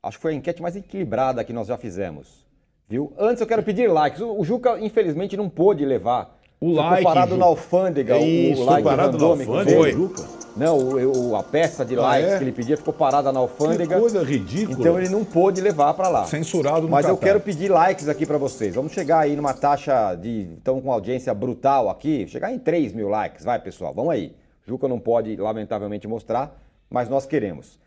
Acho 0.01 0.17
que 0.17 0.21
foi 0.21 0.33
a 0.33 0.35
enquete 0.35 0.61
mais 0.61 0.75
equilibrada 0.75 1.43
que 1.43 1.53
nós 1.53 1.67
já 1.67 1.77
fizemos. 1.77 2.45
Viu? 2.87 3.13
Antes 3.17 3.41
eu 3.41 3.47
quero 3.47 3.61
pedir 3.61 3.87
likes. 3.87 4.21
O 4.21 4.43
Juca, 4.43 4.79
infelizmente, 4.79 5.37
não 5.37 5.49
pôde 5.49 5.85
levar. 5.85 6.39
O 6.59 6.71
like. 6.71 6.97
Ficou 6.97 7.13
parado 7.13 7.37
na 7.37 7.45
alfândega. 7.45 8.17
Isso, 8.17 8.61
o 8.61 8.65
like 8.65 8.83
parado 8.83 9.17
na 9.17 9.25
alfândega. 9.25 9.77
Foi. 9.77 10.11
Não, 10.57 10.77
o, 10.77 11.29
o, 11.29 11.35
a 11.35 11.43
peça 11.43 11.85
de 11.85 11.95
ah, 11.95 12.01
likes 12.01 12.31
é? 12.31 12.37
que 12.37 12.43
ele 12.43 12.51
pedia 12.51 12.75
ficou 12.75 12.93
parada 12.93 13.31
na 13.31 13.39
alfândega. 13.39 13.95
Que 13.95 14.01
coisa 14.01 14.23
ridícula. 14.23 14.77
Então 14.79 14.99
ele 14.99 15.07
não 15.07 15.23
pôde 15.23 15.61
levar 15.61 15.93
para 15.93 16.09
lá. 16.09 16.25
Censurado 16.25 16.81
no 16.81 16.89
Mas 16.89 17.05
Catar. 17.05 17.13
eu 17.13 17.17
quero 17.17 17.39
pedir 17.39 17.69
likes 17.69 18.09
aqui 18.09 18.25
para 18.25 18.37
vocês. 18.37 18.75
Vamos 18.75 18.91
chegar 18.91 19.19
aí 19.19 19.35
numa 19.35 19.53
taxa 19.53 20.15
de. 20.15 20.49
Estamos 20.57 20.83
com 20.83 20.91
audiência 20.91 21.33
brutal 21.33 21.89
aqui. 21.89 22.27
Chegar 22.27 22.51
em 22.51 22.59
3 22.59 22.93
mil 22.93 23.07
likes. 23.07 23.45
Vai, 23.45 23.59
pessoal. 23.59 23.93
Vamos 23.93 24.11
aí. 24.11 24.35
Juca 24.67 24.87
não 24.87 24.99
pode, 24.99 25.35
lamentavelmente, 25.35 26.07
mostrar, 26.07 26.55
mas 26.89 27.09
nós 27.09 27.25
queremos. 27.25 27.79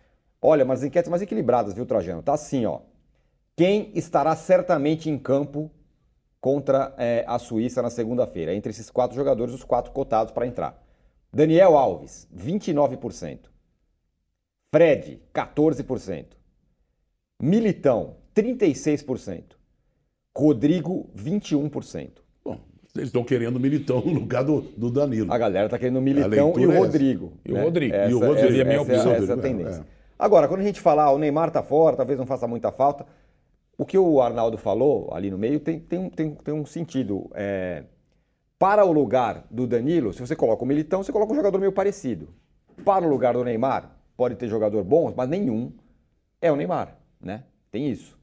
Olha, 0.45 0.65
umas 0.65 0.83
enquetes 0.83 1.09
mais 1.09 1.23
equilibradas, 1.23 1.73
viu, 1.73 1.87
Trajano? 1.87 2.21
Tá 2.21 2.35
assim, 2.35 2.67
ó. 2.67 2.81
Quem 3.57 3.93
estará 3.95 4.35
certamente 4.35 5.09
em 5.09 5.17
campo 5.17 5.71
contra 6.41 6.93
é, 6.99 7.25
a 7.29 7.39
Suíça 7.39 7.81
na 7.81 7.91
segunda-feira? 7.91 8.53
Entre 8.53 8.71
esses 8.71 8.91
quatro 8.91 9.15
jogadores, 9.15 9.55
os 9.55 9.63
quatro 9.63 9.93
cotados 9.93 10.33
para 10.33 10.47
entrar. 10.47 10.83
Daniel 11.33 11.77
Alves, 11.77 12.27
29%. 12.37 13.39
Fred, 14.75 15.23
14%. 15.33 16.27
Militão, 17.41 18.17
36%. 18.35 19.45
Rodrigo, 20.37 21.09
21%. 21.17 22.11
Bom, 22.45 22.59
eles 22.97 23.09
estão 23.09 23.23
querendo 23.23 23.57
o 23.57 23.61
Militão 23.61 24.01
no 24.01 24.13
lugar 24.13 24.43
do, 24.43 24.63
do 24.63 24.91
Danilo. 24.91 25.33
A 25.33 25.39
galera 25.39 25.67
está 25.67 25.79
querendo 25.79 25.99
o 25.99 26.03
Militão 26.03 26.55
e 26.59 26.67
o 26.67 26.73
é 26.73 26.79
Rodrigo. 26.79 27.33
E 27.45 27.53
o 27.53 27.55
né? 27.55 27.63
Rodrigo. 27.63 27.95
Essa, 27.95 28.11
e 28.11 28.15
o 28.15 28.19
Rodrigo. 28.19 28.49
Essa, 28.49 28.57
é 28.57 28.61
a 28.61 28.65
minha 28.65 28.83
opção. 28.83 29.13
Essa, 29.13 29.25
essa 29.25 29.33
é 29.35 29.37
tendência. 29.37 29.87
É. 29.99 30.02
Agora, 30.23 30.47
quando 30.47 30.61
a 30.61 30.63
gente 30.63 30.81
falar, 30.81 31.07
ah, 31.07 31.11
o 31.11 31.19
Neymar 31.19 31.51
tá 31.51 31.65
fora, 31.65 31.97
talvez 31.97 32.17
não 32.17 32.25
faça 32.25 32.47
muita 32.47 32.71
falta, 32.71 33.05
o 33.77 33.85
que 33.85 33.99
o 33.99 34.21
Arnaldo 34.21 34.57
falou 34.57 35.13
ali 35.13 35.29
no 35.29 35.37
meio 35.37 35.59
tem, 35.59 35.81
tem, 35.81 36.09
tem, 36.09 36.33
tem 36.37 36.55
um 36.55 36.65
sentido. 36.65 37.29
É, 37.35 37.87
para 38.57 38.85
o 38.85 38.93
lugar 38.93 39.45
do 39.51 39.67
Danilo, 39.67 40.13
se 40.13 40.21
você 40.21 40.37
coloca 40.37 40.63
o 40.63 40.67
Militão, 40.67 41.03
você 41.03 41.11
coloca 41.11 41.33
um 41.33 41.35
jogador 41.35 41.59
meio 41.59 41.73
parecido. 41.73 42.29
Para 42.85 43.05
o 43.05 43.09
lugar 43.09 43.35
do 43.35 43.43
Neymar, 43.43 43.97
pode 44.17 44.37
ter 44.37 44.47
jogador 44.47 44.85
bom, 44.85 45.13
mas 45.17 45.29
nenhum 45.29 45.73
é 46.41 46.53
o 46.53 46.57
Neymar, 46.57 46.97
né? 47.21 47.43
Tem 47.73 47.91
isso. 47.91 48.17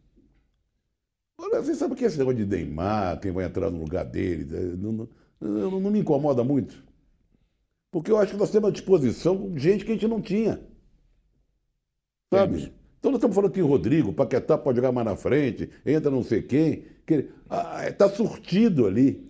Olha, 1.37 1.61
você 1.61 1.75
sabe 1.75 1.95
que 1.95 2.05
é 2.05 2.07
esse 2.07 2.17
negócio 2.17 2.37
de 2.37 2.45
Neymar, 2.45 3.19
quem 3.19 3.33
vai 3.33 3.43
entrar 3.43 3.69
no 3.69 3.77
lugar 3.77 4.05
dele? 4.05 4.45
né? 4.45 4.59
Não, 4.77 5.09
não, 5.41 5.81
não 5.81 5.91
me 5.91 5.99
incomoda 5.99 6.45
muito. 6.45 6.81
Porque 7.91 8.09
eu 8.09 8.17
acho 8.17 8.31
que 8.31 8.39
nós 8.39 8.51
temos 8.51 8.69
à 8.69 8.71
disposição 8.71 9.51
gente 9.57 9.83
que 9.83 9.91
a 9.91 9.95
gente 9.95 10.07
não 10.07 10.21
tinha. 10.21 10.68
Sabe? 12.33 12.71
Então 12.99 13.11
nós 13.11 13.19
estamos 13.19 13.35
falando 13.35 13.51
que 13.51 13.61
o 13.61 13.67
Rodrigo, 13.67 14.13
Paquetá 14.13 14.57
pode 14.57 14.75
jogar 14.77 14.91
mais 14.91 15.05
na 15.05 15.15
frente, 15.15 15.69
entra 15.85 16.11
não 16.11 16.23
sei 16.23 16.41
quem. 16.41 16.83
Que, 17.05 17.29
ah, 17.49 17.87
está 17.87 18.09
surtido 18.09 18.85
ali. 18.85 19.27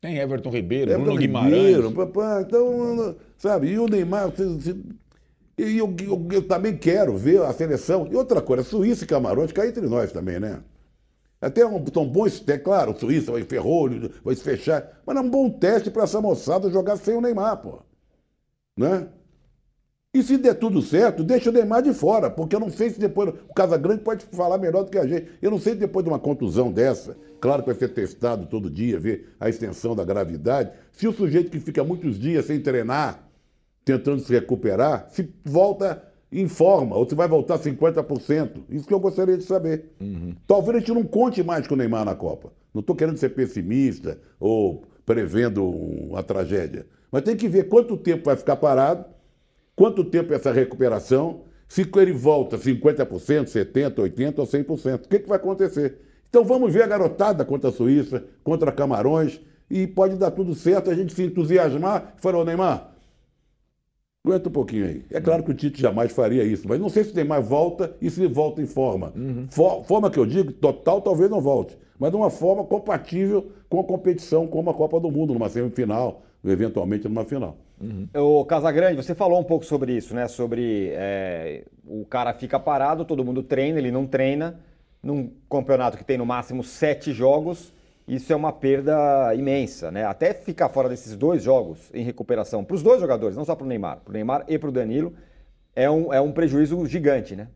Tem 0.00 0.18
Everton 0.18 0.50
Ribeiro, 0.50 0.90
É 0.92 0.96
Bruno 0.98 1.16
Guimarães. 1.16 1.52
Ribeiro, 1.54 1.92
papá, 1.92 2.42
então, 2.42 3.16
sabe, 3.38 3.68
e 3.68 3.78
o 3.78 3.86
Neymar, 3.86 4.30
você- 4.30 4.44
você- 4.46 4.76
e 5.56 5.78
eu, 5.78 5.94
eu- 6.02 6.28
eu 6.32 6.42
também 6.48 6.76
quero 6.76 7.16
ver 7.16 7.40
a 7.42 7.52
seleção. 7.52 8.08
E 8.10 8.16
outra 8.16 8.42
coisa, 8.42 8.62
Suíça 8.64 9.04
e 9.04 9.06
Camarões, 9.06 9.52
cá 9.52 9.66
entre 9.66 9.86
nós 9.86 10.12
também, 10.12 10.40
né? 10.40 10.62
Até 11.40 11.64
um, 11.66 11.82
tão 11.84 12.06
bom 12.08 12.24
teste, 12.24 12.58
claro, 12.58 12.92
o 12.92 12.98
Suíça 12.98 13.32
vai 13.32 13.42
ferrou, 13.44 13.88
vai 14.24 14.34
se 14.34 14.42
fechar, 14.42 15.02
mas 15.06 15.16
é 15.16 15.20
um 15.20 15.30
bom 15.30 15.50
teste 15.50 15.90
para 15.90 16.04
essa 16.04 16.20
moçada 16.20 16.70
jogar 16.70 16.96
sem 16.96 17.16
o 17.16 17.20
Neymar, 17.20 17.58
pô. 17.62 17.80
Né? 18.76 19.08
E 20.14 20.22
se 20.22 20.38
der 20.38 20.54
tudo 20.54 20.80
certo, 20.80 21.24
deixa 21.24 21.50
o 21.50 21.52
Neymar 21.52 21.82
de 21.82 21.92
fora, 21.92 22.30
porque 22.30 22.54
eu 22.54 22.60
não 22.60 22.70
sei 22.70 22.88
se 22.88 23.00
depois. 23.00 23.30
O 23.48 23.52
Casagrande 23.52 24.00
pode 24.00 24.24
falar 24.26 24.58
melhor 24.58 24.84
do 24.84 24.90
que 24.90 24.96
a 24.96 25.04
gente. 25.04 25.26
Eu 25.42 25.50
não 25.50 25.58
sei 25.58 25.72
se 25.72 25.80
depois 25.80 26.04
de 26.04 26.08
uma 26.08 26.20
contusão 26.20 26.70
dessa, 26.70 27.16
claro 27.40 27.62
que 27.62 27.70
vai 27.70 27.74
ser 27.74 27.88
testado 27.88 28.46
todo 28.46 28.70
dia, 28.70 29.00
ver 29.00 29.34
a 29.40 29.48
extensão 29.48 29.96
da 29.96 30.04
gravidade, 30.04 30.70
se 30.92 31.08
o 31.08 31.12
sujeito 31.12 31.50
que 31.50 31.58
fica 31.58 31.82
muitos 31.82 32.16
dias 32.16 32.44
sem 32.44 32.60
treinar, 32.60 33.28
tentando 33.84 34.20
se 34.20 34.32
recuperar, 34.32 35.08
se 35.10 35.28
volta 35.44 36.00
em 36.30 36.46
forma, 36.46 36.96
ou 36.96 37.08
se 37.08 37.14
vai 37.16 37.26
voltar 37.26 37.58
50%. 37.58 38.50
Isso 38.70 38.86
que 38.86 38.94
eu 38.94 39.00
gostaria 39.00 39.36
de 39.36 39.42
saber. 39.42 39.90
Talvez 40.46 40.76
a 40.76 40.78
gente 40.78 40.92
não 40.92 41.02
conte 41.02 41.42
mais 41.42 41.66
com 41.66 41.74
o 41.74 41.76
Neymar 41.76 42.04
na 42.04 42.14
Copa. 42.14 42.52
Não 42.72 42.80
estou 42.80 42.94
querendo 42.94 43.16
ser 43.16 43.30
pessimista 43.30 44.18
ou 44.38 44.84
prevendo 45.04 45.64
uma 45.64 46.22
tragédia. 46.22 46.86
Mas 47.10 47.22
tem 47.22 47.36
que 47.36 47.48
ver 47.48 47.68
quanto 47.68 47.96
tempo 47.96 48.24
vai 48.26 48.36
ficar 48.36 48.56
parado, 48.56 49.04
quanto 49.76 50.04
tempo 50.04 50.32
é 50.32 50.36
essa 50.36 50.52
recuperação, 50.52 51.42
se 51.68 51.88
ele 51.96 52.12
volta 52.12 52.56
50%, 52.56 53.46
70%, 53.46 53.94
80% 53.96 54.38
ou 54.38 54.46
100%. 54.46 55.04
O 55.04 55.08
que, 55.08 55.18
que 55.20 55.28
vai 55.28 55.36
acontecer? 55.38 55.98
Então 56.28 56.44
vamos 56.44 56.72
ver 56.72 56.82
a 56.82 56.86
garotada 56.86 57.44
contra 57.44 57.70
a 57.70 57.72
Suíça, 57.72 58.24
contra 58.42 58.72
Camarões, 58.72 59.40
e 59.70 59.86
pode 59.86 60.16
dar 60.16 60.30
tudo 60.30 60.54
certo, 60.54 60.90
a 60.90 60.94
gente 60.94 61.14
se 61.14 61.22
entusiasmar 61.24 62.14
e 62.18 62.20
falar, 62.20 62.38
ô 62.38 62.44
Neymar, 62.44 62.92
aguenta 64.24 64.48
um 64.48 64.52
pouquinho 64.52 64.86
aí. 64.86 65.04
É 65.10 65.20
claro 65.20 65.42
que 65.42 65.50
o 65.50 65.54
Tite 65.54 65.80
jamais 65.80 66.12
faria 66.12 66.44
isso, 66.44 66.66
mas 66.68 66.80
não 66.80 66.88
sei 66.88 67.04
se 67.04 67.12
o 67.12 67.14
Neymar 67.14 67.42
volta 67.42 67.96
e 68.00 68.10
se 68.10 68.26
volta 68.26 68.60
em 68.62 68.66
forma. 68.66 69.12
For- 69.50 69.84
forma 69.84 70.10
que 70.10 70.18
eu 70.18 70.26
digo, 70.26 70.52
total 70.52 71.00
talvez 71.00 71.30
não 71.30 71.40
volte, 71.40 71.76
mas 71.98 72.10
de 72.10 72.16
uma 72.16 72.30
forma 72.30 72.64
compatível 72.64 73.50
com 73.68 73.80
a 73.80 73.84
competição, 73.84 74.46
como 74.46 74.70
a 74.70 74.74
Copa 74.74 74.98
do 75.00 75.10
Mundo, 75.10 75.32
numa 75.34 75.48
semifinal, 75.48 76.22
eventualmente 76.44 77.08
numa 77.08 77.24
final. 77.24 77.56
O 78.14 78.44
Casagrande, 78.44 78.96
você 78.96 79.14
falou 79.14 79.40
um 79.40 79.44
pouco 79.44 79.64
sobre 79.64 79.92
isso, 79.96 80.14
né? 80.14 80.28
Sobre 80.28 80.90
é, 80.92 81.64
o 81.86 82.04
cara 82.04 82.32
fica 82.32 82.58
parado, 82.58 83.04
todo 83.04 83.24
mundo 83.24 83.42
treina, 83.42 83.78
ele 83.78 83.90
não 83.90 84.06
treina. 84.06 84.60
Num 85.02 85.30
campeonato 85.50 85.98
que 85.98 86.04
tem 86.04 86.16
no 86.16 86.24
máximo 86.24 86.64
sete 86.64 87.12
jogos, 87.12 87.74
isso 88.08 88.32
é 88.32 88.36
uma 88.36 88.52
perda 88.52 89.34
imensa, 89.34 89.90
né? 89.90 90.04
Até 90.04 90.32
ficar 90.32 90.70
fora 90.70 90.88
desses 90.88 91.14
dois 91.14 91.42
jogos 91.42 91.90
em 91.92 92.02
recuperação, 92.02 92.64
para 92.64 92.74
os 92.74 92.82
dois 92.82 93.00
jogadores, 93.00 93.36
não 93.36 93.44
só 93.44 93.54
para 93.54 93.64
o 93.64 93.68
Neymar, 93.68 94.00
para 94.00 94.10
o 94.10 94.14
Neymar 94.14 94.44
e 94.48 94.58
para 94.58 94.68
o 94.68 94.72
Danilo, 94.72 95.12
é 95.76 95.90
um, 95.90 96.12
é 96.12 96.20
um 96.20 96.32
prejuízo 96.32 96.86
gigante, 96.86 97.36
né? 97.36 97.48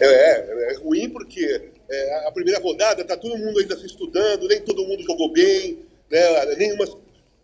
É, 0.00 0.06
é, 0.06 0.72
é 0.72 0.76
ruim 0.78 1.08
porque 1.08 1.70
é, 1.88 2.26
a 2.26 2.32
primeira 2.32 2.60
rodada 2.60 3.04
tá 3.04 3.16
todo 3.16 3.38
mundo 3.38 3.58
ainda 3.60 3.76
se 3.76 3.86
estudando, 3.86 4.48
nem 4.48 4.60
todo 4.60 4.84
mundo 4.86 5.02
jogou 5.02 5.32
bem, 5.32 5.78
né? 6.10 6.54
Nenhumas 6.56 6.96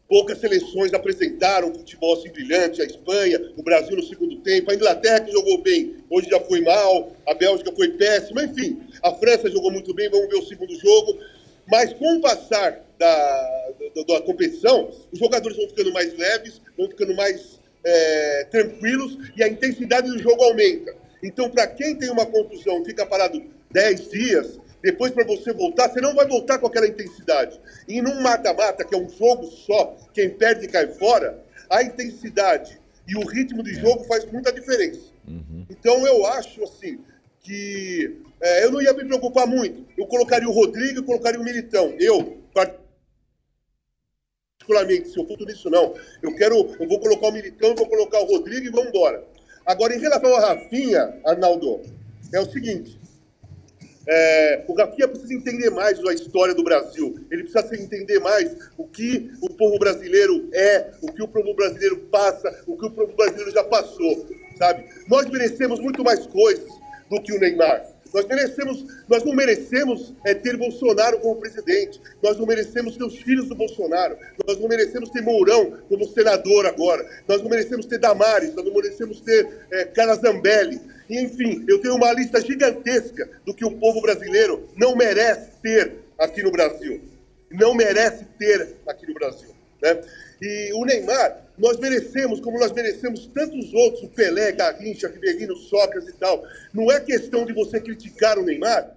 poucas 0.09 0.39
seleções 0.39 0.93
apresentaram 0.93 1.71
um 1.71 1.75
futebol 1.75 2.15
assim 2.15 2.31
brilhante, 2.31 2.83
a 2.83 2.85
Espanha, 2.85 3.41
o 3.57 3.63
Brasil 3.63 3.97
no 3.97 4.03
segundo 4.03 4.37
tempo, 4.43 4.71
a 4.71 4.75
Inglaterra 4.75 5.21
que 5.21 5.33
jogou 5.33 5.63
bem, 5.63 5.97
hoje 6.11 6.29
já 6.29 6.39
foi 6.39 6.61
mal, 6.61 7.13
a 7.27 7.33
Bélgica 7.33 7.73
foi 7.75 7.89
péssima, 7.93 8.45
enfim, 8.45 8.79
a 9.03 9.11
França 9.15 9.51
jogou 9.51 9.71
muito 9.71 9.95
bem, 9.95 10.11
vamos 10.11 10.29
ver 10.29 10.37
o 10.37 10.47
segundo 10.47 10.79
jogo. 10.79 11.19
Mas 11.67 11.93
com 11.95 12.17
o 12.17 12.21
passar 12.21 12.85
da, 12.99 13.73
da, 13.95 14.03
da 14.15 14.21
competição, 14.21 14.91
os 15.11 15.19
jogadores 15.19 15.57
vão 15.57 15.69
ficando 15.69 15.93
mais 15.93 16.17
leves, 16.17 16.61
vão 16.77 16.89
ficando 16.89 17.15
mais 17.15 17.59
é, 17.85 18.47
tranquilos 18.51 19.17
e 19.37 19.43
a 19.43 19.49
intensidade 19.49 20.09
do 20.09 20.19
jogo 20.19 20.43
aumenta. 20.43 20.95
Então, 21.23 21.49
para 21.49 21.67
quem 21.69 21.95
tem 21.97 22.11
uma 22.11 22.27
contusão 22.27 22.85
fica 22.85 23.07
parado 23.07 23.43
10 23.71 24.11
dias, 24.11 24.61
depois 24.83 25.13
para 25.13 25.25
você 25.25 25.53
voltar, 25.53 25.89
você 25.89 26.01
não 26.01 26.15
vai 26.15 26.27
voltar 26.27 26.59
com 26.59 26.67
aquela 26.67 26.89
intensidade. 26.89 27.61
E 27.87 28.03
num 28.03 28.21
mata-mata, 28.21 28.85
que 28.85 28.95
é 28.95 28.99
um 28.99 29.09
jogo 29.09 29.47
só, 29.47 29.97
quem 30.13 30.31
perde 30.31 30.67
cai 30.67 30.89
fora, 30.89 31.43
a 31.71 31.83
intensidade 31.83 32.81
e 33.07 33.17
o 33.17 33.27
ritmo 33.27 33.63
de 33.63 33.75
jogo 33.75 34.05
faz 34.05 34.25
muita 34.31 34.53
diferença. 34.53 35.13
Então 35.71 36.07
eu 36.07 36.27
acho 36.27 36.65
assim 36.65 36.99
que 37.41 38.21
é, 38.41 38.65
eu 38.65 38.73
não 38.73 38.83
ia 38.83 38.93
me 38.93 39.05
preocupar 39.05 39.47
muito. 39.47 39.87
Eu 39.97 40.07
colocaria 40.07 40.49
o 40.49 40.53
Rodrigo 40.53 41.01
e 41.01 41.05
colocaria 41.05 41.41
o 41.41 41.45
Militão. 41.45 41.95
Eu, 41.99 42.39
particularmente, 44.59 45.09
se 45.09 45.19
eu 45.19 45.27
for 45.27 45.39
tudo 45.39 45.53
isso 45.53 45.71
não, 45.71 45.95
eu 46.23 46.35
quero, 46.35 46.57
eu 46.79 46.89
vou 46.89 46.99
colocar 46.99 47.29
o 47.29 47.33
Militão, 47.33 47.75
vou 47.75 47.89
colocar 47.89 48.21
o 48.21 48.27
Rodrigo 48.27 48.67
e 48.67 48.71
vamos 48.71 48.89
embora. 48.89 49.25
Agora, 49.65 49.95
em 49.95 50.01
relação 50.01 50.35
a 50.35 50.41
Rafinha, 50.41 51.21
Arnaldo, 51.25 51.83
é 52.33 52.41
o 52.41 52.51
seguinte. 52.51 52.99
É, 54.07 54.65
o 54.67 54.75
Rafinha 54.75 55.09
precisa 55.09 55.35
entender 55.35 55.71
mais 55.71 55.99
a 56.05 56.13
história 56.13 56.55
do 56.55 56.65
Brasil. 56.65 57.15
Ele 57.31 57.45
precisa 57.45 57.77
entender 57.77 58.19
mais 58.19 58.55
o 58.77 58.87
que 58.87 59.31
o 59.41 59.49
povo 59.51 59.79
brasileiro 59.79 60.49
é, 60.53 60.91
o 61.01 61.13
que 61.13 61.23
o 61.23 61.29
povo 61.29 61.55
brasileiro 61.55 61.97
passa, 62.11 62.63
o 62.67 62.77
que 62.77 62.87
o 62.87 62.91
povo 62.91 63.13
brasileiro 63.15 63.51
já 63.53 63.65
passou, 63.65 64.27
sabe? 64.59 64.85
Nós 65.09 65.27
merecemos 65.27 65.79
muito 65.81 66.03
mais 66.03 66.27
coisas 66.27 66.69
do 67.09 67.21
que 67.21 67.33
o 67.33 67.39
Neymar. 67.39 67.93
Nós 68.13 68.27
merecemos, 68.27 68.85
nós 69.09 69.25
não 69.25 69.35
merecemos 69.35 70.13
é, 70.25 70.35
ter 70.35 70.57
Bolsonaro 70.57 71.19
como 71.21 71.41
presidente. 71.41 72.01
Nós 72.23 72.37
não 72.37 72.47
merecemos 72.47 72.97
ter 72.97 73.05
os 73.05 73.17
filhos 73.17 73.49
do 73.49 73.55
Bolsonaro. 73.55 74.17
Nós 74.47 74.59
não 74.59 74.69
merecemos 74.69 75.09
ter 75.09 75.23
Mourão 75.23 75.79
como 75.89 76.07
senador 76.09 76.67
agora. 76.67 77.09
Nós 77.27 77.41
não 77.41 77.49
merecemos 77.49 77.87
ter 77.87 77.99
Damares. 77.99 78.55
Nós 78.55 78.65
não 78.65 78.75
merecemos 78.75 79.21
ter 79.21 79.49
é, 79.71 80.15
Zambelli. 80.17 80.81
Enfim, 81.09 81.65
eu 81.69 81.81
tenho 81.81 81.97
uma 81.97 82.13
lista 82.13 82.41
gigantesca 82.41 83.29
do 83.45 83.55
que 83.55 83.65
o 83.65 83.79
povo 83.79 84.01
brasileiro 84.01 84.69
não 84.77 84.97
merece 84.97 85.51
ter 85.63 85.97
aqui 86.19 86.43
no 86.43 86.51
Brasil. 86.51 87.01
Não 87.51 87.75
merece 87.75 88.25
ter 88.39 88.77
aqui 88.87 89.07
no 89.07 89.15
Brasil. 89.15 89.55
Né? 89.83 90.01
E 90.41 90.73
o 90.75 90.85
Neymar, 90.85 91.43
nós 91.59 91.79
merecemos, 91.79 92.41
como 92.41 92.59
nós 92.59 92.73
merecemos 92.73 93.27
tantos 93.27 93.73
outros, 93.75 94.05
o 94.05 94.09
Pelé, 94.09 94.53
Garrincha, 94.53 95.09
Rivelino, 95.09 95.57
Sócrates 95.57 96.09
e 96.09 96.13
tal. 96.15 96.43
Não 96.73 96.91
é 96.91 97.01
questão 97.01 97.45
de 97.45 97.53
você 97.53 97.81
criticar 97.81 98.39
o 98.39 98.45
Neymar, 98.45 98.97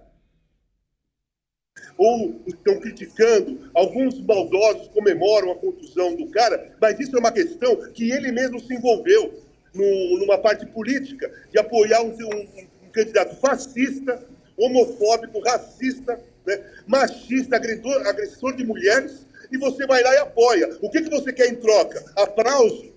ou 1.98 2.42
estão 2.46 2.78
criticando, 2.78 3.70
alguns 3.74 4.20
maldosos 4.20 4.88
comemoram 4.88 5.52
a 5.52 5.56
contusão 5.56 6.14
do 6.14 6.28
cara, 6.28 6.76
mas 6.80 6.98
isso 7.00 7.16
é 7.16 7.18
uma 7.18 7.32
questão 7.32 7.90
que 7.92 8.10
ele 8.10 8.30
mesmo 8.32 8.60
se 8.60 8.74
envolveu 8.74 9.45
no, 9.76 10.18
numa 10.18 10.38
parte 10.38 10.66
política 10.66 11.30
de 11.50 11.58
apoiar 11.58 12.02
um, 12.02 12.10
um, 12.10 12.66
um 12.84 12.90
candidato 12.90 13.36
fascista, 13.36 14.26
homofóbico, 14.56 15.40
racista, 15.40 16.18
né, 16.46 16.64
machista, 16.86 17.56
agredor, 17.56 18.06
agressor 18.06 18.56
de 18.56 18.64
mulheres, 18.64 19.26
e 19.52 19.58
você 19.58 19.86
vai 19.86 20.02
lá 20.02 20.14
e 20.14 20.18
apoia. 20.18 20.78
O 20.80 20.90
que, 20.90 21.02
que 21.02 21.10
você 21.10 21.32
quer 21.32 21.48
em 21.48 21.56
troca? 21.56 22.02
Aplauso? 22.16 22.94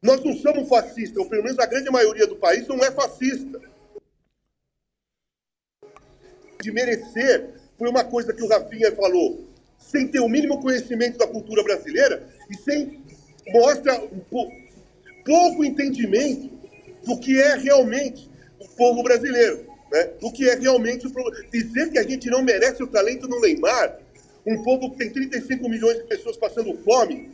Nós 0.00 0.22
não 0.24 0.34
somos 0.34 0.68
fascistas, 0.68 1.16
ou 1.16 1.28
pelo 1.28 1.44
menos 1.44 1.58
a 1.58 1.66
grande 1.66 1.90
maioria 1.90 2.26
do 2.26 2.36
país 2.36 2.66
não 2.66 2.82
é 2.82 2.90
fascista. 2.90 3.60
De 6.60 6.72
merecer 6.72 7.50
foi 7.76 7.88
uma 7.88 8.04
coisa 8.04 8.32
que 8.32 8.42
o 8.42 8.48
Rafinha 8.48 8.92
falou, 8.92 9.48
sem 9.78 10.06
ter 10.06 10.20
o 10.20 10.28
mínimo 10.28 10.60
conhecimento 10.60 11.18
da 11.18 11.26
cultura 11.26 11.62
brasileira 11.62 12.28
e 12.48 12.56
sem 12.56 13.02
mostra 13.48 14.00
pouco, 15.24 15.64
entendimento 15.64 16.50
do 17.04 17.18
que 17.18 17.40
é 17.40 17.56
realmente 17.56 18.30
o 18.58 18.68
povo 18.68 19.02
brasileiro, 19.02 19.66
né? 19.90 20.04
do 20.20 20.32
que 20.32 20.48
é 20.48 20.54
realmente 20.54 21.06
o 21.06 21.10
problema. 21.10 21.44
Dizer 21.52 21.90
que 21.90 21.98
a 21.98 22.02
gente 22.02 22.28
não 22.30 22.42
merece 22.42 22.82
o 22.82 22.86
talento 22.86 23.26
do 23.26 23.40
Neymar, 23.40 23.98
um 24.46 24.62
povo 24.62 24.90
que 24.90 24.98
tem 24.98 25.10
35 25.10 25.68
milhões 25.68 25.98
de 25.98 26.04
pessoas 26.04 26.36
passando 26.36 26.74
fome, 26.78 27.30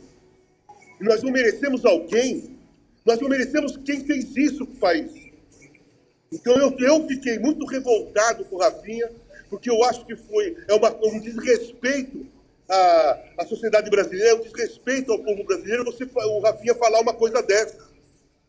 nós 0.99 1.23
não 1.23 1.31
merecemos 1.31 1.85
alguém, 1.85 2.57
nós 3.05 3.19
não 3.19 3.29
merecemos 3.29 3.77
quem 3.77 4.03
fez 4.05 4.35
isso 4.35 4.65
para 4.65 4.75
o 4.75 4.79
país. 4.79 5.29
Então 6.31 6.55
eu, 6.57 6.75
eu 6.79 7.07
fiquei 7.07 7.39
muito 7.39 7.65
revoltado 7.65 8.45
com 8.45 8.57
o 8.57 8.59
Rafinha, 8.59 9.09
porque 9.49 9.69
eu 9.69 9.83
acho 9.83 10.05
que 10.05 10.15
foi 10.15 10.55
é 10.67 10.73
uma, 10.73 10.95
um 11.05 11.19
desrespeito 11.19 12.27
à, 12.69 13.19
à 13.39 13.45
sociedade 13.45 13.89
brasileira, 13.89 14.35
um 14.35 14.41
desrespeito 14.41 15.11
ao 15.11 15.19
povo 15.19 15.43
brasileiro, 15.43 15.83
você, 15.83 16.03
o 16.03 16.39
Rafinha 16.39 16.75
falar 16.75 17.01
uma 17.01 17.13
coisa 17.13 17.41
dessa. 17.41 17.89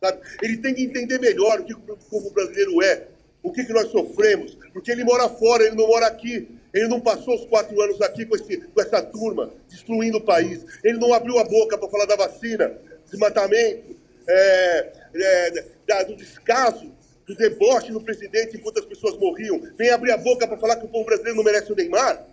Sabe? 0.01 0.21
Ele 0.43 0.59
tem 0.59 0.75
que 0.75 0.83
entender 0.83 1.19
melhor 1.19 1.61
o 1.61 1.65
que 1.65 1.75
o 1.75 1.79
povo 1.79 2.31
brasileiro 2.31 2.83
é, 2.83 3.09
o 3.43 3.53
que, 3.53 3.65
que 3.65 3.73
nós 3.73 3.91
sofremos, 3.91 4.57
porque 4.73 4.91
ele 4.91 5.05
mora 5.05 5.29
fora, 5.29 5.65
ele 5.65 5.77
não 5.77 5.87
mora 5.87 6.07
aqui. 6.07 6.49
Ele 6.73 6.87
não 6.87 7.01
passou 7.01 7.35
os 7.35 7.45
quatro 7.47 7.81
anos 7.81 8.01
aqui 8.01 8.25
com, 8.25 8.37
esse, 8.37 8.59
com 8.59 8.81
essa 8.81 9.03
turma, 9.03 9.51
destruindo 9.69 10.19
o 10.19 10.21
país. 10.21 10.65
Ele 10.85 10.99
não 10.99 11.13
abriu 11.13 11.39
a 11.39 11.45
boca 11.45 11.77
para 11.77 11.89
falar 11.89 12.07
da 12.07 12.15
vacina, 12.15 12.73
desmatamento, 13.07 13.97
é, 14.29 14.93
é, 15.15 15.65
da, 15.87 16.03
do 16.05 16.15
descaso, 16.15 16.93
do 17.27 17.35
deboche 17.35 17.91
do 17.91 18.01
presidente 18.01 18.57
enquanto 18.57 18.79
as 18.79 18.85
pessoas 18.85 19.17
morriam. 19.17 19.61
Vem 19.77 19.91
abrir 19.91 20.13
a 20.13 20.17
boca 20.17 20.47
para 20.47 20.59
falar 20.59 20.77
que 20.77 20.87
o 20.87 20.89
povo 20.89 21.05
brasileiro 21.05 21.37
não 21.37 21.45
merece 21.45 21.73
o 21.73 21.77
Neymar? 21.77 22.25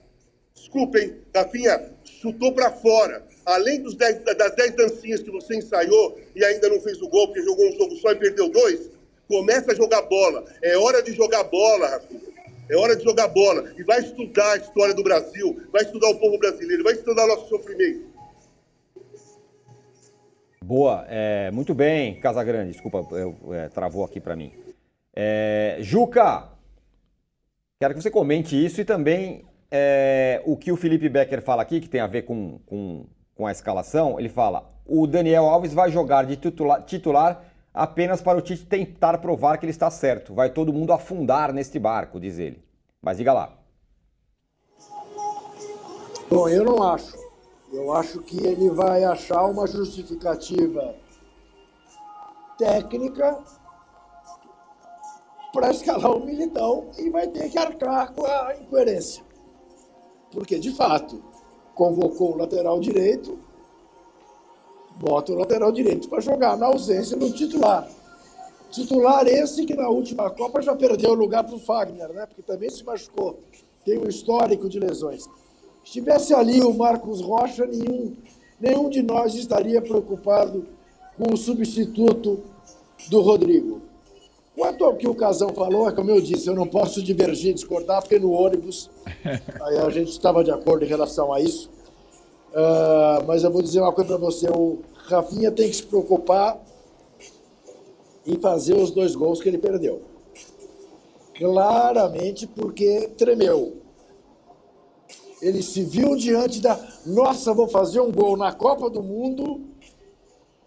Desculpem, 0.67 1.15
Rafinha, 1.33 1.91
chutou 2.03 2.51
para 2.51 2.69
fora. 2.69 3.25
Além 3.45 3.81
dos 3.81 3.95
dez, 3.95 4.19
das 4.19 4.53
10 4.53 4.75
dancinhas 4.75 5.23
que 5.23 5.31
você 5.31 5.55
ensaiou 5.55 6.19
e 6.35 6.43
ainda 6.43 6.67
não 6.67 6.81
fez 6.81 7.01
o 7.01 7.07
gol, 7.07 7.27
porque 7.27 7.41
jogou 7.41 7.69
um 7.69 7.71
jogo 7.71 7.95
só 7.95 8.11
e 8.11 8.15
perdeu 8.15 8.49
dois, 8.49 8.91
começa 9.29 9.71
a 9.71 9.75
jogar 9.75 10.01
bola. 10.01 10.43
É 10.61 10.77
hora 10.77 11.01
de 11.01 11.13
jogar 11.13 11.45
bola, 11.45 11.87
Rafinha. 11.87 12.27
É 12.69 12.75
hora 12.75 12.97
de 12.97 13.03
jogar 13.05 13.29
bola. 13.29 13.71
E 13.77 13.83
vai 13.83 14.01
estudar 14.01 14.51
a 14.51 14.57
história 14.57 14.93
do 14.93 15.01
Brasil, 15.01 15.57
vai 15.71 15.83
estudar 15.83 16.09
o 16.09 16.19
povo 16.19 16.37
brasileiro, 16.37 16.83
vai 16.83 16.93
estudar 16.93 17.25
nosso 17.25 17.47
sofrimento. 17.47 18.05
Boa, 20.61 21.05
é, 21.07 21.49
muito 21.49 21.73
bem, 21.73 22.19
Casagrande. 22.19 22.73
Desculpa, 22.73 23.07
eu, 23.15 23.37
é, 23.53 23.69
travou 23.69 24.03
aqui 24.03 24.19
para 24.19 24.35
mim. 24.35 24.51
É, 25.15 25.77
Juca, 25.79 26.49
quero 27.79 27.93
que 27.93 28.01
você 28.01 28.11
comente 28.11 28.53
isso 28.53 28.81
e 28.81 28.85
também 28.85 29.45
é, 29.71 30.41
o 30.45 30.55
que 30.55 30.71
o 30.71 30.77
Felipe 30.77 31.09
Becker 31.09 31.41
fala 31.41 31.61
aqui, 31.61 31.79
que 31.79 31.89
tem 31.89 32.01
a 32.01 32.07
ver 32.07 32.23
com, 32.23 32.59
com, 32.65 33.05
com 33.35 33.45
a 33.45 33.51
escalação. 33.51 34.19
Ele 34.19 34.29
fala: 34.29 34.69
o 34.85 35.05
Daniel 35.05 35.45
Alves 35.45 35.73
vai 35.73 35.91
jogar 35.91 36.25
de 36.25 36.35
titular, 36.35 36.81
titular 36.83 37.43
apenas 37.73 38.21
para 38.21 38.37
o 38.37 38.41
Tite 38.41 38.65
tentar 38.65 39.17
provar 39.19 39.57
que 39.57 39.65
ele 39.65 39.71
está 39.71 39.89
certo. 39.91 40.33
Vai 40.33 40.49
todo 40.49 40.73
mundo 40.73 40.91
afundar 40.91 41.53
neste 41.53 41.77
barco, 41.77 42.19
diz 42.19 42.39
ele. 42.39 42.63
Mas 43.01 43.17
diga 43.17 43.33
lá. 43.33 43.53
Bom, 46.29 46.49
eu 46.49 46.63
não 46.63 46.81
acho. 46.83 47.15
Eu 47.71 47.93
acho 47.93 48.21
que 48.21 48.45
ele 48.45 48.69
vai 48.69 49.03
achar 49.03 49.45
uma 49.45 49.67
justificativa 49.67 50.95
técnica 52.57 53.37
para 55.53 55.71
escalar 55.71 56.11
o 56.11 56.25
Militão 56.25 56.89
e 56.97 57.09
vai 57.09 57.27
ter 57.27 57.49
que 57.49 57.57
arcar 57.57 58.13
com 58.13 58.25
a 58.25 58.55
incoerência. 58.55 59.26
Porque, 60.37 60.59
de 60.59 60.69
fato, 60.69 61.19
convocou 61.73 62.35
o 62.35 62.37
lateral 62.37 62.79
direito, 62.79 63.39
bota 64.95 65.31
o 65.31 65.35
lateral 65.35 65.71
direito 65.71 66.07
para 66.07 66.21
jogar 66.21 66.55
na 66.55 66.67
ausência 66.67 67.17
do 67.17 67.31
titular. 67.31 67.89
Titular 68.69 69.25
esse 69.25 69.65
que 69.65 69.73
na 69.73 69.89
última 69.89 70.29
Copa 70.29 70.61
já 70.61 70.75
perdeu 70.75 71.09
o 71.09 71.15
lugar 71.15 71.43
para 71.43 71.55
o 71.55 71.59
Fagner, 71.59 72.13
né? 72.13 72.27
porque 72.27 72.43
também 72.43 72.69
se 72.69 72.83
machucou. 72.83 73.39
Tem 73.83 73.97
um 73.97 74.07
histórico 74.07 74.69
de 74.69 74.79
lesões. 74.79 75.27
Estivesse 75.83 76.35
ali 76.35 76.61
o 76.61 76.71
Marcos 76.71 77.19
Rocha, 77.19 77.65
nenhum, 77.65 78.15
nenhum 78.61 78.91
de 78.91 79.01
nós 79.01 79.33
estaria 79.33 79.81
preocupado 79.81 80.67
com 81.17 81.33
o 81.33 81.37
substituto 81.37 82.43
do 83.09 83.21
Rodrigo. 83.21 83.81
Quanto 84.57 84.83
ao 84.83 84.95
que 84.95 85.07
o 85.07 85.13
Casão 85.13 85.49
falou, 85.49 85.87
é 85.87 85.91
como 85.91 86.09
eu 86.09 86.19
disse, 86.19 86.47
eu 86.47 86.55
não 86.55 86.65
posso 86.65 87.03
divergir, 87.03 87.53
discordar, 87.53 88.01
porque 88.01 88.17
no 88.17 88.31
ônibus 88.31 88.89
aí 89.61 89.77
a 89.77 89.87
gente 89.91 90.09
estava 90.09 90.43
de 90.43 90.49
acordo 90.49 90.83
em 90.83 90.87
relação 90.87 91.31
a 91.31 91.39
isso. 91.39 91.69
Uh, 92.49 93.23
mas 93.27 93.43
eu 93.43 93.51
vou 93.51 93.61
dizer 93.61 93.81
uma 93.81 93.93
coisa 93.93 94.09
para 94.09 94.17
você: 94.17 94.49
o 94.49 94.79
Rafinha 94.95 95.51
tem 95.51 95.69
que 95.69 95.75
se 95.75 95.83
preocupar 95.83 96.59
em 98.25 98.39
fazer 98.39 98.73
os 98.73 98.89
dois 98.89 99.15
gols 99.15 99.39
que 99.39 99.47
ele 99.47 99.59
perdeu. 99.59 100.01
Claramente 101.37 102.47
porque 102.47 103.11
tremeu. 103.15 103.75
Ele 105.39 105.61
se 105.61 105.83
viu 105.83 106.15
diante 106.15 106.59
da. 106.59 106.79
Nossa, 107.05 107.53
vou 107.53 107.67
fazer 107.67 107.99
um 107.99 108.11
gol 108.11 108.35
na 108.35 108.51
Copa 108.51 108.89
do 108.89 109.03
Mundo 109.03 109.67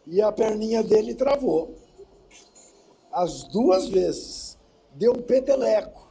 e 0.06 0.22
a 0.22 0.30
perninha 0.30 0.80
dele 0.80 1.12
travou. 1.12 1.79
As 3.12 3.44
duas 3.44 3.88
vezes. 3.88 4.58
Deu 4.94 5.12
um 5.12 5.22
peteleco. 5.22 6.08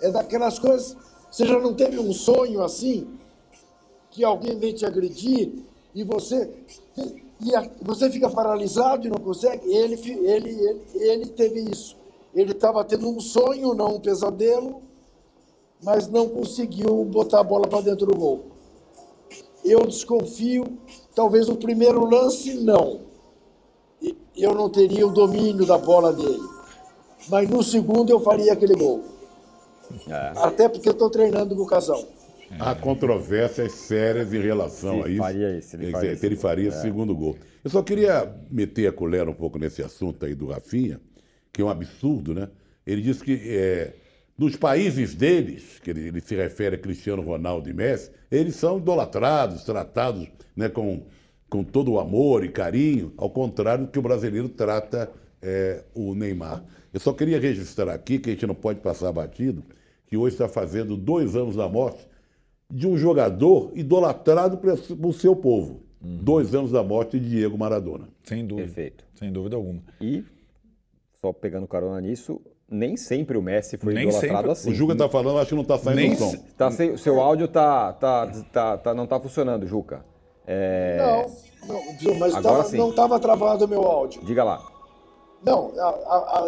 É 0.00 0.10
daquelas 0.10 0.58
coisas. 0.58 0.96
Você 1.30 1.46
já 1.46 1.58
não 1.58 1.74
teve 1.74 1.98
um 1.98 2.12
sonho 2.12 2.62
assim? 2.62 3.18
que 4.12 4.22
alguém 4.22 4.56
vem 4.58 4.74
te 4.74 4.86
agredir 4.86 5.50
e 5.94 6.04
você 6.04 6.48
e 7.40 7.56
a, 7.56 7.68
você 7.80 8.08
fica 8.08 8.30
paralisado 8.30 9.06
e 9.06 9.10
não 9.10 9.18
consegue. 9.18 9.66
Ele, 9.66 9.94
ele, 9.94 10.50
ele, 10.50 10.80
ele 10.94 11.26
teve 11.26 11.60
isso. 11.68 11.96
Ele 12.32 12.52
estava 12.52 12.84
tendo 12.84 13.08
um 13.08 13.18
sonho, 13.18 13.74
não 13.74 13.96
um 13.96 14.00
pesadelo, 14.00 14.80
mas 15.82 16.06
não 16.06 16.28
conseguiu 16.28 17.04
botar 17.04 17.40
a 17.40 17.44
bola 17.44 17.66
para 17.66 17.80
dentro 17.80 18.06
do 18.06 18.14
gol. 18.14 18.44
Eu 19.64 19.80
desconfio, 19.86 20.78
talvez 21.14 21.48
no 21.48 21.56
primeiro 21.56 22.04
lance, 22.04 22.54
não. 22.54 23.00
Eu 24.42 24.54
não 24.54 24.68
teria 24.68 25.06
o 25.06 25.12
domínio 25.12 25.64
da 25.64 25.78
bola 25.78 26.12
dele. 26.12 26.42
Mas 27.28 27.48
no 27.48 27.62
segundo 27.62 28.10
eu 28.10 28.20
faria 28.20 28.52
aquele 28.52 28.74
gol. 28.74 29.04
É. 30.08 30.32
Até 30.36 30.68
porque 30.68 30.88
eu 30.88 30.92
estou 30.92 31.08
treinando 31.08 31.54
no 31.54 31.66
casal. 31.66 32.02
Há 32.58 32.74
controvérsias 32.74 33.72
sérias 33.72 34.32
em 34.32 34.40
relação 34.40 35.02
se 35.02 35.06
a 35.06 35.08
isso. 35.08 35.18
Faria 35.18 35.58
isso 35.58 35.76
ele 35.76 35.90
faria, 35.90 36.18
ele 36.22 36.36
faria 36.36 36.68
esse 36.68 36.78
é. 36.78 36.82
segundo 36.82 37.14
gol. 37.14 37.36
Eu 37.64 37.70
só 37.70 37.82
queria 37.82 38.34
meter 38.50 38.88
a 38.88 38.92
colher 38.92 39.28
um 39.28 39.32
pouco 39.32 39.58
nesse 39.58 39.82
assunto 39.82 40.26
aí 40.26 40.34
do 40.34 40.48
Rafinha, 40.48 41.00
que 41.52 41.62
é 41.62 41.64
um 41.64 41.70
absurdo, 41.70 42.34
né? 42.34 42.48
Ele 42.84 43.00
disse 43.00 43.22
que 43.22 43.40
é, 43.46 43.94
nos 44.36 44.56
países 44.56 45.14
deles, 45.14 45.78
que 45.82 45.90
ele, 45.90 46.08
ele, 46.08 46.20
se 46.20 46.34
refere 46.34 46.74
a 46.74 46.78
Cristiano 46.78 47.22
Ronaldo 47.22 47.70
e 47.70 47.72
Messi, 47.72 48.10
eles 48.30 48.56
são 48.56 48.78
idolatrados, 48.78 49.62
tratados 49.62 50.26
né, 50.56 50.68
com, 50.68 51.04
com 51.52 51.62
todo 51.62 51.92
o 51.92 52.00
amor 52.00 52.46
e 52.46 52.48
carinho, 52.48 53.12
ao 53.14 53.28
contrário 53.28 53.84
do 53.84 53.90
que 53.90 53.98
o 53.98 54.02
brasileiro 54.02 54.48
trata 54.48 55.12
é, 55.42 55.84
o 55.94 56.14
Neymar. 56.14 56.64
Eu 56.94 56.98
só 56.98 57.12
queria 57.12 57.38
registrar 57.38 57.92
aqui, 57.92 58.18
que 58.18 58.30
a 58.30 58.32
gente 58.32 58.46
não 58.46 58.54
pode 58.54 58.80
passar 58.80 59.12
batido, 59.12 59.62
que 60.06 60.16
hoje 60.16 60.34
está 60.34 60.48
fazendo 60.48 60.96
dois 60.96 61.36
anos 61.36 61.54
da 61.54 61.68
morte 61.68 62.08
de 62.70 62.88
um 62.88 62.96
jogador 62.96 63.70
idolatrado 63.74 64.56
pelo 64.56 65.12
seu 65.12 65.36
povo. 65.36 65.82
Uhum. 66.02 66.20
Dois 66.22 66.54
anos 66.54 66.72
da 66.72 66.82
morte 66.82 67.20
de 67.20 67.28
Diego 67.28 67.58
Maradona. 67.58 68.08
Sem 68.24 68.46
dúvida. 68.46 68.68
Perfeito. 68.68 69.04
Sem 69.14 69.30
dúvida 69.30 69.54
alguma. 69.54 69.82
E, 70.00 70.24
só 71.20 71.34
pegando 71.34 71.66
carona 71.66 72.00
nisso, 72.00 72.40
nem 72.66 72.96
sempre 72.96 73.36
o 73.36 73.42
Messi 73.42 73.76
foi 73.76 73.92
nem 73.92 74.08
idolatrado 74.08 74.36
sempre. 74.36 74.50
assim. 74.52 74.70
O 74.70 74.74
Juca 74.74 74.94
está 74.94 75.06
falando, 75.06 75.38
acho 75.38 75.50
que 75.50 75.54
não 75.54 75.62
está 75.62 75.76
saindo 75.76 75.98
nem 75.98 76.16
som. 76.16 76.34
Tá 76.56 76.70
sem, 76.70 76.96
seu 76.96 77.20
áudio 77.20 77.46
tá, 77.46 77.92
tá, 77.92 78.26
tá, 78.50 78.78
tá, 78.78 78.94
não 78.94 79.04
está 79.04 79.20
funcionando, 79.20 79.66
Juca. 79.66 80.11
É... 80.46 81.26
Não, 81.66 81.76
não, 82.02 82.14
mas 82.18 82.32
tava, 82.34 82.68
não 82.72 82.90
estava 82.90 83.20
travado 83.20 83.64
o 83.64 83.68
meu 83.68 83.82
áudio. 83.82 84.22
Diga 84.24 84.42
lá. 84.42 84.72
Não, 85.44 85.72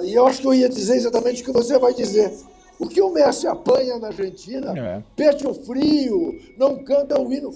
e 0.05 0.15
eu 0.15 0.27
acho 0.27 0.41
que 0.41 0.47
eu 0.47 0.55
ia 0.55 0.69
dizer 0.69 0.97
exatamente 0.97 1.43
o 1.43 1.45
que 1.45 1.53
você 1.53 1.79
vai 1.79 1.93
dizer. 1.95 2.33
O 2.79 2.89
que 2.89 3.01
o 3.01 3.11
Messi 3.11 3.47
apanha 3.47 3.99
na 3.99 4.09
Argentina, 4.09 4.77
é. 4.77 5.03
pecho 5.15 5.55
frio, 5.55 6.41
não 6.57 6.83
canta 6.83 7.21
o 7.21 7.33
hino. 7.33 7.51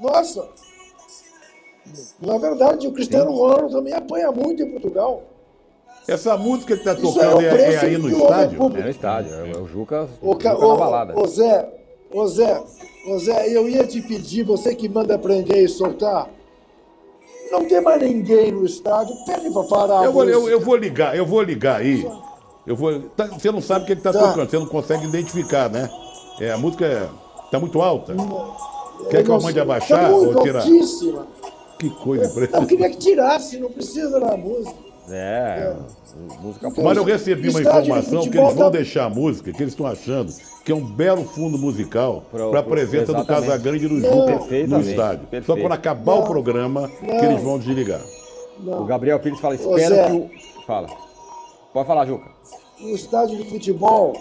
Nossa! 0.00 0.46
Na 2.20 2.38
verdade, 2.38 2.86
o 2.86 2.92
Cristiano 2.92 3.30
Sim. 3.30 3.38
Ronaldo 3.38 3.70
também 3.70 3.92
apanha 3.92 4.30
muito 4.30 4.62
em 4.62 4.70
Portugal. 4.70 5.22
Essa 6.06 6.36
música 6.36 6.74
que 6.74 6.80
está 6.80 6.94
tocando 6.94 7.40
é, 7.40 7.46
é, 7.46 7.72
é, 7.72 7.78
aí 7.78 7.98
no 7.98 8.10
estádio? 8.10 8.62
É 8.62 8.82
no 8.82 8.90
estádio, 8.90 9.34
é 9.34 9.58
o 9.58 9.66
Juca, 9.66 10.08
o, 10.20 10.32
Juca 10.32 10.56
o, 10.56 10.68
na 10.68 10.76
balada. 10.76 11.18
Ô 11.18 11.26
Zé, 11.26 11.66
ô 12.14 12.28
Zé, 12.28 12.62
ô 13.08 13.18
Zé, 13.18 13.48
eu 13.48 13.68
ia 13.68 13.84
te 13.84 14.00
pedir, 14.00 14.44
você 14.44 14.72
que 14.74 14.88
manda 14.88 15.18
prender 15.18 15.64
e 15.64 15.68
soltar, 15.68 16.30
não 17.50 17.64
tem 17.64 17.80
mais 17.80 18.00
ninguém 18.00 18.52
no 18.52 18.64
estádio, 18.64 19.14
pede 19.26 19.50
para 19.50 19.64
parar 19.64 20.04
eu 20.04 20.12
vou, 20.12 20.24
eu, 20.24 20.48
eu, 20.48 20.60
vou 20.60 20.76
ligar, 20.76 21.16
eu 21.16 21.26
vou 21.26 21.42
ligar 21.42 21.80
aí. 21.80 22.08
Eu 22.66 22.74
vou. 22.74 22.98
Tá, 23.10 23.26
você 23.26 23.50
não 23.50 23.60
sabe 23.60 23.82
o 23.82 23.86
que 23.86 23.92
ele 23.92 24.00
está 24.00 24.12
tá. 24.12 24.28
tocando, 24.28 24.48
você 24.48 24.58
não 24.58 24.66
consegue 24.66 25.06
identificar, 25.06 25.68
né? 25.68 25.90
É, 26.40 26.50
a 26.50 26.56
música 26.56 27.10
está 27.44 27.60
muito 27.60 27.82
alta. 27.82 28.14
Quer 29.10 29.22
que 29.22 29.30
eu 29.30 29.40
mande 29.40 29.60
abaixar? 29.60 30.04
Tá 30.04 30.10
muito 30.10 30.38
ou 30.38 30.42
tirar? 30.42 30.62
altíssima. 30.62 31.26
Que 31.78 31.90
coisa 31.90 32.24
impressionante. 32.24 32.62
Eu 32.62 32.66
queria 32.68 32.90
que 32.90 32.96
tirasse, 32.96 33.58
não 33.58 33.70
precisa 33.70 34.18
da 34.18 34.34
música. 34.34 34.74
É, 35.10 35.74
é. 35.74 35.76
música 36.40 36.68
então, 36.68 36.84
Mas 36.84 36.96
eu 36.96 37.04
recebi 37.04 37.50
uma 37.50 37.60
informação 37.60 38.22
que 38.22 38.38
eles 38.38 38.54
vão 38.54 38.56
tá... 38.56 38.70
deixar 38.70 39.04
a 39.04 39.10
música, 39.10 39.52
que 39.52 39.62
eles 39.62 39.74
estão 39.74 39.86
achando 39.86 40.32
que 40.64 40.72
é 40.72 40.74
um 40.74 40.84
belo 40.84 41.24
fundo 41.24 41.58
musical 41.58 42.24
para 42.32 42.58
a 42.58 42.62
presença 42.62 43.12
do 43.12 43.24
Casagrande 43.24 43.86
do 43.86 44.00
Juca 44.00 44.40
no 44.66 44.80
estádio. 44.80 45.26
Perfeito. 45.26 45.46
Só 45.46 45.56
quando 45.56 45.72
acabar 45.72 46.16
não, 46.16 46.22
o 46.22 46.26
programa 46.26 46.90
não, 47.02 47.18
que 47.18 47.24
eles 47.26 47.42
vão 47.42 47.58
desligar. 47.58 48.00
Não. 48.60 48.82
O 48.82 48.86
Gabriel 48.86 49.20
Pires 49.20 49.38
fala, 49.40 49.54
espera 49.54 50.10
que 50.10 50.16
o. 50.16 50.30
Fala. 50.66 50.88
Pode 51.72 51.86
falar, 51.86 52.06
Juca. 52.06 52.30
No 52.80 52.94
estádio 52.94 53.36
de 53.36 53.50
futebol, 53.50 54.14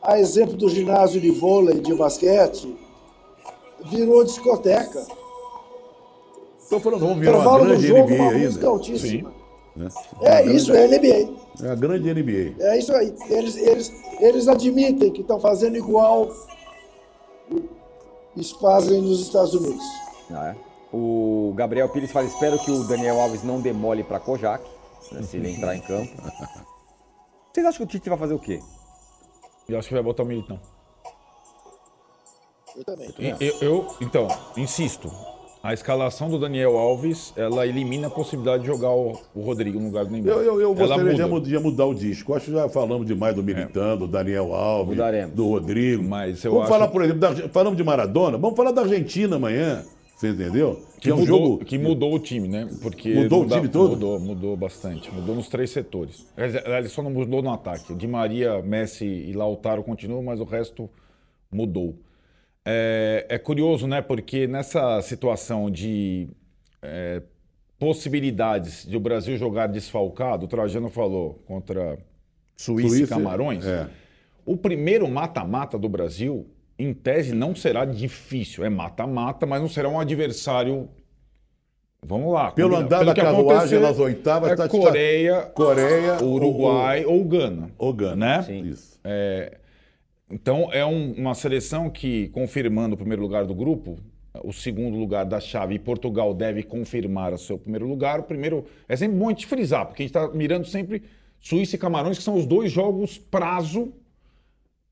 a 0.00 0.20
exemplo 0.20 0.56
do 0.56 0.68
ginásio 0.68 1.20
de 1.20 1.30
vôlei, 1.32 1.80
de 1.80 1.92
basquete, 1.92 2.72
virou 3.90 4.22
discoteca. 4.24 5.04
Estou 6.60 6.78
falando, 6.78 7.00
vamos 7.00 7.18
virar 7.18 7.38
uma 7.38 7.58
grande 7.58 7.88
jogo, 7.88 8.04
NBA 8.04 8.14
uma 8.14 8.32
música 8.32 8.66
altíssima. 8.68 9.30
Sim. 9.30 9.39
Né? 9.76 9.88
É 10.22 10.44
isso, 10.46 10.72
é 10.72 10.86
NBA. 10.88 11.32
É 11.62 11.70
a 11.70 11.74
grande 11.74 12.12
NBA. 12.12 12.62
É 12.62 12.78
isso 12.78 12.92
aí. 12.94 13.14
Eles, 13.28 13.56
eles, 13.56 13.92
eles 14.20 14.48
admitem 14.48 15.10
que 15.12 15.20
estão 15.20 15.38
fazendo 15.40 15.76
igual 15.76 16.28
eles 18.36 18.50
fazem 18.52 19.00
nos 19.02 19.20
Estados 19.20 19.54
Unidos. 19.54 19.84
Ah, 20.30 20.54
é. 20.54 20.56
O 20.92 21.52
Gabriel 21.56 21.88
Pires 21.88 22.10
fala: 22.10 22.26
espero 22.26 22.58
que 22.58 22.70
o 22.70 22.82
Daniel 22.84 23.20
Alves 23.20 23.42
não 23.44 23.60
demole 23.60 24.02
para 24.02 24.18
Kojak, 24.18 24.64
né, 25.12 25.22
se 25.22 25.36
ele 25.36 25.50
entrar 25.54 25.76
em 25.76 25.80
campo. 25.80 26.10
Vocês 27.52 27.66
acham 27.66 27.78
que 27.78 27.82
o 27.84 27.86
Tite 27.86 28.08
vai 28.08 28.18
fazer 28.18 28.34
o 28.34 28.38
quê? 28.38 28.60
Eu 29.68 29.78
acho 29.78 29.88
que 29.88 29.94
vai 29.94 30.02
botar 30.02 30.22
o 30.24 30.26
Militão. 30.26 30.58
Eu 32.76 32.84
também. 32.84 33.14
Eu, 33.18 33.56
eu- 33.60 33.86
então, 34.00 34.26
insisto. 34.56 35.10
A 35.62 35.74
escalação 35.74 36.30
do 36.30 36.38
Daniel 36.38 36.78
Alves, 36.78 37.34
ela 37.36 37.66
elimina 37.66 38.06
a 38.06 38.10
possibilidade 38.10 38.62
de 38.62 38.66
jogar 38.66 38.92
o, 38.92 39.20
o 39.34 39.42
Rodrigo 39.42 39.78
no 39.78 39.86
lugar 39.86 40.06
do 40.06 40.10
Neymar. 40.10 40.32
Eu, 40.32 40.42
eu, 40.42 40.60
eu 40.62 40.74
gostaria 40.74 41.04
de 41.12 41.20
muda. 41.22 41.28
mud- 41.28 41.46
de 41.48 41.58
mudar 41.58 41.84
o 41.84 41.94
disco. 41.94 42.32
Acho 42.34 42.46
que 42.46 42.52
já 42.52 42.66
falamos 42.70 43.06
demais 43.06 43.34
do 43.34 43.42
Militão, 43.42 43.94
do 43.98 44.06
Daniel 44.08 44.54
Alves, 44.54 44.94
Mudaremos. 44.96 45.34
do 45.34 45.46
Rodrigo. 45.48 46.02
Mas 46.02 46.42
eu 46.44 46.52
vamos 46.52 46.64
acho- 46.64 46.72
falar, 46.72 46.88
por 46.88 47.02
exemplo, 47.02 47.20
da, 47.20 47.34
falamos 47.50 47.76
de 47.76 47.84
Maradona, 47.84 48.38
vamos 48.38 48.56
falar 48.56 48.70
da 48.72 48.80
Argentina 48.82 49.36
amanhã. 49.36 49.84
Você 50.16 50.30
entendeu? 50.30 50.80
Que, 50.98 51.10
é 51.10 51.14
um 51.14 51.18
mudou, 51.18 51.38
jogo. 51.38 51.64
que 51.64 51.78
mudou 51.78 52.14
o 52.14 52.18
time, 52.18 52.46
né? 52.48 52.68
Porque 52.82 53.14
Mudou 53.14 53.40
não 53.40 53.46
o 53.46 53.50
time 53.50 53.68
todo? 53.68 53.90
Mudou, 53.90 54.20
mudou 54.20 54.56
bastante. 54.56 55.12
Mudou 55.14 55.34
nos 55.34 55.48
três 55.48 55.70
setores. 55.70 56.26
Ele 56.38 56.88
só 56.88 57.02
não 57.02 57.10
mudou 57.10 57.42
no 57.42 57.50
ataque. 57.50 57.94
Di 57.94 58.06
Maria, 58.06 58.60
Messi 58.62 59.04
e 59.06 59.32
Lautaro 59.32 59.82
continuam, 59.82 60.22
mas 60.22 60.38
o 60.40 60.44
resto 60.44 60.88
mudou. 61.52 61.94
É, 62.64 63.26
é 63.28 63.38
curioso, 63.38 63.86
né? 63.86 64.02
Porque 64.02 64.46
nessa 64.46 65.00
situação 65.02 65.70
de 65.70 66.28
é, 66.82 67.22
possibilidades 67.78 68.86
de 68.86 68.96
o 68.96 69.00
Brasil 69.00 69.36
jogar 69.36 69.66
desfalcado, 69.66 70.44
o 70.44 70.48
Trajano 70.48 70.88
falou 70.90 71.42
contra 71.46 71.98
Suíça, 72.56 72.86
e 72.86 72.90
Suíça, 72.98 73.14
Camarões. 73.14 73.66
é. 73.66 73.88
O 74.44 74.56
primeiro 74.56 75.08
mata-mata 75.08 75.78
do 75.78 75.88
Brasil, 75.88 76.46
em 76.78 76.92
tese, 76.92 77.34
não 77.34 77.54
será 77.54 77.84
difícil. 77.84 78.64
É 78.64 78.68
mata-mata, 78.68 79.46
mas 79.46 79.60
não 79.60 79.68
será 79.68 79.88
um 79.88 80.00
adversário. 80.00 80.88
Vamos 82.02 82.32
lá. 82.32 82.50
Pelo 82.50 82.70
combina- 82.70 82.86
andar 82.86 82.98
pelo 83.00 83.14
da 83.14 83.22
carruagem 83.22 83.78
nas 83.78 83.98
oitavas, 83.98 84.50
é 84.52 84.56
tá- 84.56 84.68
Coreia, 84.68 85.42
Coreia, 85.42 86.22
Uruguai 86.24 87.04
ou, 87.04 87.22
Gana. 87.24 87.70
ou, 87.78 87.88
ou 87.88 87.92
Gana. 87.92 88.16
Né? 88.38 88.42
Sim. 88.42 88.62
Isso. 88.64 88.98
Então 90.30 90.68
é 90.72 90.84
um- 90.86 91.12
uma 91.12 91.34
seleção 91.34 91.90
que, 91.90 92.28
confirmando 92.28 92.94
o 92.94 92.98
primeiro 92.98 93.22
lugar 93.22 93.44
do 93.46 93.54
grupo, 93.54 93.98
o 94.44 94.52
segundo 94.52 94.96
lugar 94.96 95.24
da 95.24 95.40
chave 95.40 95.74
e 95.74 95.78
Portugal 95.78 96.32
deve 96.32 96.62
confirmar 96.62 97.32
o 97.32 97.38
seu 97.38 97.58
primeiro 97.58 97.86
lugar. 97.86 98.20
O 98.20 98.22
primeiro 98.22 98.64
é 98.88 98.96
sempre 98.96 99.18
bom 99.18 99.26
a 99.26 99.30
gente 99.30 99.46
frisar, 99.46 99.86
porque 99.86 100.02
a 100.02 100.06
gente 100.06 100.16
está 100.16 100.28
mirando 100.32 100.66
sempre 100.66 101.02
Suíça 101.40 101.74
e 101.74 101.78
Camarões, 101.78 102.18
que 102.18 102.24
são 102.24 102.36
os 102.36 102.46
dois 102.46 102.70
jogos 102.70 103.18
prazo 103.18 103.92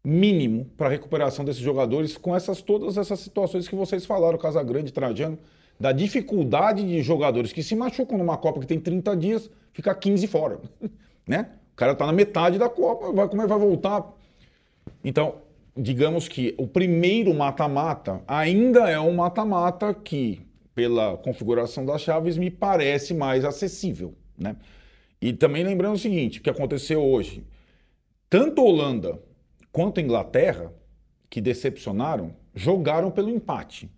mínimo 0.05 0.65
para 0.77 0.89
recuperação 0.89 1.45
desses 1.45 1.61
jogadores, 1.61 2.17
com 2.17 2.35
essas 2.35 2.63
todas 2.63 2.97
essas 2.97 3.21
situações 3.21 3.69
que 3.69 3.75
vocês 3.75 4.07
falaram, 4.07 4.39
Casagrande, 4.39 4.93
Trajano, 4.93 5.39
da 5.79 5.93
dificuldade 5.93 6.83
de 6.87 7.03
jogadores 7.03 7.53
que 7.53 7.63
se 7.63 7.77
machucam 7.77 8.19
numa 8.19 8.37
Copa 8.37 8.61
que 8.61 8.67
tem 8.67 8.81
30 8.81 9.17
dias, 9.17 9.51
ficar 9.73 9.95
15 9.95 10.27
fora. 10.27 10.59
né? 11.29 11.51
O 11.73 11.77
cara 11.77 11.93
está 11.93 12.07
na 12.07 12.13
metade 12.13 12.59
da 12.59 12.69
Copa, 12.69 13.13
vai, 13.13 13.29
como 13.29 13.43
é 13.43 13.47
vai 13.47 13.59
voltar? 13.59 14.18
Então, 15.05 15.43
digamos 15.77 16.29
que 16.29 16.55
o 16.59 16.67
primeiro 16.67 17.33
mata-mata 17.35 18.23
ainda 18.27 18.89
é 18.91 18.99
um 18.99 19.15
mata-mata 19.15 19.95
que, 19.95 20.41
pela 20.75 21.17
configuração 21.17 21.85
das 21.87 22.03
chaves, 22.03 22.37
me 22.37 22.51
parece 22.51 23.15
mais 23.15 23.45
acessível. 23.45 24.15
Né? 24.37 24.57
E 25.21 25.33
também 25.33 25.65
lembrando 25.65 25.95
o 25.95 25.99
seguinte, 25.99 26.39
o 26.39 26.43
que 26.43 26.51
aconteceu 26.51 27.03
hoje. 27.03 27.45
Tanto 28.29 28.63
Holanda 28.63 29.19
quanto 29.73 30.01
Inglaterra, 30.01 30.73
que 31.31 31.41
decepcionaram, 31.41 32.35
jogaram 32.55 33.11
pelo 33.11 33.31
empate. 33.31 33.91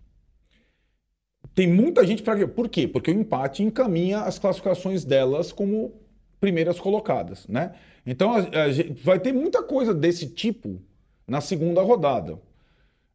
Tem 1.53 1.67
muita 1.67 2.05
gente 2.05 2.23
para. 2.23 2.47
Por 2.47 2.69
quê? 2.69 2.87
Porque 2.87 3.11
o 3.11 3.13
empate 3.13 3.63
encaminha 3.63 4.21
as 4.21 4.39
classificações 4.39 5.03
delas 5.03 5.51
como 5.51 5.93
primeiras 6.39 6.79
colocadas, 6.79 7.45
né? 7.47 7.73
Então 8.05 8.33
a- 8.33 8.39
a 8.39 9.03
vai 9.03 9.19
ter 9.19 9.33
muita 9.33 9.61
coisa 9.61 9.93
desse 9.93 10.27
tipo 10.27 10.81
na 11.31 11.39
segunda 11.39 11.81
rodada. 11.81 12.37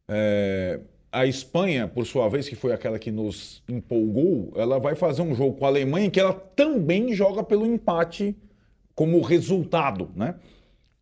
É, 0.09 0.79
a 1.11 1.27
Espanha, 1.27 1.87
por 1.87 2.03
sua 2.03 2.27
vez, 2.27 2.49
que 2.49 2.55
foi 2.55 2.73
aquela 2.73 2.97
que 2.97 3.11
nos 3.11 3.61
empolgou, 3.69 4.51
ela 4.55 4.79
vai 4.79 4.95
fazer 4.95 5.21
um 5.21 5.35
jogo 5.35 5.59
com 5.59 5.65
a 5.65 5.67
Alemanha 5.67 6.07
em 6.07 6.09
que 6.09 6.19
ela 6.19 6.33
também 6.33 7.13
joga 7.13 7.43
pelo 7.43 7.63
empate 7.63 8.35
como 8.95 9.21
resultado, 9.21 10.09
né? 10.15 10.33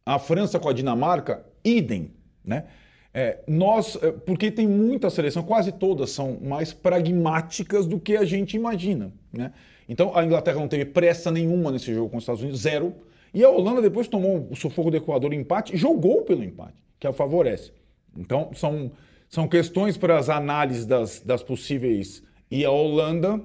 A 0.05 0.19
França 0.19 0.59
com 0.59 0.67
a 0.67 0.73
Dinamarca, 0.73 1.45
idem, 1.63 2.11
né? 2.43 2.65
É, 3.13 3.39
nós, 3.47 3.97
é, 4.01 4.11
porque 4.11 4.51
tem 4.51 4.67
muita 4.67 5.09
seleção, 5.09 5.41
quase 5.41 5.71
todas 5.71 6.09
são 6.09 6.37
mais 6.41 6.73
pragmáticas 6.73 7.87
do 7.87 7.97
que 7.97 8.17
a 8.17 8.25
gente 8.25 8.57
imagina, 8.57 9.13
né? 9.31 9.53
Então 9.87 10.11
a 10.17 10.25
Inglaterra 10.25 10.59
não 10.59 10.67
teve 10.67 10.83
pressa 10.83 11.31
nenhuma 11.31 11.71
nesse 11.71 11.93
jogo 11.93 12.09
com 12.09 12.17
os 12.17 12.23
Estados 12.23 12.41
Unidos, 12.41 12.59
zero. 12.59 12.93
E 13.33 13.41
a 13.41 13.49
Holanda 13.49 13.81
depois 13.81 14.09
tomou 14.09 14.49
o 14.51 14.55
sufoco 14.55 14.91
do 14.91 14.97
Equador 14.97 15.31
em 15.31 15.39
empate, 15.39 15.77
jogou 15.77 16.23
pelo 16.23 16.43
empate, 16.43 16.84
que 16.99 17.07
a 17.07 17.13
favorece. 17.13 17.71
Então 18.17 18.51
são, 18.53 18.91
são 19.29 19.47
questões 19.47 19.97
para 19.97 20.17
as 20.17 20.29
análises 20.29 20.85
das, 20.85 21.19
das 21.19 21.43
possíveis. 21.43 22.23
E 22.49 22.63
a 22.63 22.71
Holanda 22.71 23.41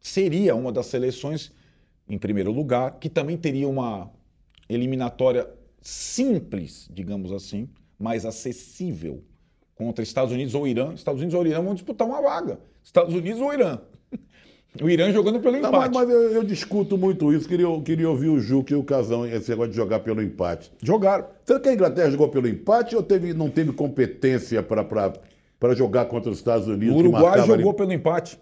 seria 0.00 0.54
uma 0.54 0.70
das 0.70 0.86
seleções, 0.86 1.52
em 2.08 2.18
primeiro 2.18 2.52
lugar, 2.52 2.98
que 2.98 3.08
também 3.08 3.36
teria 3.36 3.68
uma 3.68 4.10
eliminatória 4.68 5.48
simples, 5.80 6.88
digamos 6.92 7.32
assim, 7.32 7.68
mais 7.98 8.24
acessível 8.24 9.22
contra 9.74 10.02
Estados 10.02 10.32
Unidos 10.32 10.54
ou 10.54 10.66
Irã. 10.66 10.94
Estados 10.94 11.20
Unidos 11.20 11.34
ou 11.34 11.46
Irã 11.46 11.62
vão 11.62 11.74
disputar 11.74 12.06
uma 12.06 12.20
vaga. 12.20 12.60
Estados 12.82 13.14
Unidos 13.14 13.40
ou 13.40 13.52
Irã. 13.52 13.80
O 14.82 14.88
Irã 14.90 15.12
jogando 15.12 15.38
pelo 15.38 15.56
Não, 15.60 15.68
empate. 15.68 15.94
mas 15.94 16.06
mas 16.06 16.10
eu, 16.10 16.32
eu 16.32 16.42
discuto 16.44 16.98
muito 16.98 17.32
isso. 17.32 17.48
Queria, 17.48 17.66
queria 17.82 18.08
ouvir 18.10 18.28
o 18.28 18.40
Juca 18.40 18.72
e 18.72 18.76
o 18.76 18.82
Casão, 18.82 19.24
esse 19.24 19.48
negócio 19.50 19.70
de 19.70 19.76
jogar 19.76 20.00
pelo 20.00 20.20
empate. 20.20 20.72
Jogaram. 20.82 21.26
Será 21.44 21.60
que 21.60 21.68
a 21.68 21.72
Inglaterra 21.74 22.10
jogou 22.10 22.28
pelo 22.28 22.48
empate 22.48 22.96
ou 22.96 23.02
teve, 23.02 23.32
não 23.32 23.48
teve 23.48 23.72
competência 23.72 24.62
para 24.64 25.74
jogar 25.76 26.06
contra 26.06 26.30
os 26.30 26.38
Estados 26.38 26.66
Unidos? 26.66 26.96
O 26.96 26.98
Uruguai 26.98 27.38
jogou 27.40 27.54
ali? 27.70 27.72
pelo 27.76 27.92
empate 27.92 28.38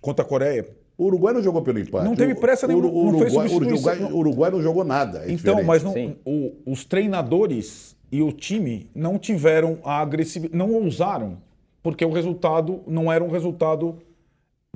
contra 0.00 0.24
a 0.24 0.28
Coreia. 0.28 0.66
O 0.96 1.04
Uruguai 1.04 1.34
não 1.34 1.42
jogou 1.42 1.60
pelo 1.60 1.78
empate. 1.78 2.04
Não 2.06 2.16
teve 2.16 2.34
pressa 2.34 2.66
nenhuma, 2.66 2.88
o 2.88 3.12
não 3.12 3.18
fez 3.18 3.34
Uruguai. 3.34 3.56
Uruguai, 3.68 4.12
Uruguai 4.12 4.50
não 4.50 4.62
jogou 4.62 4.84
nada. 4.84 5.24
é 5.26 5.30
Então, 5.32 5.62
mas 5.62 5.82
não- 5.82 5.92
o- 6.24 6.54
os 6.64 6.86
treinadores 6.86 7.94
e 8.10 8.22
o 8.22 8.32
time 8.32 8.88
não 8.94 9.18
tiveram 9.18 9.78
a 9.84 10.00
agressividade, 10.00 10.56
não 10.56 10.72
ousaram, 10.72 11.36
porque 11.82 12.02
o 12.02 12.10
resultado 12.10 12.80
não 12.86 13.12
era 13.12 13.22
um 13.22 13.28
resultado 13.28 13.98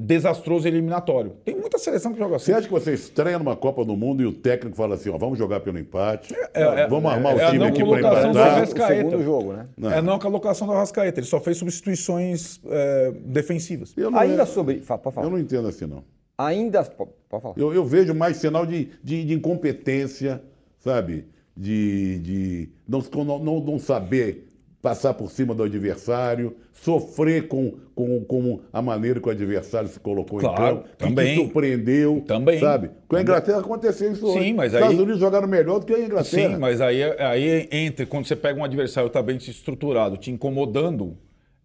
desastroso 0.01 0.67
eliminatório. 0.67 1.33
Tem 1.45 1.55
muita 1.55 1.79
seleção 1.79 2.13
que 2.13 2.19
joga 2.19 2.37
assim. 2.37 2.47
Você 2.47 2.53
acha 2.55 2.67
que 2.67 2.73
você 2.73 2.95
estreia 2.95 3.39
numa 3.39 3.55
Copa 3.55 3.85
do 3.85 3.97
Mundo 3.97 4.23
e 4.23 4.27
o 4.27 4.33
técnico 4.33 4.77
fala 4.77 4.95
assim, 4.95 5.11
ó, 5.11 5.19
vamos 5.19 5.39
jogar 5.39 5.61
pelo 5.61 5.79
empate, 5.79 6.35
é- 6.55 6.87
vamos 6.89 7.11
armar 7.11 7.39
é 7.39 7.47
o 7.47 7.51
time 7.51 7.65
aqui 7.67 7.85
para 7.85 7.91
do 7.91 7.99
empatar. 7.99 8.37
Arrascaeta. 8.55 8.93
O 8.95 9.11
segundo 9.11 9.23
jogo, 9.25 9.53
né? 9.53 9.67
Não. 9.77 9.93
É 9.93 10.01
não 10.03 10.15
a 10.15 10.19
colocação 10.21 10.67
do 10.67 10.73
Arrascaeta, 10.73 11.21
ele 11.21 11.27
só 11.27 11.39
fez 11.41 11.57
substituições 11.59 12.61
é, 12.67 13.13
defensivas. 13.27 13.93
Eu 13.97 14.11
não, 14.11 14.19
Ainda 14.19 14.47
sobre. 14.47 14.81
fa- 14.81 14.97
Pode 14.99 15.15
falar. 15.15 15.27
eu 15.27 15.31
não 15.31 15.39
entendo 15.39 15.69
assim, 15.69 15.87
não. 15.87 16.03
Ainda. 16.39 16.83
po- 16.85 17.09
Pode 17.29 17.43
falar. 17.43 17.55
Eu, 17.59 17.73
eu 17.75 17.85
vejo 17.85 18.15
mais 18.15 18.39
sinal 18.39 18.65
de, 18.65 18.89
de, 19.05 19.25
de 19.25 19.35
incompetência, 19.35 20.43
sabe? 20.79 21.27
De, 21.57 22.19
de 22.21 22.69
não, 22.89 23.03
não, 23.39 23.61
não 23.61 23.79
saber 23.79 24.47
passar 24.83 25.13
por 25.15 25.31
cima 25.31 25.55
do 25.55 25.63
adversário, 25.63 26.57
sofrer 26.73 27.49
com, 27.49 27.75
com, 27.95 28.25
com 28.25 28.61
a 28.73 28.81
maneira 28.81 29.21
que 29.21 29.29
o 29.29 29.31
adversário 29.31 29.89
se 29.89 30.01
colocou 30.01 30.39
Claro, 30.41 30.63
em 30.63 30.69
campo, 30.77 30.89
que 30.89 30.97
também. 30.97 31.35
te 31.37 31.43
surpreendeu, 31.43 32.25
Também. 32.27 32.59
sabe? 32.59 32.91
Com 33.07 33.17
a 33.17 33.21
Inglaterra 33.21 33.59
aconteceu 33.61 34.11
isso 34.13 34.27
Sim, 34.33 34.39
hoje. 34.39 34.53
mas 34.55 34.69
Os 34.73 34.75
Estados 34.75 34.97
aí- 34.97 35.03
Unidos 35.03 35.21
jogaram 35.21 35.47
melhor 35.47 35.81
do 35.81 35.87
que 35.87 35.93
a 35.95 35.99
Inglaterra. 36.01 36.25
Sim, 36.51 36.57
mas 36.57 36.81
aí, 36.81 37.03
aí 37.03 37.69
entre 37.71 38.07
quando 38.07 38.27
você 38.27 38.35
pega 38.35 38.59
um 38.59 38.65
adversário 38.65 39.11
que 39.11 39.17
está 39.19 39.23
bem 39.23 39.37
estruturado, 39.37 40.17
te 40.17 40.31
incomodando, 40.31 41.17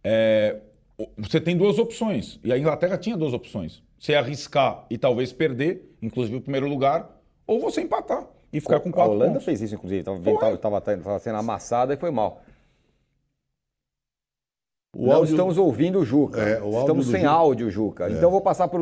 é, 0.03 0.57
você 1.18 1.39
tem 1.39 1.55
duas 1.55 1.80
opções. 1.80 2.39
E 2.43 2.51
a 2.51 2.57
Inglaterra 2.57 2.97
tinha 2.97 3.16
duas 3.16 3.34
opções. 3.34 3.82
Você 3.97 4.13
arriscar 4.13 4.86
e 4.89 4.97
talvez 4.97 5.32
perder, 5.32 5.89
inclusive 6.01 6.38
o 6.38 6.41
primeiro 6.41 6.68
lugar, 6.68 7.18
ou 7.47 7.59
você 7.61 7.80
empatar 7.82 8.28
e 8.51 8.59
ficar 8.59 8.80
com 8.82 8.89
a 8.89 8.91
quatro 8.91 9.13
Holanda 9.13 9.32
pontos. 9.32 9.45
fez 9.45 9.61
isso, 9.61 9.76
inclusive. 9.76 10.03
Tava, 10.03 10.20
Foi. 10.22 10.38
tava, 10.38 10.57
tava, 10.57 10.82
tava 10.82 11.20
sendo 11.20 11.38
amassada 11.38 11.93
e 11.93 11.97
foi 11.97 12.11
mal. 12.11 12.41
O 14.97 15.07
Não 15.07 15.15
áudio- 15.17 15.31
estamos 15.31 15.57
ouvindo 15.57 15.99
o 15.99 16.05
Juca. 16.05 16.41
É, 16.41 16.63
o 16.63 16.79
estamos 16.79 17.07
sem 17.07 17.19
Juca. 17.21 17.29
áudio, 17.31 17.69
Juca. 17.69 18.07
Então 18.09 18.21
eu 18.23 18.31
vou 18.31 18.39
passar 18.41 18.67
para 18.69 18.81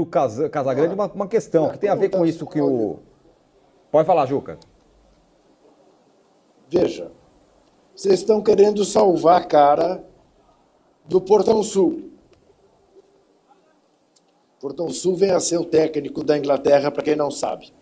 o 0.00 0.04
Casa, 0.06 0.50
Casagrande 0.50 0.94
uma, 0.94 1.06
uma 1.10 1.26
questão 1.26 1.70
que 1.70 1.78
tem 1.78 1.88
a 1.88 1.94
ver 1.94 2.10
com 2.10 2.26
isso 2.26 2.46
que 2.46 2.60
o. 2.60 2.98
Pode 3.90 4.06
falar, 4.06 4.26
Juca. 4.26 4.58
Veja, 6.68 7.10
vocês 7.94 8.20
estão 8.20 8.42
querendo 8.42 8.84
salvar 8.84 9.40
a 9.40 9.44
cara 9.44 10.04
do 11.06 11.20
Portão 11.22 11.62
Sul. 11.62 12.10
Portão 14.60 14.90
Sul 14.90 15.16
vem 15.16 15.30
a 15.30 15.40
ser 15.40 15.58
o 15.58 15.64
técnico 15.64 16.24
da 16.24 16.36
Inglaterra, 16.36 16.90
para 16.90 17.02
quem 17.02 17.16
não 17.16 17.30
sabe. 17.30 17.72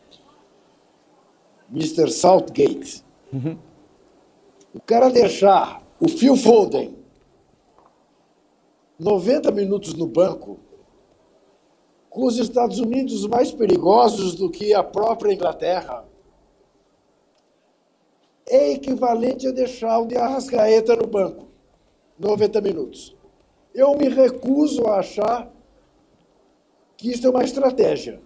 Mr. 1.73 2.11
Southgate. 2.11 3.03
Uhum. 3.33 3.57
O 4.75 4.81
cara 4.81 5.09
deixar 5.09 5.83
o 5.99 6.09
Phil 6.09 6.37
Foden 6.37 6.95
90 8.99 9.51
minutos 9.51 9.95
no 9.95 10.07
banco, 10.07 10.59
com 12.09 12.27
os 12.27 12.39
Estados 12.39 12.79
Unidos 12.79 13.27
mais 13.27 13.51
perigosos 13.51 14.35
do 14.35 14.49
que 14.49 14.73
a 14.73 14.85
própria 14.85 15.33
Inglaterra, 15.33 16.05
é 18.49 18.73
equivalente 18.73 19.49
a 19.49 19.51
deixar 19.51 19.99
o 19.99 20.07
de 20.07 20.17
Arrascaeta 20.17 20.95
no 20.95 21.07
banco, 21.07 21.49
90 22.19 22.61
minutos. 22.61 23.17
Eu 23.75 23.97
me 23.97 24.09
recuso 24.09 24.87
a 24.87 25.01
achar 25.01 25.53
que 26.97 27.11
isso 27.11 27.27
é 27.27 27.31
uma 27.31 27.43
estratégia. 27.43 28.21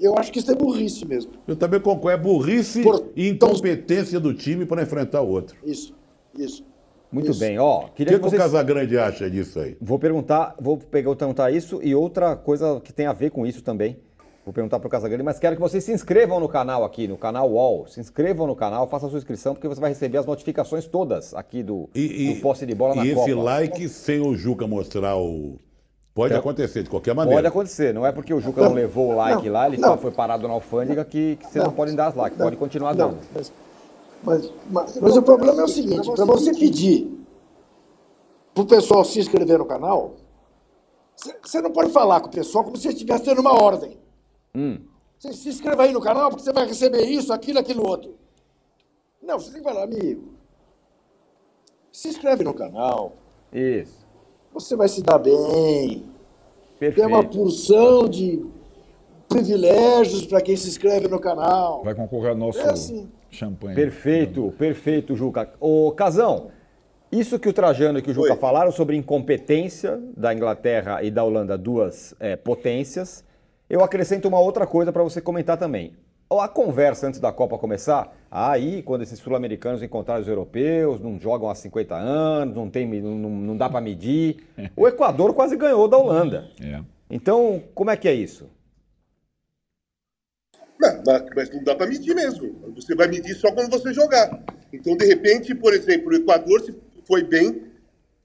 Eu 0.00 0.18
acho 0.18 0.32
que 0.32 0.40
isso 0.40 0.50
é 0.50 0.54
burrice 0.56 1.06
mesmo. 1.06 1.34
Eu 1.46 1.54
também 1.54 1.80
concordo. 1.80 2.10
É 2.10 2.20
burrice 2.20 2.82
Por... 2.82 3.12
e 3.14 3.28
incompetência 3.28 4.18
do 4.18 4.34
time 4.34 4.66
para 4.66 4.82
enfrentar 4.82 5.22
o 5.22 5.28
outro. 5.28 5.56
Isso, 5.64 5.94
isso. 6.36 6.64
Muito 7.10 7.30
isso. 7.30 7.40
bem, 7.40 7.58
ó. 7.58 7.88
Queria 7.94 8.16
o 8.16 8.20
que, 8.20 8.24
que, 8.24 8.30
vocês... 8.30 8.40
o 8.40 8.44
Casagrande 8.44 8.98
acha 8.98 9.30
disso 9.30 9.60
aí? 9.60 9.76
Vou 9.80 9.98
perguntar, 9.98 10.54
vou 10.60 10.76
perguntar 10.76 11.50
isso 11.50 11.80
e 11.82 11.94
outra 11.94 12.34
coisa 12.36 12.80
que 12.80 12.92
tem 12.92 13.06
a 13.06 13.12
ver 13.12 13.30
com 13.30 13.46
isso 13.46 13.62
também. 13.62 13.96
Vou 14.44 14.52
perguntar 14.52 14.78
para 14.78 14.88
o 14.88 14.90
Casagrande, 14.90 15.22
mas 15.22 15.38
quero 15.38 15.56
que 15.56 15.62
vocês 15.62 15.82
se 15.82 15.92
inscrevam 15.92 16.38
no 16.38 16.48
canal 16.48 16.84
aqui, 16.84 17.08
no 17.08 17.16
canal 17.16 17.50
UOL. 17.50 17.86
Se 17.86 17.98
inscrevam 17.98 18.46
no 18.46 18.54
canal, 18.54 18.86
façam 18.88 19.06
a 19.06 19.10
sua 19.10 19.18
inscrição, 19.18 19.54
porque 19.54 19.66
você 19.66 19.80
vai 19.80 19.90
receber 19.90 20.18
as 20.18 20.26
notificações 20.26 20.86
todas 20.86 21.32
aqui 21.34 21.62
do, 21.62 21.88
e, 21.94 22.34
do 22.34 22.40
posse 22.42 22.66
de 22.66 22.74
bola 22.74 22.94
na 22.94 23.06
e 23.06 23.14
Copa. 23.14 23.28
E 23.28 23.32
esse 23.32 23.40
like 23.40 23.88
sem 23.88 24.20
o 24.20 24.36
Juca 24.36 24.66
mostrar 24.66 25.16
o, 25.16 25.58
Pode 26.14 26.32
então, 26.32 26.40
acontecer, 26.40 26.84
de 26.84 26.90
qualquer 26.90 27.12
maneira. 27.12 27.38
Pode 27.38 27.48
acontecer, 27.48 27.92
não 27.92 28.06
é 28.06 28.12
porque 28.12 28.32
o 28.32 28.40
Juca 28.40 28.60
não, 28.60 28.68
não 28.68 28.76
levou 28.76 29.10
o 29.10 29.16
like 29.16 29.46
não, 29.46 29.52
lá, 29.52 29.66
ele 29.66 29.78
não. 29.78 29.98
foi 29.98 30.12
parado 30.12 30.46
na 30.46 30.54
alfândega 30.54 31.04
que, 31.04 31.36
que 31.36 31.46
vocês 31.46 31.64
não, 31.64 31.72
podem 31.72 31.96
dar 31.96 32.06
as 32.06 32.14
likes, 32.14 32.38
pode 32.38 32.56
continuar 32.56 32.92
dando. 32.92 33.18
Mas, 34.24 34.52
mas, 34.70 35.00
mas, 35.00 35.16
o 35.16 35.22
problema 35.22 35.60
é 35.60 35.64
o 35.64 35.68
seguinte, 35.68 36.10
para 36.10 36.24
você 36.24 36.54
pedir 36.54 37.12
para 38.54 38.62
o 38.62 38.66
pessoal 38.66 39.04
se 39.04 39.20
inscrever 39.20 39.58
no 39.58 39.66
canal, 39.66 40.14
você 41.42 41.60
não 41.60 41.70
pode 41.70 41.90
falar 41.92 42.20
com 42.20 42.28
o 42.28 42.30
pessoal 42.30 42.64
como 42.64 42.76
se 42.76 42.88
estivesse 42.88 43.24
tendo 43.24 43.40
uma 43.40 43.52
ordem. 43.52 43.98
Hum. 44.54 44.80
Você 45.18 45.32
se 45.32 45.48
inscreva 45.48 45.82
aí 45.82 45.92
no 45.92 46.00
canal 46.00 46.30
porque 46.30 46.42
você 46.42 46.52
vai 46.52 46.66
receber 46.66 47.04
isso, 47.04 47.32
aquilo, 47.32 47.58
aquilo 47.58 47.86
outro. 47.86 48.14
Não, 49.22 49.38
você 49.38 49.50
tem 49.50 49.62
que 49.62 49.68
falar, 49.68 49.84
amigo, 49.84 50.34
se 51.92 52.08
inscreve 52.08 52.44
no 52.44 52.54
canal. 52.54 53.12
Isso 53.52 54.04
você 54.54 54.76
vai 54.76 54.88
se 54.88 55.02
dar 55.02 55.18
bem. 55.18 56.04
Perfeito. 56.78 56.94
Tem 56.94 57.06
uma 57.06 57.24
porção 57.24 58.08
de 58.08 58.46
privilégios 59.28 60.24
para 60.26 60.40
quem 60.40 60.56
se 60.56 60.68
inscreve 60.68 61.08
no 61.08 61.18
canal. 61.18 61.82
Vai 61.82 61.94
concorrer 61.94 62.30
ao 62.30 62.36
nosso 62.36 62.60
é 62.60 62.70
assim. 62.70 63.10
Champanhe. 63.34 63.74
Perfeito, 63.74 64.52
perfeito, 64.58 65.16
Juca. 65.16 65.50
Ô, 65.60 65.92
Casão, 65.92 66.50
isso 67.10 67.38
que 67.38 67.48
o 67.48 67.52
Trajano 67.52 67.98
e 67.98 68.02
que 68.02 68.10
o 68.10 68.14
Juca 68.14 68.32
Oi. 68.32 68.38
falaram 68.38 68.70
sobre 68.70 68.96
incompetência 68.96 70.00
da 70.16 70.32
Inglaterra 70.32 71.02
e 71.02 71.10
da 71.10 71.22
Holanda, 71.22 71.58
duas 71.58 72.14
é, 72.18 72.36
potências, 72.36 73.24
eu 73.68 73.82
acrescento 73.82 74.28
uma 74.28 74.38
outra 74.38 74.66
coisa 74.66 74.92
para 74.92 75.02
você 75.02 75.20
comentar 75.20 75.56
também 75.56 75.94
a 76.40 76.48
conversa 76.48 77.06
antes 77.06 77.20
da 77.20 77.32
Copa 77.32 77.58
começar, 77.58 78.16
aí 78.30 78.82
quando 78.82 79.02
esses 79.02 79.18
sul-americanos 79.18 79.82
encontraram 79.82 80.22
os 80.22 80.28
europeus, 80.28 81.00
não 81.00 81.18
jogam 81.18 81.48
há 81.48 81.54
50 81.54 81.94
anos, 81.94 82.54
não, 82.54 82.68
tem, 82.68 82.86
não, 82.86 83.30
não 83.30 83.56
dá 83.56 83.68
para 83.68 83.80
medir. 83.80 84.36
O 84.76 84.88
Equador 84.88 85.34
quase 85.34 85.56
ganhou 85.56 85.86
da 85.86 85.96
Holanda. 85.96 86.48
É. 86.60 86.80
Então, 87.10 87.62
como 87.74 87.90
é 87.90 87.96
que 87.96 88.08
é 88.08 88.14
isso? 88.14 88.48
Mas 91.34 91.50
não 91.50 91.62
dá 91.62 91.74
para 91.74 91.86
medir 91.86 92.14
mesmo. 92.14 92.72
Você 92.74 92.94
vai 92.94 93.08
medir 93.08 93.34
só 93.34 93.50
quando 93.52 93.70
você 93.70 93.92
jogar. 93.92 94.42
Então, 94.72 94.96
de 94.96 95.04
repente, 95.06 95.54
por 95.54 95.72
exemplo, 95.72 96.10
o 96.10 96.14
Equador 96.14 96.62
foi 97.06 97.22
bem, 97.22 97.62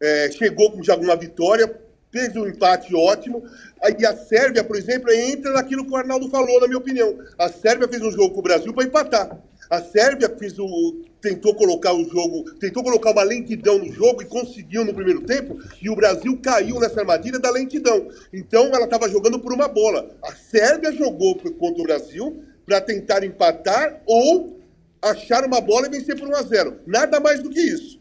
é, 0.01 0.32
chegou 0.32 0.72
com 0.72 0.84
já 0.84 0.95
uma 0.95 1.16
vitória, 1.16 1.80
fez 2.12 2.36
um 2.36 2.47
empate 2.47 2.95
ótimo. 2.95 3.43
Aí 3.82 4.05
a 4.05 4.16
Sérvia, 4.16 4.64
por 4.64 4.76
exemplo, 4.76 5.12
entra 5.12 5.53
naquilo 5.53 5.86
que 5.86 5.91
o 5.91 5.95
Arnaldo 5.95 6.30
falou, 6.30 6.60
na 6.60 6.68
minha 6.68 6.80
opinião. 6.80 7.18
A 7.38 7.49
Sérvia 7.49 7.88
fez 7.88 8.01
um 8.01 8.12
jogo 8.12 8.34
com 8.34 8.39
o 8.39 8.43
Brasil 8.43 8.74
para 8.74 8.86
empatar. 8.86 9.39
A 9.70 9.82
Sérvia 9.82 10.28
fez 10.30 10.57
o, 10.57 11.03
tentou 11.22 11.53
colocar 11.53 11.93
o 11.93 12.03
jogo, 12.03 12.51
tentou 12.55 12.84
colocar 12.84 13.12
uma 13.12 13.22
lentidão 13.22 13.78
no 13.78 13.91
jogo 13.91 14.24
e 14.24 14.26
conseguiu 14.26 14.84
no 14.84 14.95
primeiro 14.95 15.22
tempo, 15.22 15.60
e 15.80 15.91
o 15.91 15.95
Brasil 15.95 16.39
caiu 16.41 16.80
nessa 16.80 17.01
armadilha 17.01 17.38
da 17.38 17.51
lentidão. 17.51 18.07
Então 18.34 18.66
ela 18.74 18.86
estava 18.86 19.07
jogando 19.07 19.39
por 19.39 19.53
uma 19.53 19.68
bola. 19.68 20.10
A 20.24 20.34
Sérvia 20.34 20.91
jogou 20.91 21.36
contra 21.36 21.82
o 21.82 21.86
Brasil 21.86 22.43
para 22.70 22.80
tentar 22.80 23.24
empatar 23.24 23.99
ou 24.05 24.61
achar 25.01 25.43
uma 25.43 25.59
bola 25.59 25.88
e 25.88 25.89
vencer 25.89 26.15
por 26.15 26.30
1 26.30 26.36
a 26.36 26.43
0. 26.43 26.80
Nada 26.86 27.20
mais 27.20 27.41
do 27.41 27.49
que 27.49 27.59
isso. 27.59 27.99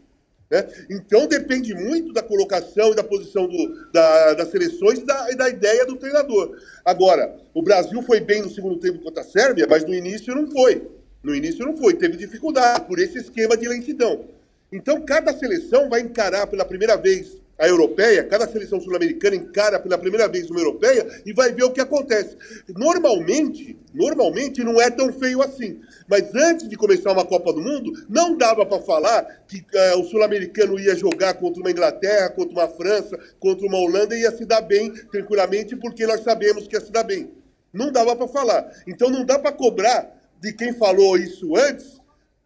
Né? 0.49 0.63
Então 0.91 1.25
depende 1.25 1.73
muito 1.73 2.13
da 2.13 2.21
colocação 2.21 2.91
e 2.91 2.95
da 2.95 3.03
posição 3.03 3.47
do, 3.47 3.91
da, 3.91 4.35
das 4.35 4.49
seleções 4.49 4.99
e 4.99 5.05
da, 5.05 5.31
e 5.31 5.35
da, 5.35 5.49
ideia 5.49 5.87
do 5.87 5.95
treinador. 5.95 6.55
Agora, 6.85 7.35
o 7.51 7.63
Brasil 7.63 7.99
foi 8.03 8.19
bem 8.19 8.43
no 8.43 8.49
segundo 8.49 8.79
tempo 8.79 8.99
contra 8.99 9.21
a 9.21 9.25
Sérvia, 9.25 9.65
mas 9.67 9.83
no 9.83 9.93
início 9.93 10.35
não 10.35 10.49
foi. 10.51 10.87
No 11.23 11.33
início 11.33 11.65
não 11.65 11.75
foi, 11.75 11.95
teve 11.95 12.15
dificuldade 12.15 12.85
por 12.85 12.99
esse 12.99 13.17
esquema 13.17 13.57
de 13.57 13.67
lentidão. 13.67 14.25
Então 14.71 15.01
cada 15.01 15.33
seleção 15.33 15.89
vai 15.89 16.01
encarar 16.01 16.45
pela 16.45 16.63
primeira 16.63 16.95
vez 16.95 17.41
a 17.59 17.67
europeia, 17.67 18.23
cada 18.23 18.47
seleção 18.47 18.79
sul-americana 18.79 19.35
encara 19.35 19.77
pela 19.79 19.97
primeira 19.97 20.29
vez 20.29 20.49
uma 20.49 20.61
europeia 20.61 21.05
e 21.25 21.33
vai 21.33 21.51
ver 21.51 21.65
o 21.65 21.71
que 21.71 21.81
acontece. 21.81 22.37
Normalmente, 22.69 23.77
normalmente 23.93 24.63
não 24.63 24.79
é 24.79 24.89
tão 24.89 25.11
feio 25.11 25.41
assim. 25.41 25.81
Mas 26.07 26.33
antes 26.33 26.69
de 26.69 26.77
começar 26.77 27.11
uma 27.11 27.25
Copa 27.25 27.51
do 27.51 27.61
Mundo, 27.61 27.91
não 28.07 28.37
dava 28.37 28.65
para 28.65 28.81
falar 28.81 29.43
que 29.45 29.57
uh, 29.57 29.99
o 29.99 30.05
sul-americano 30.05 30.79
ia 30.79 30.95
jogar 30.95 31.33
contra 31.33 31.61
uma 31.61 31.69
Inglaterra, 31.69 32.29
contra 32.29 32.53
uma 32.53 32.67
França, 32.69 33.19
contra 33.39 33.67
uma 33.67 33.77
Holanda 33.77 34.15
e 34.15 34.21
ia 34.21 34.31
se 34.31 34.45
dar 34.45 34.61
bem 34.61 34.93
tranquilamente, 35.11 35.75
porque 35.75 36.07
nós 36.07 36.23
sabemos 36.23 36.65
que 36.65 36.75
ia 36.75 36.81
se 36.81 36.91
dar 36.91 37.03
bem. 37.03 37.29
Não 37.73 37.91
dava 37.91 38.15
para 38.15 38.27
falar. 38.27 38.71
Então 38.87 39.09
não 39.09 39.25
dá 39.25 39.37
para 39.37 39.51
cobrar 39.51 40.17
de 40.41 40.53
quem 40.53 40.73
falou 40.73 41.17
isso 41.17 41.55
antes 41.57 41.99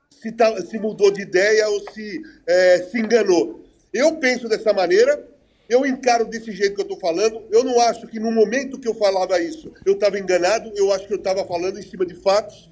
se, 0.10 0.32
tá, 0.32 0.60
se 0.62 0.80
mudou 0.80 1.12
de 1.12 1.22
ideia 1.22 1.68
ou 1.70 1.92
se 1.92 2.22
é, 2.48 2.78
se 2.90 2.98
enganou. 2.98 3.63
Eu 3.94 4.16
penso 4.16 4.50
dessa 4.50 4.74
maneira, 4.74 5.24
eu 5.70 5.86
encaro 5.86 6.26
desse 6.26 6.52
jeito 6.52 6.76
que 6.76 6.82
eu 6.82 6.86
estou 6.86 7.00
falando. 7.00 7.44
Eu 7.52 7.64
não 7.64 7.80
acho 7.82 8.08
que 8.08 8.20
no 8.20 8.32
momento 8.32 8.80
que 8.80 8.88
eu 8.88 8.96
falava 8.96 9.40
isso 9.40 9.72
eu 9.86 9.94
estava 9.94 10.20
enganado, 10.20 10.72
eu 10.76 10.92
acho 10.92 11.08
que 11.08 11.14
eu 11.14 11.18
estava 11.18 11.46
falando 11.46 11.80
em 11.80 11.84
cima 11.84 12.06
de 12.06 12.16
fatos. 12.16 12.72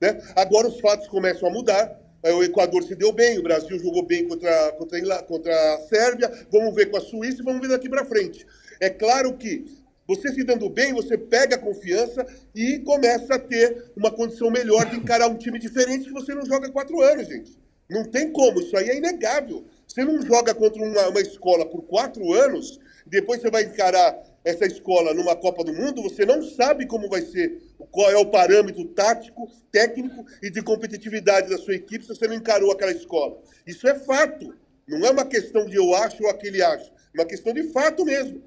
Né? 0.00 0.20
Agora 0.34 0.68
os 0.68 0.80
fatos 0.80 1.06
começam 1.08 1.48
a 1.48 1.52
mudar. 1.52 2.00
O 2.24 2.42
Equador 2.42 2.82
se 2.82 2.96
deu 2.96 3.12
bem, 3.12 3.38
o 3.38 3.42
Brasil 3.42 3.78
jogou 3.78 4.04
bem 4.04 4.26
contra, 4.26 4.72
contra, 4.72 5.22
contra 5.22 5.74
a 5.74 5.78
Sérvia. 5.82 6.46
Vamos 6.50 6.74
ver 6.74 6.90
com 6.90 6.96
a 6.96 7.00
Suíça 7.00 7.40
e 7.40 7.44
vamos 7.44 7.60
ver 7.60 7.68
daqui 7.68 7.88
para 7.88 8.04
frente. 8.04 8.44
É 8.80 8.90
claro 8.90 9.36
que 9.36 9.64
você 10.06 10.32
se 10.32 10.42
dando 10.42 10.68
bem, 10.70 10.94
você 10.94 11.18
pega 11.18 11.56
a 11.56 11.58
confiança 11.58 12.26
e 12.54 12.78
começa 12.78 13.34
a 13.34 13.38
ter 13.38 13.92
uma 13.94 14.10
condição 14.10 14.50
melhor 14.50 14.86
de 14.86 14.96
encarar 14.96 15.28
um 15.28 15.36
time 15.36 15.58
diferente 15.58 16.06
que 16.06 16.12
você 16.12 16.34
não 16.34 16.46
joga 16.46 16.66
há 16.66 16.72
quatro 16.72 17.00
anos, 17.02 17.28
gente. 17.28 17.58
Não 17.88 18.04
tem 18.04 18.30
como, 18.32 18.60
isso 18.60 18.76
aí 18.76 18.88
é 18.88 18.96
inegável. 18.96 19.64
Você 19.86 20.04
não 20.04 20.20
joga 20.20 20.54
contra 20.54 20.82
uma, 20.82 21.08
uma 21.08 21.20
escola 21.20 21.64
por 21.64 21.82
quatro 21.82 22.32
anos, 22.32 22.78
depois 23.06 23.40
você 23.40 23.50
vai 23.50 23.64
encarar 23.64 24.22
essa 24.44 24.66
escola 24.66 25.14
numa 25.14 25.34
Copa 25.34 25.64
do 25.64 25.72
Mundo, 25.72 26.02
você 26.02 26.24
não 26.24 26.42
sabe 26.42 26.86
como 26.86 27.08
vai 27.08 27.22
ser, 27.22 27.62
qual 27.90 28.10
é 28.10 28.16
o 28.16 28.30
parâmetro 28.30 28.84
tático, 28.88 29.50
técnico 29.72 30.24
e 30.42 30.50
de 30.50 30.62
competitividade 30.62 31.48
da 31.48 31.58
sua 31.58 31.74
equipe 31.74 32.04
se 32.04 32.14
você 32.14 32.26
não 32.28 32.34
encarou 32.34 32.70
aquela 32.72 32.92
escola. 32.92 33.40
Isso 33.66 33.88
é 33.88 33.94
fato. 33.98 34.54
Não 34.86 35.06
é 35.06 35.10
uma 35.10 35.24
questão 35.24 35.66
de 35.66 35.76
eu 35.76 35.94
acho 35.94 36.22
ou 36.22 36.30
aquele 36.30 36.62
acho. 36.62 36.90
É 37.14 37.20
uma 37.20 37.26
questão 37.26 37.52
de 37.52 37.64
fato 37.72 38.04
mesmo. 38.04 38.42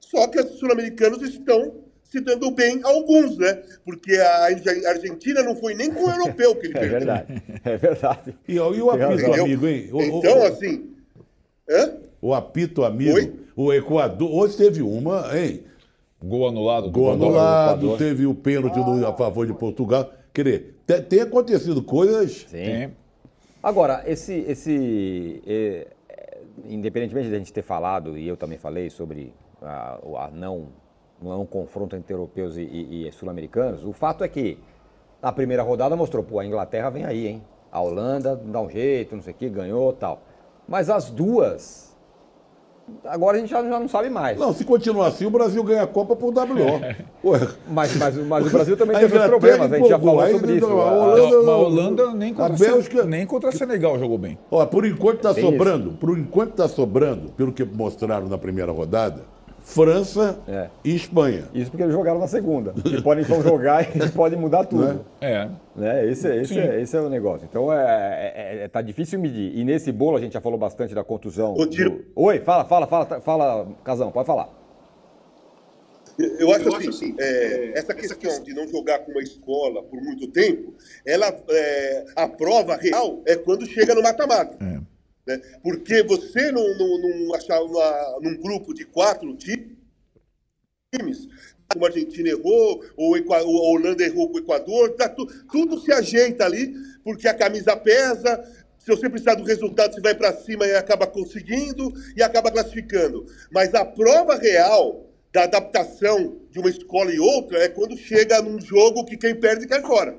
Só 0.00 0.26
que 0.28 0.38
os 0.38 0.58
sul-americanos 0.58 1.22
estão 1.22 1.85
se 2.10 2.20
dando 2.20 2.50
bem 2.50 2.80
alguns, 2.82 3.36
né? 3.36 3.62
Porque 3.84 4.14
a 4.16 4.44
Argentina 4.88 5.42
não 5.42 5.56
foi 5.56 5.74
nem 5.74 5.92
com 5.92 6.04
o 6.04 6.10
europeu 6.10 6.54
que 6.56 6.66
ele 6.66 6.76
é 6.76 6.80
perdeu. 6.80 6.96
É 6.96 7.00
verdade, 7.00 7.42
é 7.64 7.76
verdade. 7.76 8.38
E, 8.48 8.54
e 8.54 8.58
o 8.60 8.90
apito 8.90 9.32
amigo, 9.32 9.66
hein? 9.66 9.88
O, 9.92 10.02
então, 10.02 10.38
o, 10.38 10.44
assim... 10.44 10.90
Hã? 11.68 11.96
O 12.22 12.34
apito 12.34 12.84
amigo, 12.84 13.16
Oi? 13.16 13.34
o 13.54 13.72
Equador, 13.72 14.32
hoje 14.32 14.56
teve 14.56 14.82
uma, 14.82 15.36
hein? 15.36 15.64
Gol 16.22 16.48
anulado. 16.48 16.90
Gol 16.90 17.12
anulado, 17.12 17.96
teve 17.98 18.26
o 18.26 18.34
pênalti 18.34 18.78
ah. 18.78 19.10
a 19.10 19.12
favor 19.12 19.46
de 19.46 19.52
Portugal. 19.52 20.10
Quer 20.32 20.44
dizer, 20.44 20.76
tem, 20.86 21.02
tem 21.02 21.20
acontecido 21.20 21.82
coisas... 21.82 22.46
Sim. 22.48 22.90
Agora, 23.62 24.02
esse... 24.06 24.44
esse 24.48 25.42
é, 25.46 25.88
independentemente 26.64 27.28
de 27.28 27.34
a 27.34 27.38
gente 27.38 27.52
ter 27.52 27.62
falado, 27.62 28.16
e 28.16 28.26
eu 28.26 28.36
também 28.36 28.58
falei 28.58 28.88
sobre 28.90 29.32
a, 29.60 29.98
a 30.16 30.30
não 30.32 30.68
não 31.20 31.32
é 31.32 31.36
um 31.36 31.46
confronto 31.46 31.96
entre 31.96 32.12
europeus 32.14 32.56
e, 32.56 32.62
e, 32.62 33.08
e 33.08 33.12
sul-americanos. 33.12 33.84
O 33.84 33.92
fato 33.92 34.22
é 34.24 34.28
que 34.28 34.58
na 35.22 35.32
primeira 35.32 35.62
rodada 35.62 35.96
mostrou, 35.96 36.22
pô, 36.22 36.38
a 36.38 36.46
Inglaterra 36.46 36.90
vem 36.90 37.04
aí, 37.04 37.26
hein? 37.26 37.42
A 37.72 37.80
Holanda 37.80 38.36
dá 38.44 38.60
um 38.60 38.70
jeito, 38.70 39.14
não 39.16 39.22
sei 39.22 39.32
o 39.32 39.36
que, 39.36 39.48
ganhou 39.48 39.92
tal. 39.92 40.22
Mas 40.68 40.88
as 40.90 41.10
duas 41.10 41.86
agora 43.04 43.36
a 43.36 43.40
gente 43.40 43.50
já, 43.50 43.62
já 43.64 43.80
não 43.80 43.88
sabe 43.88 44.08
mais. 44.08 44.38
Não, 44.38 44.52
se 44.52 44.64
continuar 44.64 45.08
assim, 45.08 45.26
o 45.26 45.30
Brasil 45.30 45.62
ganha 45.64 45.82
a 45.82 45.86
Copa 45.86 46.14
por 46.14 46.32
WO. 46.32 46.80
Ué, 47.24 47.40
Mas, 47.68 47.96
mas, 47.96 48.16
mas 48.26 48.46
o 48.46 48.50
Brasil 48.50 48.76
também 48.76 48.96
A 48.96 49.00
tem 49.00 49.08
seus 49.08 49.20
Inglaterra 49.24 49.28
problemas, 49.40 49.72
a 49.72 49.76
gente 49.78 49.88
já 49.88 49.98
falou 49.98 50.26
sobre 50.28 50.52
isso. 50.56 50.66
a 50.66 50.70
A- 50.70 50.92
Holanda- 50.92 51.50
a 51.50 51.56
Holanda 51.56 52.14
nem 52.14 52.32
A 52.32 52.34
contra, 52.36 52.56
Bélgica- 52.56 53.04
nem 53.04 53.26
contra 53.26 53.50
Senegal 53.52 53.98
jogou 53.98 54.18
bem. 54.18 54.38
Ó, 54.50 54.64
por 54.66 54.86
enquanto 54.86 55.16
está 55.16 55.34
Tem 55.34 55.42
sobrando, 55.44 55.92
por 55.94 56.16
enquanto 56.16 56.50
está 56.50 56.68
sobrando, 56.68 57.30
pelo 57.32 57.52
que 57.52 57.64
mostraram 57.64 58.28
na 58.28 58.38
primeira 58.38 58.70
rodada, 58.70 59.22
França 59.68 60.38
É. 60.46 60.68
e 60.84 60.94
Espanha. 60.94 61.42
Isso 61.52 61.70
porque 61.72 61.82
eles 61.82 61.92
jogaram 61.92 62.20
na 62.20 62.28
segunda. 62.28 62.72
E 62.84 63.02
podem 63.02 63.24
então 63.24 63.42
jogar 63.42 63.82
e 63.96 64.08
pode 64.12 64.36
mudar 64.36 64.64
tudo. 64.70 65.04
É. 65.20 65.48
Né? 65.74 66.06
Esse, 66.08 66.28
esse, 66.36 66.54
Sim. 66.54 66.60
é, 66.60 66.80
esse 66.80 66.96
é 66.96 67.00
o 67.00 67.10
negócio. 67.10 67.48
Então 67.50 67.72
é, 67.72 67.82
é- 67.82 68.58
é- 68.64 68.68
tá 68.68 68.80
difícil 68.80 69.18
medir. 69.18 69.56
E 69.58 69.64
nesse 69.64 69.90
bolo 69.90 70.16
a 70.16 70.20
gente 70.20 70.34
já 70.34 70.40
falou 70.40 70.56
bastante 70.56 70.94
da 70.94 71.02
contusão. 71.02 71.52
Ô, 71.54 71.66
Tiro. 71.66 71.90
do- 71.90 72.04
Oi, 72.14 72.38
fala, 72.38 72.64
fala, 72.64 72.86
fala, 72.86 73.20
fala, 73.20 73.68
Casão, 73.82 74.12
pode 74.12 74.26
falar. 74.28 74.48
Eu 76.38 76.50
acho 76.52 76.74
assim, 76.88 77.14
é, 77.18 77.72
essa 77.78 77.92
questão 77.92 78.42
de 78.42 78.54
não 78.54 78.66
jogar 78.68 79.00
com 79.00 79.10
uma 79.10 79.20
escola 79.20 79.82
por 79.82 80.00
muito 80.00 80.28
tempo, 80.28 80.72
ela, 81.04 81.26
é, 81.50 82.04
a 82.14 82.26
prova 82.28 82.76
real 82.76 83.20
é 83.26 83.34
quando 83.36 83.66
chega 83.66 83.94
no 83.96 84.02
mata-mata. 84.02 84.56
É. 84.64 84.78
né? 85.26 85.38
Porque 85.62 86.02
você 86.02 86.52
não, 86.52 86.66
não, 86.78 86.98
não 87.26 87.34
achar 87.34 87.60
num 88.22 88.36
grupo 88.36 88.72
de 88.72 88.84
quatro 88.84 89.36
times, 89.36 89.76
como 91.68 91.84
a 91.84 91.88
Argentina 91.88 92.28
errou, 92.28 92.84
ou 92.96 93.14
a 93.34 93.42
Holanda 93.42 94.04
errou 94.04 94.28
com 94.30 94.36
o 94.36 94.40
Equador, 94.40 94.94
tá 94.94 95.08
tu- 95.08 95.26
tudo 95.50 95.80
se 95.80 95.92
ajeita 95.92 96.44
ali, 96.44 96.74
porque 97.02 97.26
a 97.28 97.34
camisa 97.34 97.76
pesa. 97.76 98.42
Se 98.78 98.86
você 98.86 99.10
precisar 99.10 99.34
do 99.34 99.42
resultado, 99.42 99.94
você 99.94 100.00
vai 100.00 100.14
para 100.14 100.32
cima 100.32 100.64
e 100.64 100.76
acaba 100.76 101.08
conseguindo 101.08 101.92
e 102.16 102.22
acaba 102.22 102.52
classificando. 102.52 103.26
Mas 103.50 103.74
a 103.74 103.84
prova 103.84 104.36
real 104.36 105.10
da 105.32 105.42
adaptação 105.42 106.40
de 106.50 106.60
uma 106.60 106.70
escola 106.70 107.12
e 107.12 107.18
outra 107.18 107.58
é 107.64 107.68
quando 107.68 107.96
chega 107.96 108.40
num 108.40 108.60
jogo 108.60 109.04
que 109.04 109.16
quem 109.16 109.34
perde 109.34 109.66
cai 109.66 109.82
fora. 109.82 110.16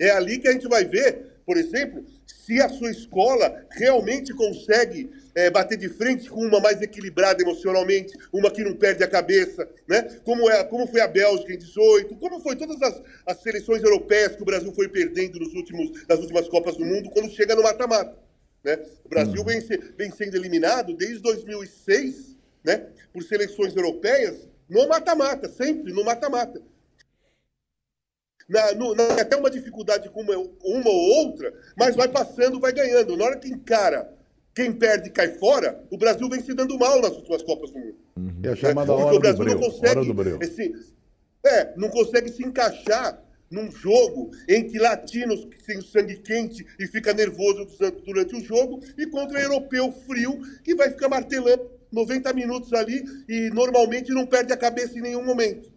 É 0.00 0.10
ali 0.10 0.38
que 0.38 0.48
a 0.48 0.52
gente 0.52 0.66
vai 0.66 0.84
ver, 0.84 1.40
por 1.44 1.58
exemplo, 1.58 2.04
se 2.26 2.60
a 2.60 2.68
sua 2.68 2.90
escola 2.90 3.66
realmente 3.70 4.32
consegue 4.34 5.10
é, 5.34 5.50
bater 5.50 5.76
de 5.78 5.88
frente 5.88 6.28
com 6.28 6.40
uma 6.40 6.60
mais 6.60 6.80
equilibrada 6.82 7.42
emocionalmente, 7.42 8.16
uma 8.32 8.50
que 8.50 8.64
não 8.64 8.74
perde 8.74 9.04
a 9.04 9.08
cabeça, 9.08 9.68
né? 9.88 10.02
Como, 10.24 10.48
é, 10.50 10.64
como 10.64 10.86
foi 10.86 11.00
a 11.00 11.08
Bélgica 11.08 11.52
em 11.52 11.58
18, 11.58 12.16
como 12.16 12.40
foi 12.40 12.56
todas 12.56 12.80
as, 12.82 13.02
as 13.26 13.42
seleções 13.42 13.82
europeias 13.82 14.34
que 14.34 14.42
o 14.42 14.46
Brasil 14.46 14.72
foi 14.72 14.88
perdendo 14.88 15.38
nos 15.38 15.54
últimos, 15.54 16.06
nas 16.08 16.18
últimas 16.20 16.48
Copas 16.48 16.76
do 16.76 16.84
Mundo, 16.84 17.10
quando 17.10 17.30
chega 17.30 17.54
no 17.54 17.62
mata-mata. 17.62 18.16
Né? 18.64 18.78
O 19.04 19.08
Brasil 19.08 19.44
vem, 19.44 19.60
se- 19.60 19.76
vem 19.96 20.10
sendo 20.10 20.36
eliminado 20.36 20.94
desde 20.94 21.20
2006 21.20 22.36
né, 22.64 22.86
por 23.12 23.22
seleções 23.22 23.76
europeias 23.76 24.48
no 24.68 24.88
mata-mata, 24.88 25.48
sempre 25.48 25.92
no 25.92 26.04
mata-mata. 26.04 26.60
Na, 28.48 28.72
no- 28.74 28.94
na- 28.94 29.20
até 29.20 29.36
uma 29.36 29.50
dificuldade 29.50 30.08
com 30.10 30.20
uma, 30.22 30.36
uma 30.36 30.88
ou 30.90 31.26
outra, 31.26 31.52
mas 31.76 31.96
vai 31.96 32.06
passando, 32.08 32.60
vai 32.60 32.72
ganhando. 32.72 33.16
Na 33.16 33.24
hora 33.24 33.36
que 33.38 33.48
encara 33.48 34.08
quem 34.54 34.72
perde 34.72 35.10
cai 35.10 35.32
fora, 35.34 35.82
o 35.90 35.98
Brasil 35.98 36.28
vem 36.28 36.40
se 36.40 36.54
dando 36.54 36.78
mal 36.78 37.00
nas 37.02 37.12
últimas 37.12 37.42
Copas 37.42 37.70
do 37.70 37.78
Mundo. 37.78 37.96
É 38.44 38.50
a 38.50 38.56
chamada 38.56 38.86
Porque 38.92 39.02
hora 39.02 39.10
o 39.14 39.18
do 39.18 39.20
Brasil 39.20 39.44
breu. 39.44 39.54
não 39.54 39.60
consegue, 39.62 39.88
Hora 39.98 40.04
do 40.04 40.14
breu. 40.14 40.38
esse- 40.40 40.72
é, 41.44 41.72
não 41.76 41.88
consegue 41.90 42.30
se 42.30 42.42
encaixar 42.44 43.20
num 43.50 43.70
jogo 43.70 44.30
em 44.48 44.66
que 44.66 44.78
latinos 44.78 45.44
que 45.44 45.62
têm 45.64 45.78
o 45.78 45.82
sangue 45.82 46.16
quente 46.16 46.64
e 46.80 46.86
fica 46.86 47.12
nervoso 47.12 47.66
durante 48.04 48.34
o 48.36 48.40
jogo 48.40 48.80
e 48.96 49.06
contra 49.06 49.40
europeu 49.40 49.92
frio 50.06 50.40
que 50.64 50.74
vai 50.74 50.90
ficar 50.90 51.08
martelando 51.08 51.70
90 51.92 52.32
minutos 52.32 52.72
ali 52.72 53.04
e 53.28 53.50
normalmente 53.50 54.10
não 54.12 54.26
perde 54.26 54.52
a 54.52 54.56
cabeça 54.56 54.98
em 54.98 55.02
nenhum 55.02 55.24
momento. 55.24 55.70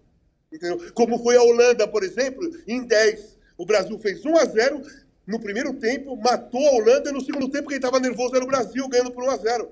Entendeu? 0.52 0.92
Como 0.94 1.20
foi 1.20 1.38
a 1.38 1.44
Holanda, 1.44 1.88
por 1.88 2.04
exemplo, 2.04 2.50
em 2.68 2.84
10. 2.84 3.38
O 3.58 3.66
Brasil 3.66 3.98
fez 4.00 4.26
1 4.26 4.38
a 4.38 4.46
0 4.46 4.82
no 5.28 5.40
primeiro 5.40 5.74
tempo, 5.74 6.16
matou 6.16 6.66
a 6.68 6.72
Holanda 6.72 7.10
e 7.10 7.14
no 7.14 7.22
segundo 7.22 7.50
tempo 7.50 7.68
quem 7.68 7.78
estava 7.78 8.00
nervoso 8.00 8.36
era 8.36 8.44
o 8.44 8.48
Brasil, 8.48 8.88
ganhando 8.90 9.12
por 9.12 9.24
1 9.24 9.30
a 9.30 9.38
0. 9.38 9.70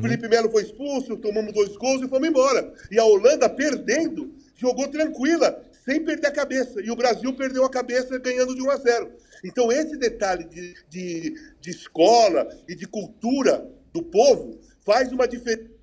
Felipe 0.00 0.28
Melo 0.28 0.50
foi 0.50 0.62
expulso, 0.62 1.14
tomamos 1.18 1.52
dois 1.52 1.76
gols 1.76 2.00
e 2.00 2.08
fomos 2.08 2.26
embora. 2.26 2.72
E 2.90 2.98
a 2.98 3.04
Holanda, 3.04 3.50
perdendo, 3.50 4.34
jogou 4.56 4.88
tranquila, 4.88 5.62
sem 5.84 6.02
perder 6.02 6.28
a 6.28 6.32
cabeça. 6.32 6.80
E 6.80 6.90
o 6.90 6.96
Brasil 6.96 7.34
perdeu 7.34 7.66
a 7.66 7.70
cabeça 7.70 8.18
ganhando 8.18 8.54
de 8.54 8.62
1 8.62 8.70
a 8.70 8.76
0. 8.76 9.12
Então, 9.44 9.70
esse 9.70 9.98
detalhe 9.98 10.44
de, 10.44 10.74
de, 10.88 11.34
de 11.60 11.70
escola 11.70 12.48
e 12.66 12.74
de 12.74 12.86
cultura 12.86 13.70
do 13.92 14.02
povo 14.02 14.58
faz 14.86 15.12
uma 15.12 15.28
diferença 15.28 15.73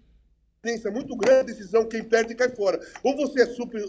muito 0.91 1.16
grande 1.16 1.53
decisão, 1.53 1.88
quem 1.88 2.03
perde 2.03 2.36
cai 2.36 2.49
fora. 2.49 2.80
Ou 3.03 3.16
você 3.16 3.41
é 3.41 3.45
super, 3.47 3.84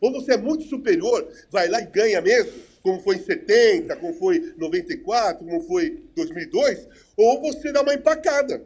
ou 0.00 0.12
você 0.12 0.32
é 0.32 0.36
muito 0.38 0.64
superior, 0.64 1.30
vai 1.50 1.68
lá 1.68 1.80
e 1.80 1.86
ganha 1.86 2.22
mesmo, 2.22 2.52
como 2.82 3.00
foi 3.00 3.16
em 3.16 3.22
70, 3.22 3.94
como 3.96 4.14
foi 4.14 4.38
em 4.38 4.58
94, 4.58 5.44
como 5.44 5.60
foi 5.62 5.88
em 5.88 6.10
2002, 6.16 6.88
ou 7.18 7.42
você 7.42 7.70
dá 7.70 7.82
uma 7.82 7.92
empacada. 7.92 8.64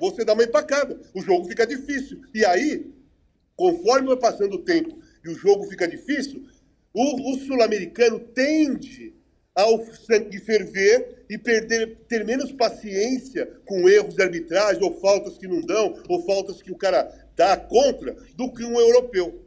Você 0.00 0.24
dá 0.24 0.34
uma 0.34 0.44
empacada. 0.44 1.00
O 1.12 1.20
jogo 1.20 1.48
fica 1.48 1.66
difícil. 1.66 2.20
E 2.32 2.44
aí, 2.44 2.92
conforme 3.56 4.08
vai 4.08 4.16
passando 4.16 4.54
o 4.54 4.62
tempo 4.62 4.96
e 5.24 5.30
o 5.30 5.34
jogo 5.34 5.64
fica 5.64 5.88
difícil, 5.88 6.46
o, 6.92 7.32
o 7.32 7.38
sul-americano 7.40 8.20
tende 8.20 9.14
ao 9.54 9.84
sangue 9.84 10.38
ferver 10.40 11.24
e 11.30 11.38
perder, 11.38 11.98
ter 12.08 12.24
menos 12.24 12.50
paciência 12.52 13.46
com 13.64 13.88
erros 13.88 14.14
de 14.16 14.22
arbitragem, 14.22 14.82
ou 14.82 14.92
faltas 15.00 15.38
que 15.38 15.46
não 15.46 15.60
dão, 15.60 15.94
ou 16.08 16.22
faltas 16.26 16.60
que 16.60 16.72
o 16.72 16.76
cara 16.76 17.08
dá 17.36 17.56
contra, 17.56 18.14
do 18.36 18.52
que 18.52 18.64
um 18.64 18.78
europeu. 18.78 19.40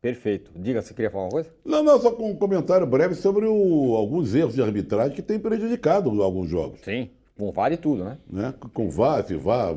Perfeito. 0.00 0.50
Diga, 0.56 0.82
você 0.82 0.94
queria 0.94 1.10
falar 1.10 1.24
uma 1.24 1.30
coisa? 1.30 1.50
Não, 1.64 1.82
não, 1.82 2.00
só 2.00 2.10
com 2.10 2.30
um 2.30 2.36
comentário 2.36 2.86
breve 2.86 3.14
sobre 3.14 3.46
o- 3.46 3.94
alguns 3.94 4.34
erros 4.34 4.54
de 4.54 4.62
arbitragem 4.62 5.14
que 5.14 5.22
têm 5.22 5.38
prejudicado 5.38 6.22
alguns 6.22 6.48
jogos. 6.48 6.80
Sim. 6.84 7.10
Com 7.38 7.52
vale 7.52 7.76
tudo, 7.76 8.04
né? 8.04 8.18
Né? 8.28 8.54
Com 8.74 8.90
VAR, 8.90 9.24
se 9.26 9.34
VAR. 9.36 9.74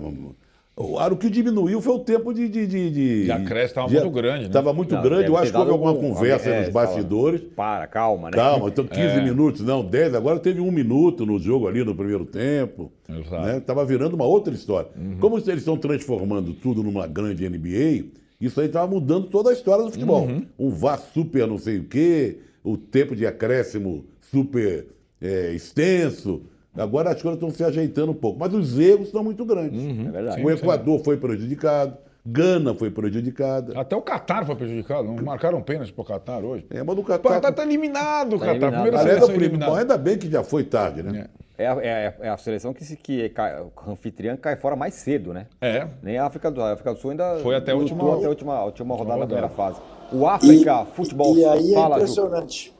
O 0.78 0.97
o 0.99 1.15
que 1.15 1.30
diminuiu 1.30 1.80
foi 1.82 1.93
o 1.93 1.99
tempo 1.99 2.34
de. 2.34 2.49
De, 2.49 2.67
de, 2.67 2.91
de 2.91 3.23
De 3.26 3.32
acréscimo 3.32 3.76
tava 3.76 3.89
muito 3.93 4.09
grande, 4.11 4.41
né? 4.41 4.47
Estava 4.47 4.73
muito 4.73 4.93
Não, 4.95 5.01
grande. 5.01 5.28
Eu 5.28 5.38
acho 5.38 5.49
que 5.51 5.57
houve 5.57 5.71
alguma 5.71 5.91
algum- 5.91 6.13
conversa 6.13 6.49
é, 6.49 6.59
nos 6.65 6.69
fala- 6.73 6.86
bastidores. 6.88 7.41
Para, 7.55 7.88
calma, 7.88 8.30
né? 8.30 8.36
Calma, 8.36 8.67
então 8.67 8.86
15 8.86 8.99
É. 9.17 9.23
minutos, 9.23 9.61
não, 9.61 9.86
10. 9.86 10.13
Agora 10.15 10.38
teve 10.38 10.59
um 10.59 10.71
minuto 10.71 11.26
no 11.26 11.39
jogo 11.39 11.67
ali 11.69 11.82
no 11.84 11.95
primeiro 11.95 12.26
tempo. 12.26 12.91
Exato. 13.07 13.45
Né? 13.45 13.59
Tava 13.61 13.86
virando 13.86 14.15
uma 14.15 14.26
outra 14.26 14.53
história. 14.53 14.89
Uhum. 14.97 15.17
Como 15.17 15.38
eles 15.38 15.47
estão 15.59 15.78
transformando 15.78 16.53
tudo 16.53 16.84
numa 16.84 17.07
grande 17.07 17.47
NBA, 17.47 18.07
isso 18.41 18.59
aí 18.59 18.67
estava 18.67 18.86
mudando 18.86 19.28
toda 19.28 19.51
a 19.51 19.53
história 19.53 19.86
do 19.86 19.91
futebol. 19.91 20.26
Uhum. 20.28 20.45
Um 20.59 20.69
VAR 20.71 20.99
super 20.99 21.47
não 21.47 21.57
sei 21.57 21.78
o 21.80 21.86
quê, 21.86 22.39
o 22.61 22.76
tempo 22.76 23.15
de 23.15 23.26
acréscimo 23.26 24.03
super 24.30 24.88
é, 25.21 25.53
extenso. 25.53 26.41
Agora 26.78 27.09
as 27.11 27.21
coisas 27.21 27.36
estão 27.41 27.49
se 27.49 27.63
ajeitando 27.63 28.11
um 28.11 28.15
pouco. 28.15 28.39
Mas 28.39 28.53
os 28.53 28.78
erros 28.80 29.07
estão 29.07 29.23
muito 29.23 29.43
grandes. 29.45 29.82
É 29.82 30.11
verdade. 30.11 30.43
o 30.43 30.51
Equador 30.51 30.99
foi 31.03 31.17
prejudicado, 31.17 31.97
Gana 32.28 32.73
foi 32.73 32.89
prejudicada. 32.89 33.80
Até 33.80 33.95
o 33.95 34.01
Qatar 34.01 34.45
foi 34.45 34.55
prejudicado. 34.55 35.03
Não 35.03 35.23
marcaram 35.23 35.61
pênalti 35.61 35.93
pro 35.93 36.03
Qatar 36.03 36.43
hoje. 36.43 36.65
É, 36.71 36.82
mas 36.84 36.97
o 36.97 37.01
O 37.01 37.03
Catar. 37.03 37.30
Qatar 37.36 37.53
tá 37.53 37.63
eliminado, 37.63 38.32
Tá 38.39 38.45
Qatar. 38.45 38.49
eliminado. 38.55 38.71
Primeira 38.82 38.99
Aliás, 38.99 39.17
é 39.17 39.23
o 39.23 39.26
seleção 39.28 39.36
eliminada. 39.43 39.71
Bom, 39.71 39.78
ainda 39.78 39.97
bem 39.97 40.17
que 40.17 40.30
já 40.30 40.43
foi 40.43 40.63
tarde, 40.63 41.03
né? 41.03 41.28
É 41.57 41.67
a, 41.67 41.71
é 41.82 42.07
a- 42.07 42.13
é 42.26 42.30
a 42.30 42.36
seleção 42.38 42.73
que, 42.73 42.84
se, 42.84 42.97
que 42.97 43.30
cai, 43.30 43.53
a 43.53 43.89
anfitriã 43.89 44.36
cai 44.36 44.57
fora 44.57 44.76
mais 44.76 44.95
cedo, 44.95 45.34
né? 45.34 45.45
É. 45.61 45.88
Nem 46.03 46.17
a 46.17 46.26
África 46.26 46.49
do, 46.51 46.61
a 46.61 46.73
África 46.73 46.93
do 46.93 46.99
Sul 46.99 47.11
ainda 47.11 47.38
Foi 47.43 47.55
até 47.55 47.71
a 47.71 47.76
última- 47.76 48.15
até 48.15 48.26
a 48.26 48.30
última, 48.30 48.55
a 48.55 48.65
última 48.65 48.95
rodada 48.95 49.19
da 49.21 49.26
primeira 49.26 49.49
fase. 49.49 49.80
O 50.11 50.28
África 50.28 50.84
Futebol 50.93 51.38
E 51.38 51.45
aí 51.45 51.71
é 51.71 51.73
fala, 51.76 51.86
Juca. 51.86 51.95
impressionante. 52.01 52.73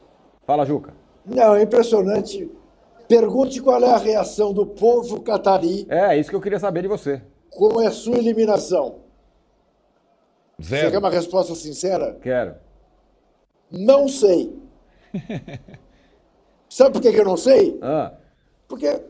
Fala, 0.46 0.66
Juca. 0.66 0.92
Não, 1.26 1.56
é 1.56 1.62
impressionante. 1.64 2.52
Pergunte 3.08 3.62
qual 3.62 3.82
é 3.84 3.92
a 3.92 3.98
reação 3.98 4.52
do 4.54 4.66
povo 4.66 5.22
catari 5.22 5.86
É, 5.90 6.18
isso 6.18 6.30
que 6.30 6.36
eu 6.36 6.42
queria 6.42 6.60
saber 6.60 6.82
de 6.82 6.88
você. 6.88 7.22
com 7.52 7.80
a 7.80 7.92
sua 7.92 8.18
eliminação. 8.18 8.98
Você 10.58 10.70
quer 10.76 10.82
Zero. 10.90 11.00
uma 11.00 11.10
resposta 11.10 11.54
sincera? 11.56 12.18
Quero. 12.22 12.56
Não 13.72 14.08
sei. 14.08 14.56
Sabe 16.70 16.94
por 16.94 17.02
que 17.02 17.12
que 17.12 17.20
eu 17.20 17.26
não 17.26 17.38
sei? 17.38 17.78
Ah, 17.82 18.14
Porque, 18.68 19.02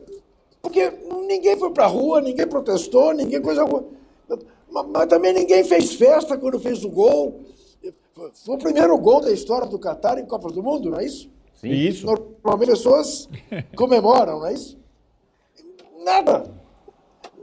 porque 0.62 0.90
ninguém 1.26 1.56
foi 1.56 1.70
pra 1.72 1.86
rua, 1.86 2.20
ninguém 2.20 2.46
protestou, 2.46 3.12
ninguém 3.14 3.40
coisa 3.40 3.62
alguma. 3.62 3.84
Mas, 4.70 4.86
mas 4.88 5.06
também 5.06 5.32
ninguém 5.32 5.64
fez 5.64 5.94
festa 5.94 6.36
quando 6.36 6.60
fez 6.60 6.84
o 6.84 6.88
gol. 6.90 7.40
Foi 8.44 8.54
o 8.56 8.58
primeiro 8.58 8.96
gol 8.98 9.20
da 9.20 9.30
história 9.32 9.66
do 9.66 9.78
Catar 9.78 10.18
em 10.18 10.26
Copa 10.26 10.48
do 10.50 10.62
Mundo, 10.62 10.90
não 10.90 10.98
é 11.00 11.04
isso? 11.04 11.30
Sim. 11.56 11.70
Isso. 11.70 12.06
Normalmente 12.06 12.72
as 12.72 12.78
pessoas 12.78 13.28
comemoram, 13.76 14.40
não 14.40 14.46
é 14.46 14.54
isso? 14.54 14.78
Nada. 16.04 16.54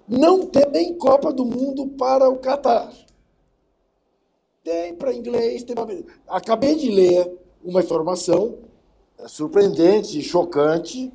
Não 0.08 0.46
tem 0.46 0.94
Copa 0.98 1.32
do 1.32 1.46
Mundo 1.46 1.88
para 1.98 2.30
o 2.30 2.38
Catar. 2.38 2.92
Tem 4.64 4.96
para 4.96 5.14
inglês, 5.14 5.64
tem 5.64 5.76
para. 5.76 5.88
Acabei 6.28 6.76
de 6.76 6.90
ler 6.90 7.32
uma 7.64 7.82
informação 7.82 8.60
é, 9.18 9.28
surpreendente 9.28 10.20
e 10.20 10.22
chocante 10.22 11.12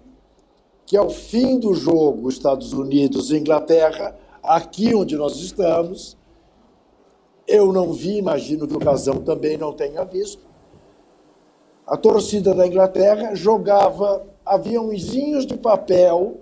que 0.86 0.96
ao 0.96 1.10
fim 1.10 1.58
do 1.58 1.74
jogo 1.74 2.30
Estados 2.30 2.72
Unidos 2.72 3.30
e 3.30 3.36
Inglaterra, 3.36 4.18
aqui 4.42 4.94
onde 4.94 5.16
nós 5.16 5.36
estamos, 5.36 6.16
eu 7.46 7.72
não 7.72 7.92
vi, 7.92 8.16
imagino 8.16 8.66
que 8.66 8.74
o 8.74 8.78
Casão 8.78 9.22
também 9.22 9.58
não 9.58 9.72
tenha 9.72 10.02
visto. 10.04 10.47
A 11.88 11.96
torcida 11.96 12.54
da 12.54 12.66
Inglaterra 12.66 13.34
jogava 13.34 14.26
aviãozinhos 14.44 15.46
de 15.46 15.56
papel 15.56 16.38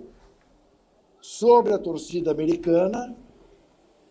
sobre 1.21 1.73
a 1.73 1.77
torcida 1.79 2.31
americana 2.31 3.15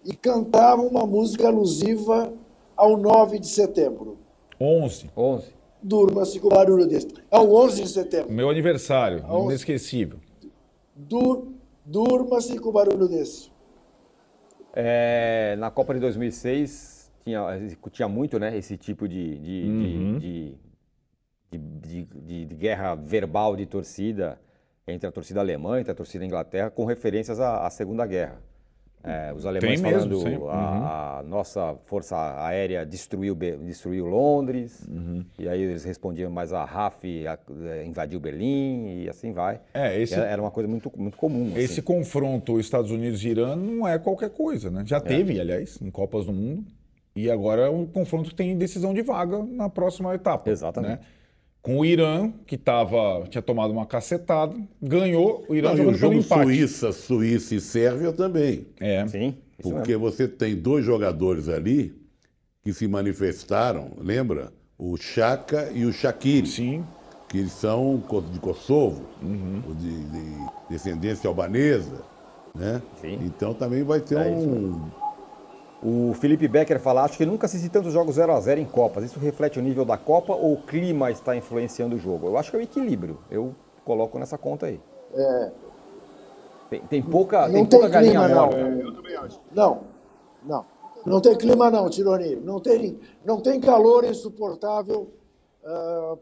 e 0.02 0.14
cantava 0.16 0.80
uma 0.80 1.06
música 1.06 1.46
alusiva 1.48 2.32
ao 2.74 2.96
9 2.96 3.38
de 3.38 3.48
setembro. 3.48 4.16
11. 4.58 5.10
11. 5.14 5.54
Durma-se 5.82 6.40
com 6.40 6.48
barulho 6.48 6.86
desse. 6.86 7.08
É 7.30 7.38
o 7.38 7.54
11 7.54 7.82
de 7.82 7.88
setembro. 7.90 8.32
Meu 8.32 8.48
aniversário, 8.48 9.22
Onze. 9.28 9.48
inesquecível. 9.48 10.18
Dur, 10.94 11.48
Durma-se 11.84 12.58
com 12.58 12.72
barulho 12.72 13.06
desse. 13.08 13.50
É, 14.74 15.54
na 15.58 15.70
Copa 15.70 15.92
de 15.94 16.00
2006 16.00 17.12
tinha, 17.24 17.46
tinha 17.92 18.08
muito 18.08 18.38
né, 18.38 18.56
esse 18.56 18.76
tipo 18.76 19.06
de, 19.06 19.38
de, 19.38 19.64
Uhum. 19.68 20.18
de, 20.18 20.48
de, 20.48 20.54
de- 22.04 22.20
de- 22.20 22.44
de 22.46 22.54
guerra 22.54 22.94
verbal 22.94 23.56
de 23.56 23.66
torcida 23.66 24.38
entre 24.86 25.08
a 25.08 25.12
torcida 25.12 25.40
alemã 25.40 25.80
e 25.80 25.90
a 25.90 25.94
torcida 25.94 26.20
da 26.20 26.26
Inglaterra 26.26 26.70
com 26.70 26.84
referências 26.84 27.40
à, 27.40 27.66
à 27.66 27.70
Segunda 27.70 28.06
Guerra. 28.06 28.38
É, 29.04 29.32
os 29.32 29.46
alemães 29.46 29.80
Tem 29.80 29.92
falando. 29.92 30.18
Uhum. 30.18 30.48
a, 30.48 31.18
a 31.18 31.22
nossa 31.22 31.76
força 31.84 32.16
aérea 32.44 32.84
destruiu, 32.84 33.36
destruiu 33.36 34.04
Londres, 34.04 34.84
Uhum. 34.90 35.24
e 35.38 35.48
aí 35.48 35.62
eles 35.62 35.84
respondiam 35.84 36.28
mais 36.28 36.52
a 36.52 36.64
RAF 36.64 37.04
é, 37.24 37.84
invadiu 37.86 38.18
Berlim 38.18 39.02
e 39.04 39.08
assim 39.08 39.32
vai. 39.32 39.60
É, 39.72 39.96
esse- 40.00 40.14
Era 40.14 40.42
uma 40.42 40.50
coisa 40.50 40.68
muito, 40.68 40.90
muito 40.96 41.16
comum. 41.16 41.50
assim. 41.52 41.60
Esse 41.60 41.82
confronto 41.82 42.58
Estados 42.58 42.90
Unidos 42.90 43.22
e 43.24 43.28
Irã 43.28 43.54
não 43.54 43.86
é 43.86 43.96
qualquer 43.96 44.30
coisa, 44.30 44.70
né? 44.72 44.82
É. 44.82 44.86
Já 44.86 45.00
teve, 45.00 45.38
aliás, 45.40 45.80
em 45.80 45.90
Copas 45.90 46.26
do 46.26 46.32
Mundo. 46.32 46.64
E 47.14 47.30
agora 47.30 47.62
é 47.62 47.70
um 47.70 47.86
confronto 47.86 48.28
que 48.30 48.34
tem 48.34 48.58
decisão 48.58 48.92
de 48.92 49.02
vaga 49.02 49.40
na 49.42 49.68
próxima 49.70 50.14
etapa. 50.16 50.50
Exatamente. 50.50 50.90
né? 50.94 50.98
Com 51.66 51.78
o 51.80 51.84
Irã, 51.84 52.30
que 52.46 52.56
tava, 52.56 53.24
tinha 53.28 53.42
tomado 53.42 53.72
uma 53.72 53.84
cacetada, 53.84 54.54
ganhou, 54.80 55.44
o 55.48 55.54
Irã 55.56 55.70
Não, 55.70 55.74
e 55.74 55.78
jogando 55.78 55.94
o 55.94 55.98
jogo 55.98 56.12
pelo 56.12 56.24
empate. 56.24 56.42
Suíça, 56.44 56.92
Suíça 56.92 57.54
e 57.56 57.60
Sérvia 57.60 58.12
também. 58.12 58.68
É. 58.78 59.04
Sim, 59.08 59.34
isso 59.58 59.68
mesmo. 59.70 59.72
Porque 59.80 59.96
você 59.96 60.28
tem 60.28 60.54
dois 60.54 60.84
jogadores 60.84 61.48
ali 61.48 61.92
que 62.62 62.72
se 62.72 62.86
manifestaram, 62.86 63.90
lembra? 63.98 64.52
O 64.78 64.96
Chaka 64.96 65.68
e 65.74 65.84
o 65.84 65.92
Shaqiri, 65.92 66.46
Sim. 66.46 66.84
que 67.28 67.38
eles 67.38 67.50
são 67.50 68.00
de 68.32 68.38
Kosovo, 68.38 69.02
Uhum. 69.20 69.60
de, 69.76 70.04
de 70.04 70.36
descendência 70.70 71.26
albanesa, 71.26 72.00
né? 72.54 72.80
Sim. 73.00 73.18
Então 73.24 73.52
também 73.52 73.82
vai 73.82 73.98
ter 73.98 74.18
É 74.18 74.30
isso 74.38 74.48
um... 74.48 74.88
O 75.88 76.14
Felipe 76.14 76.48
Becker 76.48 76.80
fala, 76.80 77.04
acho 77.04 77.16
que 77.16 77.24
nunca 77.24 77.46
assisti 77.46 77.68
tantos 77.68 77.92
jogos 77.92 78.16
0 78.16 78.32
a 78.32 78.40
0 78.40 78.60
em 78.60 78.64
Copas. 78.64 79.04
Isso 79.04 79.20
reflete 79.20 79.56
o 79.60 79.62
nível 79.62 79.84
da 79.84 79.96
Copa 79.96 80.34
ou 80.34 80.54
o 80.54 80.62
clima 80.62 81.12
está 81.12 81.36
influenciando 81.36 81.94
o 81.94 81.98
jogo? 81.98 82.26
Eu 82.26 82.36
acho 82.36 82.50
que 82.50 82.56
é 82.56 82.58
o 82.58 82.62
equilíbrio. 82.62 83.20
Eu 83.30 83.54
coloco 83.84 84.18
nessa 84.18 84.36
conta 84.36 84.66
aí. 84.66 84.80
Tem, 86.68 86.80
tem 86.80 87.00
pouca, 87.00 87.46
Não 87.46 87.54
tem 87.54 87.66
tem 87.66 87.78
pouca 87.78 87.88
galinha 87.88 88.18
clima, 88.20 88.28
não. 88.28 88.46
morta. 88.46 89.40
Não, 89.54 89.80
não. 90.44 90.66
Não 91.06 91.20
tem 91.20 91.38
clima, 91.38 91.70
não, 91.70 91.88
Tironi. 91.88 92.34
Não 92.34 92.58
tem, 92.58 92.98
não 93.24 93.40
tem 93.40 93.60
calor 93.60 94.02
insuportável. 94.04 95.12
Ah, 95.64 96.16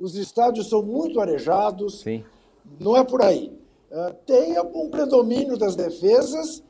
os 0.00 0.16
estádios 0.16 0.68
são 0.68 0.82
muito 0.82 1.20
arejados. 1.20 2.00
Sim. 2.00 2.24
Não 2.80 2.96
é 2.96 3.04
por 3.04 3.22
aí. 3.22 3.56
Ah, 3.92 4.12
tem 4.26 4.58
um 4.58 4.90
predomínio 4.90 5.56
das 5.56 5.76
defesas 5.76 6.65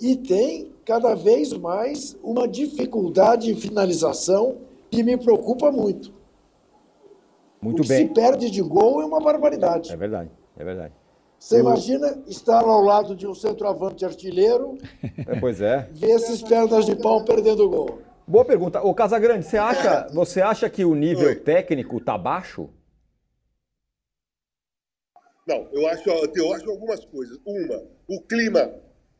e 0.00 0.16
tem 0.16 0.72
cada 0.84 1.14
vez 1.14 1.52
mais 1.52 2.16
uma 2.22 2.48
dificuldade 2.48 3.50
em 3.50 3.54
finalização 3.56 4.58
que 4.90 5.02
me 5.02 5.16
preocupa 5.16 5.70
muito. 5.70 6.12
Muito 7.60 7.80
o 7.80 7.82
que 7.82 7.88
bem. 7.88 8.08
se 8.08 8.14
perde 8.14 8.50
de 8.50 8.62
gol 8.62 9.02
é 9.02 9.04
uma 9.04 9.20
barbaridade. 9.20 9.92
É 9.92 9.96
verdade, 9.96 10.30
é 10.56 10.64
verdade. 10.64 10.94
Você 11.38 11.60
imagina 11.60 12.22
estar 12.26 12.62
ao 12.62 12.82
lado 12.82 13.14
de 13.16 13.26
um 13.26 13.34
centroavante 13.34 14.04
artilheiro, 14.04 14.76
É, 15.26 15.38
pois 15.40 15.60
é. 15.60 15.88
ver 15.92 16.10
esses 16.10 16.42
pernas 16.42 16.84
de 16.84 16.96
pau 16.96 17.24
perdendo 17.24 17.68
gol. 17.68 17.98
Boa 18.26 18.44
pergunta. 18.44 18.82
Ô 18.82 18.94
Casagrande, 18.94 19.44
você 19.44 19.56
acha, 19.58 20.06
você 20.12 20.40
acha 20.42 20.68
que 20.68 20.84
o 20.84 20.94
nível 20.94 21.28
Oi. 21.28 21.36
técnico 21.36 21.98
tá 22.00 22.16
baixo? 22.16 22.68
Não, 25.46 25.66
eu 25.72 25.86
acho, 25.88 26.08
eu 26.08 26.52
acho 26.54 26.70
algumas 26.70 27.04
coisas. 27.06 27.38
Uma, 27.44 27.82
o 28.08 28.20
clima, 28.22 28.70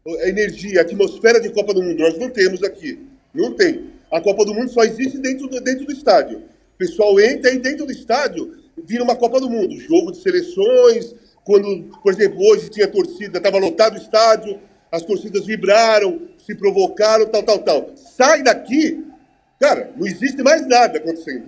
energia, 0.06 0.80
atmosfera 0.80 1.40
de 1.40 1.50
Copa 1.50 1.74
do 1.74 1.82
Mundo. 1.82 1.98
Nós 1.98 2.18
não 2.18 2.30
temos 2.30 2.62
aqui. 2.62 2.98
Não 3.34 3.52
tem. 3.54 3.90
A 4.10 4.20
Copa 4.20 4.44
do 4.44 4.54
Mundo 4.54 4.70
só 4.70 4.82
existe 4.82 5.18
dentro 5.18 5.46
do, 5.46 5.60
dentro 5.60 5.84
do 5.84 5.92
estádio. 5.92 6.38
O 6.38 6.78
pessoal 6.78 7.20
entra 7.20 7.52
e 7.52 7.58
dentro 7.58 7.86
do 7.86 7.92
estádio 7.92 8.58
vira 8.84 9.04
uma 9.04 9.16
Copa 9.16 9.40
do 9.40 9.48
Mundo. 9.48 9.78
Jogo 9.78 10.12
de 10.12 10.18
seleções. 10.18 11.14
Quando, 11.44 11.98
por 12.02 12.12
exemplo, 12.12 12.40
hoje 12.40 12.68
tinha 12.70 12.86
torcida, 12.86 13.38
estava 13.38 13.58
lotado 13.58 13.94
o 13.94 13.98
estádio, 13.98 14.60
as 14.90 15.02
torcidas 15.02 15.46
vibraram, 15.46 16.28
se 16.38 16.54
provocaram, 16.54 17.26
tal, 17.26 17.42
tal, 17.42 17.58
tal. 17.58 17.90
Sai 17.96 18.42
daqui, 18.42 19.04
cara, 19.58 19.90
não 19.96 20.06
existe 20.06 20.42
mais 20.42 20.66
nada 20.66 20.98
acontecendo. 20.98 21.46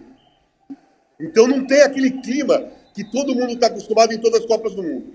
Então 1.21 1.47
não 1.47 1.67
tem 1.67 1.83
aquele 1.83 2.11
clima 2.23 2.71
que 2.95 3.05
todo 3.05 3.35
mundo 3.35 3.53
está 3.53 3.67
acostumado 3.67 4.13
em 4.13 4.19
todas 4.19 4.41
as 4.41 4.47
Copas 4.47 4.75
do 4.75 4.83
Mundo. 4.83 5.15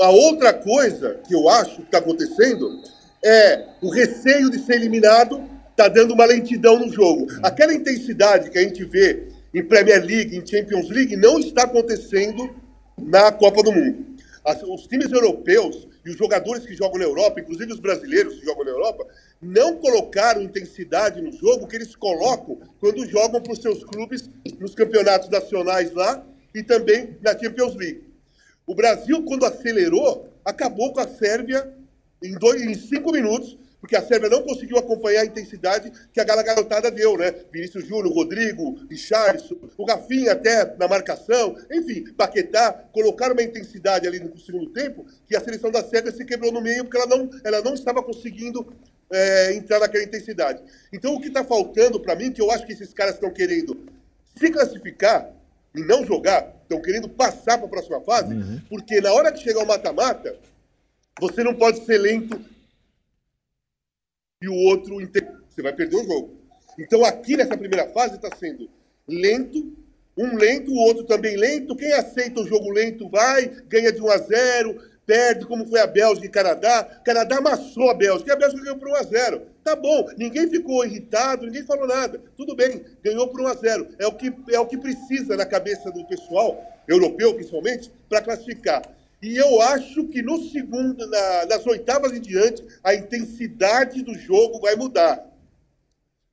A 0.00 0.08
outra 0.08 0.54
coisa 0.54 1.20
que 1.28 1.34
eu 1.34 1.46
acho 1.46 1.76
que 1.76 1.82
está 1.82 1.98
acontecendo 1.98 2.80
é 3.22 3.66
o 3.82 3.90
receio 3.90 4.48
de 4.50 4.58
ser 4.58 4.76
eliminado 4.76 5.44
está 5.70 5.88
dando 5.88 6.14
uma 6.14 6.24
lentidão 6.24 6.78
no 6.78 6.90
jogo. 6.90 7.26
Aquela 7.42 7.74
intensidade 7.74 8.48
que 8.48 8.56
a 8.56 8.62
gente 8.62 8.82
vê 8.82 9.28
em 9.52 9.62
Premier 9.62 10.02
League, 10.02 10.34
em 10.34 10.46
Champions 10.46 10.88
League, 10.88 11.16
não 11.16 11.38
está 11.38 11.64
acontecendo 11.64 12.48
na 12.96 13.30
Copa 13.30 13.62
do 13.62 13.72
Mundo. 13.72 14.06
Os 14.72 14.86
times 14.86 15.12
europeus 15.12 15.86
e 16.02 16.08
os 16.08 16.16
jogadores 16.16 16.64
que 16.64 16.74
jogam 16.74 16.98
na 16.98 17.04
Europa, 17.04 17.40
inclusive 17.40 17.70
os 17.70 17.80
brasileiros 17.80 18.38
que 18.38 18.44
jogam 18.46 18.64
na 18.64 18.70
Europa, 18.70 19.06
não 19.40 19.76
colocaram 19.76 20.40
intensidade 20.40 21.20
no 21.20 21.30
jogo 21.30 21.66
que 21.66 21.76
eles 21.76 21.94
colocam 21.94 22.58
quando 22.80 23.06
jogam 23.06 23.42
para 23.42 23.52
os 23.52 23.60
seus 23.60 23.84
clubes 23.84 24.30
nos 24.58 24.74
campeonatos 24.74 25.28
nacionais 25.28 25.92
lá 25.92 26.24
e 26.54 26.62
também 26.62 27.18
na 27.20 27.38
Champions 27.38 27.74
League. 27.74 28.09
O 28.70 28.74
Brasil, 28.76 29.24
quando 29.24 29.44
acelerou, 29.44 30.28
acabou 30.44 30.92
com 30.92 31.00
a 31.00 31.08
Sérvia 31.08 31.68
em, 32.22 32.38
dois, 32.38 32.62
em 32.62 32.72
cinco 32.74 33.10
minutos, 33.10 33.58
porque 33.80 33.96
a 33.96 34.00
Sérvia 34.00 34.28
não 34.28 34.44
conseguiu 34.44 34.78
acompanhar 34.78 35.22
a 35.22 35.24
intensidade 35.24 35.90
que 36.12 36.20
a 36.20 36.24
garotada 36.24 36.88
deu, 36.88 37.18
né? 37.18 37.34
Vinícius 37.50 37.84
Júnior, 37.88 38.14
Rodrigo, 38.14 38.78
Richarlison, 38.88 39.56
o 39.76 39.84
Rafinha 39.84 40.34
até 40.34 40.76
na 40.76 40.86
marcação, 40.86 41.56
enfim, 41.68 42.12
Paquetá, 42.12 42.72
colocaram 42.92 43.32
uma 43.32 43.42
intensidade 43.42 44.06
ali 44.06 44.20
no 44.20 44.38
segundo 44.38 44.70
tempo 44.70 45.04
que 45.26 45.34
a 45.34 45.40
seleção 45.40 45.72
da 45.72 45.82
Sérvia 45.82 46.12
se 46.12 46.24
quebrou 46.24 46.52
no 46.52 46.60
meio 46.60 46.84
porque 46.84 46.96
ela 46.96 47.08
não, 47.08 47.28
ela 47.42 47.60
não 47.62 47.74
estava 47.74 48.00
conseguindo 48.04 48.72
é, 49.12 49.52
entrar 49.52 49.80
naquela 49.80 50.04
intensidade. 50.04 50.62
Então, 50.92 51.12
o 51.16 51.20
que 51.20 51.26
está 51.26 51.42
faltando 51.42 51.98
para 51.98 52.14
mim, 52.14 52.30
que 52.30 52.40
eu 52.40 52.52
acho 52.52 52.64
que 52.64 52.72
esses 52.72 52.94
caras 52.94 53.14
estão 53.14 53.32
querendo 53.32 53.76
se 54.38 54.48
classificar 54.48 55.39
e 55.74 55.80
não 55.82 56.04
jogar, 56.04 56.56
estão 56.62 56.80
querendo 56.80 57.08
passar 57.08 57.58
para 57.58 57.66
a 57.66 57.70
próxima 57.70 58.00
fase, 58.00 58.34
porque 58.68 59.00
na 59.00 59.12
hora 59.12 59.32
que 59.32 59.40
chegar 59.40 59.62
o 59.62 59.66
mata-mata, 59.66 60.36
você 61.20 61.44
não 61.44 61.54
pode 61.54 61.84
ser 61.84 61.98
lento 61.98 62.40
e 64.42 64.48
o 64.48 64.54
outro 64.54 64.96
você 65.48 65.62
vai 65.62 65.72
perder 65.72 65.96
o 65.96 66.04
jogo. 66.04 66.40
Então 66.78 67.04
aqui 67.04 67.36
nessa 67.36 67.56
primeira 67.56 67.88
fase 67.90 68.16
está 68.16 68.34
sendo 68.34 68.68
lento, 69.06 69.76
um 70.16 70.36
lento, 70.36 70.70
o 70.70 70.78
outro 70.78 71.04
também 71.04 71.36
lento. 71.36 71.76
Quem 71.76 71.92
aceita 71.92 72.40
o 72.40 72.46
jogo 72.46 72.70
lento 72.70 73.08
vai, 73.08 73.46
ganha 73.68 73.92
de 73.92 74.00
1 74.00 74.10
a 74.10 74.18
0, 74.18 74.82
perde, 75.06 75.46
como 75.46 75.66
foi 75.66 75.80
a 75.80 75.86
Bélgica 75.86 76.26
e 76.26 76.30
Canadá. 76.30 76.84
Canadá 77.04 77.38
amassou 77.38 77.90
a 77.90 77.94
Bélgica, 77.94 78.30
e 78.30 78.32
a 78.32 78.36
Bélgica 78.36 78.62
ganhou 78.62 78.78
por 78.78 78.88
1 78.88 78.94
a 78.96 79.02
0. 79.02 79.46
Tá 79.70 79.76
bom, 79.76 80.04
ninguém 80.18 80.50
ficou 80.50 80.84
irritado, 80.84 81.46
ninguém 81.46 81.62
falou 81.62 81.86
nada. 81.86 82.20
Tudo 82.36 82.56
bem, 82.56 82.82
ganhou 83.04 83.28
por 83.28 83.40
1 83.40 83.46
a 83.46 83.54
0. 83.54 83.86
É 84.00 84.06
o 84.08 84.12
que 84.12 84.32
é 84.50 84.58
o 84.58 84.66
que 84.66 84.76
precisa 84.76 85.36
na 85.36 85.46
cabeça 85.46 85.92
do 85.92 86.04
pessoal 86.06 86.60
europeu, 86.88 87.32
principalmente, 87.34 87.88
para 88.08 88.20
classificar. 88.20 88.82
E 89.22 89.36
eu 89.36 89.62
acho 89.62 90.08
que 90.08 90.22
no 90.22 90.42
segundo, 90.42 91.06
na- 91.06 91.46
nas 91.46 91.64
oitavas 91.68 92.12
em 92.12 92.20
diante, 92.20 92.64
a 92.82 92.96
intensidade 92.96 94.02
do 94.02 94.12
jogo 94.18 94.58
vai 94.58 94.74
mudar. 94.74 95.24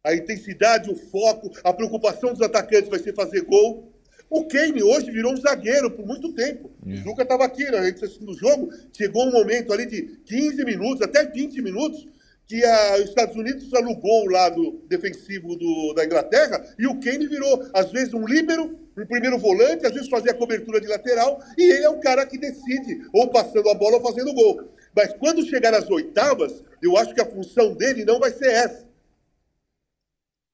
A 0.03 0.15
intensidade, 0.15 0.89
o 0.89 0.95
foco, 0.95 1.51
a 1.63 1.71
preocupação 1.71 2.33
dos 2.33 2.41
atacantes 2.41 2.89
vai 2.89 2.97
ser 2.97 3.13
fazer 3.13 3.41
gol. 3.41 3.93
O 4.31 4.45
Kane 4.45 4.81
hoje 4.81 5.11
virou 5.11 5.31
um 5.31 5.37
zagueiro 5.37 5.91
por 5.91 6.07
muito 6.07 6.33
tempo. 6.33 6.71
O 6.83 6.89
Juca 7.03 7.21
estava 7.21 7.45
aqui, 7.45 7.63
né, 7.69 7.77
a 7.77 7.85
gente 7.85 8.03
assistindo 8.03 8.31
o 8.31 8.37
jogo. 8.37 8.71
Chegou 8.91 9.27
um 9.27 9.31
momento 9.31 9.71
ali 9.71 9.85
de 9.85 10.01
15 10.25 10.65
minutos, 10.65 11.03
até 11.03 11.23
20 11.23 11.61
minutos, 11.61 12.07
que 12.47 12.63
a- 12.63 12.95
os 12.95 13.09
Estados 13.09 13.35
Unidos 13.35 13.73
alugou 13.73 14.23
o 14.25 14.29
lado 14.29 14.81
defensivo 14.87 15.55
do- 15.55 15.93
da 15.93 16.05
Inglaterra 16.05 16.63
e 16.79 16.87
o 16.87 16.99
Kane 16.99 17.27
virou, 17.27 17.67
às 17.73 17.91
vezes, 17.91 18.13
um 18.13 18.25
líbero, 18.25 18.79
um 18.97 19.05
primeiro 19.05 19.37
volante, 19.37 19.85
às 19.85 19.93
vezes 19.93 20.09
fazia 20.09 20.33
cobertura 20.33 20.79
de 20.79 20.87
lateral, 20.87 21.39
e 21.57 21.63
ele 21.71 21.83
é 21.83 21.89
o 21.89 21.99
cara 21.99 22.25
que 22.25 22.37
decide, 22.37 23.01
ou 23.13 23.27
passando 23.27 23.69
a 23.69 23.73
bola 23.73 23.97
ou 23.97 24.01
fazendo 24.01 24.33
gol. 24.33 24.61
Mas 24.95 25.13
quando 25.13 25.45
chegar 25.45 25.71
nas 25.71 25.89
oitavas, 25.89 26.63
eu 26.81 26.97
acho 26.97 27.13
que 27.13 27.21
a 27.21 27.25
função 27.25 27.73
dele 27.73 28.05
não 28.05 28.17
vai 28.19 28.31
ser 28.31 28.47
essa. 28.47 28.86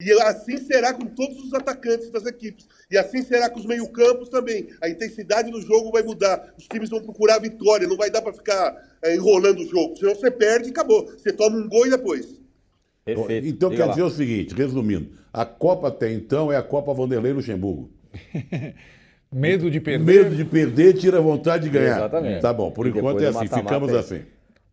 E 0.01 0.11
assim 0.21 0.57
será 0.57 0.93
com 0.93 1.05
todos 1.05 1.37
os 1.37 1.53
atacantes 1.53 2.09
das 2.09 2.25
equipes. 2.25 2.67
E 2.91 2.97
assim 2.97 3.21
será 3.21 3.49
com 3.49 3.59
os 3.59 3.65
meio-campos 3.65 4.27
também. 4.29 4.67
A 4.81 4.89
intensidade 4.89 5.51
do 5.51 5.61
jogo 5.61 5.91
vai 5.91 6.03
mudar. 6.03 6.53
Os 6.57 6.67
times 6.67 6.89
vão 6.89 7.01
procurar 7.01 7.35
a 7.35 7.39
vitória. 7.39 7.87
Não 7.87 7.95
vai 7.95 8.09
dar 8.09 8.21
para 8.21 8.33
ficar 8.33 8.75
é, 9.01 9.15
enrolando 9.15 9.59
o 9.59 9.67
jogo. 9.67 9.95
Senão 9.95 10.15
você 10.15 10.29
perde 10.29 10.69
e 10.69 10.71
acabou. 10.71 11.05
Você 11.05 11.31
toma 11.31 11.57
um 11.57 11.67
gol 11.69 11.87
e 11.87 11.91
depois. 11.91 12.39
Perfeito. 13.05 13.47
Então 13.47 13.69
Diga 13.69 13.83
quer 13.83 13.87
lá. 13.87 13.91
dizer 13.93 14.03
o 14.03 14.09
seguinte, 14.09 14.53
resumindo, 14.53 15.11
a 15.31 15.45
Copa 15.45 15.89
até 15.89 16.11
então 16.11 16.51
é 16.51 16.57
a 16.57 16.63
Copa 16.63 16.93
Vanderlei 16.93 17.33
Luxemburgo. 17.33 17.89
Medo 19.31 19.71
de 19.71 19.79
perder. 19.79 20.05
Medo 20.05 20.35
de 20.35 20.45
perder 20.45 20.93
tira 20.93 21.17
a 21.17 21.21
vontade 21.21 21.63
de 21.63 21.69
ganhar. 21.69 21.97
Exatamente. 21.97 22.41
Tá 22.41 22.53
bom, 22.53 22.71
por 22.71 22.85
E 22.85 22.89
enquanto 22.89 23.23
é 23.23 23.27
assim, 23.27 23.39
mata-mata 23.39 23.63
ficamos 23.63 23.91
é- 23.91 23.97
assim. 23.97 24.21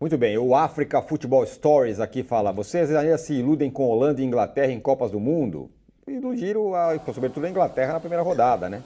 Muito 0.01 0.17
bem, 0.17 0.39
o 0.39 0.55
Africa 0.55 1.03
Football 1.03 1.45
Stories 1.47 2.01
aqui 2.01 2.23
fala: 2.23 2.51
vocês 2.53 2.91
ainda 2.95 3.19
se 3.19 3.35
iludem 3.35 3.71
com 3.71 3.85
Holanda 3.87 4.23
e 4.23 4.25
Inglaterra 4.25 4.73
em 4.73 4.81
Copas 4.81 5.11
do 5.11 5.21
Mundo? 5.21 5.71
Iludiram, 6.09 6.75
a, 6.75 6.99
sobretudo, 7.13 7.45
a 7.45 7.51
Inglaterra 7.51 7.93
na 7.93 8.01
primeira 8.01 8.23
rodada, 8.23 8.69
né? 8.71 8.83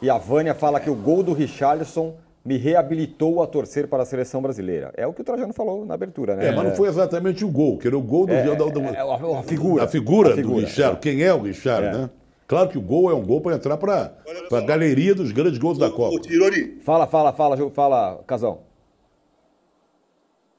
E 0.00 0.08
a 0.08 0.16
Vânia 0.16 0.54
fala 0.54 0.80
que 0.80 0.88
o 0.88 0.94
gol 0.94 1.22
do 1.22 1.32
Richarlison 1.34 2.14
me 2.44 2.56
reabilitou 2.56 3.42
a 3.42 3.46
torcer 3.46 3.86
para 3.88 4.02
a 4.02 4.06
seleção 4.06 4.40
brasileira. 4.42 4.90
É 4.96 5.06
o 5.06 5.12
que 5.12 5.20
o 5.20 5.24
Trajano 5.24 5.52
falou 5.52 5.84
na 5.84 5.94
abertura, 5.94 6.34
né? 6.34 6.48
É, 6.48 6.52
mas 6.52 6.64
não 6.64 6.74
foi 6.74 6.88
exatamente 6.88 7.44
o 7.44 7.48
gol, 7.48 7.78
que 7.78 7.86
era 7.86 7.96
o 7.96 8.02
gol 8.02 8.26
do... 8.26 8.32
É, 8.32 8.42
do- 8.56 8.70
do- 8.70 8.80
é, 8.80 8.94
é 8.96 9.38
a- 9.38 9.42
figura. 9.42 9.84
A 9.84 9.88
figura, 9.88 10.30
A 10.32 10.36
figura, 10.36 10.36
do 10.42 10.56
Richard. 10.60 10.98
Quem 11.00 11.22
é 11.22 11.32
o 11.32 11.40
Richard, 11.42 11.86
É. 11.86 11.92
né? 11.92 12.10
Claro 12.46 12.68
que 12.68 12.76
o 12.76 12.82
gol 12.82 13.10
é 13.10 13.14
um 13.14 13.24
gol 13.24 13.40
para 13.40 13.54
entrar 13.54 13.76
para 13.78 14.12
a 14.52 14.60
galeria 14.60 15.14
dos 15.14 15.30
grandes 15.32 15.58
gols 15.58 15.78
da 15.78 15.86
O 15.88 15.92
Copa. 15.92 16.18
Tironi, 16.20 16.78
Fala, 16.82 17.06
fala, 17.06 17.32
fala, 17.32 17.70
fala, 17.70 18.20
Casão. 18.26 18.58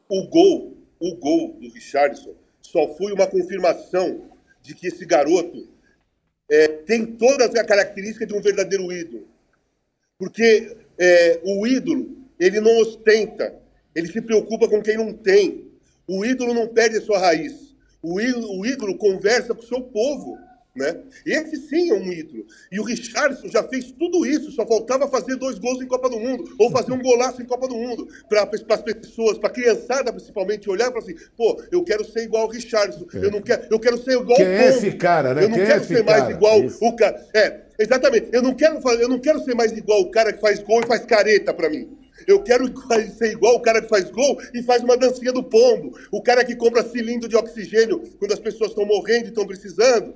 O 0.10 0.28
gol, 0.28 0.78
o 0.99 1.16
gol 1.16 1.53
do 1.60 1.70
Richardson 1.70 2.36
só 2.62 2.88
foi 2.95 3.14
uma 3.14 3.28
confirmação 3.28 4.30
de 4.62 4.74
que 4.74 4.88
esse 4.88 5.06
garoto 5.06 5.68
é, 6.49 6.68
tem 6.68 7.06
todas 7.06 7.53
as 7.53 7.66
características 7.66 8.28
de 8.28 8.34
um 8.34 8.41
verdadeiro 8.41 8.91
ídolo. 8.91 9.28
Porque 10.18 10.76
é, 10.97 11.39
o 11.43 11.66
ídolo, 11.68 12.18
ele 12.39 12.60
não 12.60 12.78
ostenta, 12.80 13.56
ele 13.93 14.12
se 14.12 14.22
preocupa 14.22 14.68
com 14.68 14.82
quem 14.82 14.97
não 14.97 15.14
tem. 15.14 15.66
O 16.08 16.26
ídolo 16.26 16.53
não 16.53 16.68
perde 16.68 16.97
a 16.97 17.01
sua 17.01 17.18
raiz. 17.18 17.76
O 18.01 18.22
ídolo, 18.22 18.60
o 18.60 18.66
ídolo 18.66 18.97
conversa 18.97 19.53
com 19.53 19.62
o 19.62 19.66
seu 19.66 19.82
povo. 19.82 20.38
Né? 20.76 20.93
Esse 21.26 21.55
sim 21.55 21.89
é 21.89 21.93
um 21.93 22.11
ídolo. 22.11 22.45
E 22.69 22.80
o 22.82 22.84
Richardson 22.84 23.47
já 23.47 23.63
fez 23.63 23.91
tudo 23.91 24.26
isso, 24.26 24.51
só 24.51 24.67
faltava 24.67 25.07
fazer 25.07 25.38
dois 25.38 25.57
gols 25.57 25.82
em 25.82 25.88
Copa 25.88 26.09
do 26.09 26.19
Mundo, 26.19 26.53
ou 26.59 26.69
fazer 26.69 26.91
um 26.91 27.01
golaço 27.01 27.41
em 27.41 27.45
Copa 27.45 27.65
do 27.65 27.76
Mundo, 27.76 28.05
para 28.28 28.43
as 28.43 28.82
pessoas, 28.82 29.38
para 29.38 29.47
a 29.47 29.53
criançada 29.53 30.11
principalmente, 30.11 30.69
olhar 30.69 30.89
e 30.89 30.93
falar 30.93 30.99
assim: 30.99 31.15
pô, 31.38 31.63
eu 31.71 31.82
quero 31.84 32.03
ser 32.03 32.23
igual 32.23 32.43
ao 32.43 32.49
Richardson, 32.49 33.05
eu, 33.13 33.32
não 33.32 33.41
quero, 33.41 33.67
eu 33.71 33.80
quero 33.80 33.97
ser 33.97 34.19
igual 34.19 34.36
Quem 34.36 34.45
ao 34.45 34.51
é 34.51 34.67
esse 34.67 34.91
cara, 34.91 35.34
né? 35.34 35.43
Eu 35.45 35.49
não 35.49 35.55
Quem 35.55 35.63
é 35.63 35.67
quero 35.67 35.82
esse 35.82 35.95
ser 35.95 36.03
mais 36.03 36.21
cara? 36.23 36.34
igual 36.34 36.63
Isso. 36.63 36.86
o 36.86 36.95
cara. 36.95 37.26
É, 37.34 37.61
exatamente. 37.80 38.30
Eu 38.34 38.41
não 38.41 38.53
quero 38.53 38.76
eu 38.99 39.07
não 39.07 39.19
quero 39.19 39.39
ser 39.43 39.55
mais 39.55 39.71
igual 39.71 40.01
o 40.01 40.11
cara 40.11 40.34
que 40.34 40.41
faz 40.41 40.59
gol 40.61 40.82
e 40.84 40.88
faz 40.88 41.05
careta 41.05 41.53
para 41.53 41.69
mim. 41.69 41.97
Eu 42.28 42.41
quero 42.43 42.65
ser 43.17 43.32
igual 43.32 43.55
o 43.55 43.61
cara 43.61 43.82
que 43.82 43.89
faz 43.89 44.09
gol 44.09 44.38
e 44.53 44.61
faz 44.63 44.84
uma 44.84 44.97
dancinha 44.97 45.32
do 45.32 45.43
pombo. 45.43 45.97
O 46.11 46.21
cara 46.21 46.43
que 46.43 46.55
compra 46.55 46.84
cilindro 46.84 47.28
de 47.28 47.36
oxigênio 47.36 48.01
quando 48.19 48.34
as 48.34 48.39
pessoas 48.39 48.71
estão 48.71 48.86
morrendo 48.86 49.26
e 49.26 49.30
estão 49.30 49.45
precisando. 49.45 50.15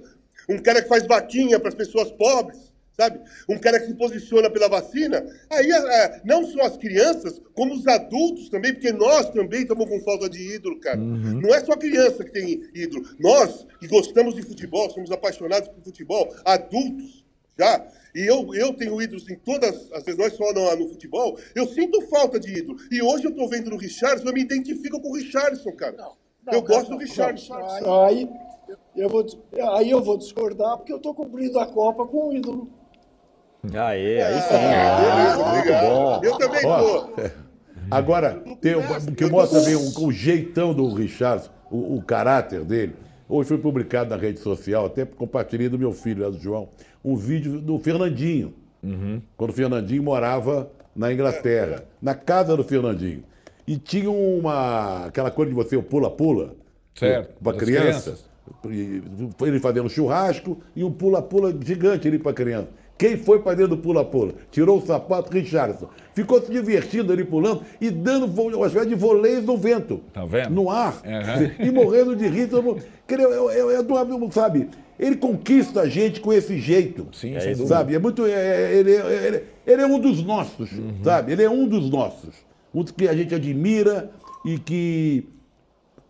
Um 0.50 0.58
cara 0.58 0.82
que 0.82 0.88
faz 0.88 1.06
vaquinha 1.06 1.60
para 1.60 1.70
as 1.70 1.76
pessoas 1.76 2.12
pobres, 2.12 2.74
sabe? 2.98 3.20
Um 3.48 3.58
cara 3.58 3.80
que 3.80 3.86
se 3.86 3.94
posiciona 3.94 4.50
pela 4.50 4.68
vacina. 4.68 5.24
Aí, 5.50 5.72
é, 5.72 6.22
não 6.26 6.46
só 6.46 6.64
as 6.64 6.76
crianças, 6.76 7.40
como 7.54 7.74
os 7.74 7.88
adultos 7.88 8.50
também, 8.50 8.74
porque 8.74 8.92
nós 8.92 9.30
também 9.30 9.62
estamos 9.62 9.88
com 9.88 10.02
falta 10.02 10.28
de 10.28 10.56
ídolo, 10.56 10.80
cara. 10.80 10.98
Não 10.98 11.54
é 11.54 11.64
só 11.64 11.78
criança 11.78 12.26
que 12.26 12.32
tem 12.32 12.64
ídolo. 12.74 13.08
Nós, 13.20 13.66
que 13.80 13.88
gostamos 13.88 14.36
de 14.36 14.42
futebol, 14.42 14.90
somos 14.90 15.12
apaixonados 15.12 15.70
por 15.70 15.84
futebol, 15.84 16.36
adultos, 16.44 17.24
já. 17.58 17.86
E 18.16 18.26
eu, 18.26 18.54
eu 18.56 18.74
tenho 18.74 19.00
ídolos 19.00 19.30
em 19.30 19.36
todas 19.36 19.92
as 19.92 20.04
vezes, 20.04 20.18
não 20.18 20.26
é 20.26 20.30
só 20.32 20.52
no, 20.52 20.76
no 20.76 20.90
futebol, 20.90 21.38
eu 21.54 21.68
sinto 21.68 22.02
falta 22.08 22.40
de 22.40 22.58
ídolo. 22.58 22.80
E 22.92 23.02
hoje 23.04 23.26
eu 23.26 23.36
tô 23.36 23.48
vendo 23.48 23.70
no 23.70 23.78
Richardson, 23.78 24.28
eu 24.28 24.34
me 24.34 24.42
identifico 24.42 25.00
com 25.00 25.10
o 25.10 25.16
Richardson, 25.16 25.72
cara. 25.74 25.96
eu 26.52 26.62
gosto 26.64 26.90
do 26.90 26.98
Richardson. 26.98 27.54
Aí 28.08 28.28
eu, 28.96 29.10
vou, 29.10 29.26
aí 29.74 29.90
eu 29.90 30.02
vou 30.02 30.18
discordar, 30.18 30.78
porque 30.78 30.92
eu 30.92 30.98
estou 30.98 31.14
cumprindo 31.14 31.60
a 31.60 31.66
Copa 31.66 32.06
com 32.06 32.30
o 32.30 32.34
ídolo. 32.34 32.70
Aê, 33.74 34.22
aí 34.22 34.42
sim. 34.42 34.56
Ah, 34.56 35.02
beleza, 35.02 35.38
muito 35.38 35.58
obrigado. 35.58 35.90
bom. 35.90 36.22
Eu 36.24 36.38
também 36.38 36.62
tô. 36.62 37.40
Agora, 37.92 38.44
tem 38.62 38.76
o 38.76 39.16
que 39.16 39.26
mostra 39.26 39.60
também 39.60 39.76
o, 39.76 40.06
o 40.06 40.12
jeitão 40.12 40.74
do 40.74 40.94
Richard, 40.94 41.50
o, 41.70 41.96
o 41.96 42.02
caráter 42.02 42.64
dele. 42.64 42.96
Hoje 43.28 43.50
foi 43.50 43.58
publicado 43.58 44.10
na 44.10 44.16
rede 44.16 44.40
social, 44.40 44.86
até 44.86 45.06
compartilhei 45.06 45.70
do 45.70 45.78
meu 45.78 45.92
filho, 45.92 46.30
do 46.32 46.40
João, 46.40 46.70
um 47.04 47.16
vídeo 47.16 47.60
do 47.62 47.78
Fernandinho. 47.80 48.54
Quando 49.36 49.50
o 49.50 49.54
Fernandinho 49.54 50.02
morava 50.02 50.72
na 50.96 51.12
Inglaterra, 51.12 51.84
na 52.02 52.16
casa 52.16 52.56
do 52.56 52.64
Fernandinho. 52.64 53.24
E 53.68 53.78
tinha 53.78 54.10
uma. 54.10 55.06
aquela 55.06 55.30
coisa 55.30 55.52
de 55.52 55.56
você, 55.56 55.76
o 55.76 55.84
pula-pula. 55.84 56.56
Certo, 56.96 57.42
Para 57.42 57.58
criança. 57.58 58.12
E 58.12 58.29
Ele 59.42 59.60
fazendo 59.60 59.90
churrasco 59.90 60.58
e 60.76 60.84
um 60.84 60.92
pula-pula 60.92 61.56
gigante 61.64 62.08
ali 62.08 62.20
para 62.20 62.34
criança. 62.34 62.68
Quem 62.98 63.16
foi 63.16 63.40
para 63.40 63.56
dentro 63.56 63.78
do 63.78 63.82
pula-pula? 63.82 64.34
Tirou 64.52 64.78
o 64.80 64.86
sapato, 64.86 65.32
Richardson. 65.32 65.88
Ficou 66.14 66.42
se 66.42 66.52
divertindo 66.52 67.14
ali 67.14 67.24
pulando 67.24 67.62
e 67.80 67.90
dando 67.90 68.26
uma 68.26 68.68
espécie 68.68 68.90
de 68.90 68.96
voleios 68.96 69.46
no 69.46 69.56
vento. 69.56 70.02
Tá 70.14 70.26
vendo? 70.26 70.50
No 70.50 70.70
ar. 70.70 71.02
Aham. 71.06 71.52
E 71.60 71.72
morrendo 71.72 72.14
de 72.14 72.28
rir. 72.28 72.50
É, 73.08 73.14
é, 73.14 73.76
é 73.80 73.84
do 73.84 73.98
amigo, 73.98 74.30
sabe? 74.34 74.68
Ele 75.00 75.16
conquista 75.16 75.80
a 75.82 75.88
gente 75.88 76.20
com 76.20 76.34
esse 76.34 76.58
jeito. 76.58 77.08
Sim, 77.14 77.38
dúvida. 77.54 77.68
sabe? 77.68 77.96
É 77.96 78.00
muito. 78.00 78.26
é- 78.26 78.32
é- 78.32 78.76
ele, 78.76 78.92
é- 78.94 79.28
ele- 79.28 79.44
ele 79.66 79.82
é 79.82 79.86
um 79.86 79.98
dos 79.98 80.22
nossos, 80.22 80.70
sabe? 81.02 81.32
Ele 81.32 81.42
é 81.44 81.50
um 81.50 81.66
dos 81.66 81.90
nossos. 81.90 82.36
Um 82.76 82.84
dos 82.84 82.92
que 82.92 83.08
a 83.08 83.14
gente 83.16 83.34
admira 83.34 84.12
e 84.44 84.60
que. 84.60 85.24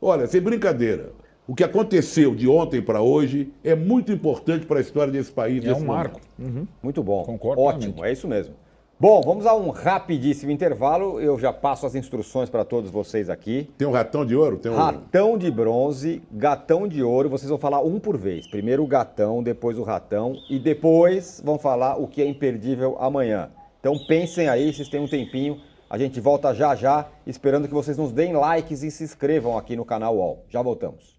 Olha, 0.01 0.25
sem 0.25 0.41
brincadeira. 0.41 1.11
O 1.49 1.55
que 1.55 1.63
aconteceu 1.63 2.35
de 2.35 2.47
ontem 2.47 2.79
para 2.79 3.01
hoje 3.01 3.51
é 3.63 3.73
muito 3.73 4.11
importante 4.11 4.67
para 4.67 4.77
a 4.77 4.81
história 4.81 5.11
desse 5.11 5.31
país. 5.31 5.65
É 5.65 5.69
um 5.71 5.79
momento. 5.79 5.87
marco. 5.87 6.21
Uhum. 6.37 6.67
Muito 6.83 7.01
bom. 7.01 7.23
Concordo 7.23 7.59
Ótimo, 7.59 8.05
é 8.05 8.11
isso 8.11 8.27
mesmo. 8.27 8.53
Bom, 8.99 9.19
vamos 9.23 9.47
a 9.47 9.55
um 9.55 9.71
rapidíssimo 9.71 10.51
intervalo. 10.51 11.19
Eu 11.19 11.39
já 11.39 11.51
passo 11.51 11.87
as 11.87 11.95
instruções 11.95 12.51
para 12.51 12.63
todos 12.63 12.91
vocês 12.91 13.31
aqui. 13.31 13.67
Tem 13.79 13.87
um 13.87 13.91
ratão 13.91 14.23
de 14.23 14.35
ouro? 14.35 14.57
Tem 14.57 14.71
um... 14.71 14.75
Ratão 14.75 15.39
de 15.39 15.49
bronze, 15.49 16.21
gatão 16.31 16.87
de 16.87 17.01
ouro, 17.01 17.27
vocês 17.29 17.49
vão 17.49 17.57
falar 17.57 17.81
um 17.81 17.99
por 17.99 18.15
vez. 18.15 18.47
Primeiro 18.47 18.83
o 18.83 18.87
gatão, 18.87 19.41
depois 19.41 19.79
o 19.79 19.83
ratão 19.83 20.35
e 20.51 20.59
depois 20.59 21.41
vão 21.43 21.57
falar 21.57 21.95
o 21.95 22.07
que 22.07 22.21
é 22.21 22.27
imperdível 22.27 22.95
amanhã. 22.99 23.49
Então 23.79 23.97
pensem 24.07 24.47
aí, 24.47 24.71
vocês 24.71 24.87
têm 24.87 24.99
um 24.99 25.07
tempinho. 25.07 25.59
A 25.89 25.97
gente 25.97 26.21
volta 26.21 26.53
já 26.53 26.75
já, 26.75 27.07
esperando 27.25 27.67
que 27.67 27.73
vocês 27.73 27.97
nos 27.97 28.11
deem 28.11 28.33
likes 28.33 28.83
e 28.83 28.91
se 28.91 29.03
inscrevam 29.03 29.57
aqui 29.57 29.75
no 29.75 29.83
canal 29.83 30.15
UOL. 30.15 30.45
Já 30.47 30.61
voltamos. 30.61 31.18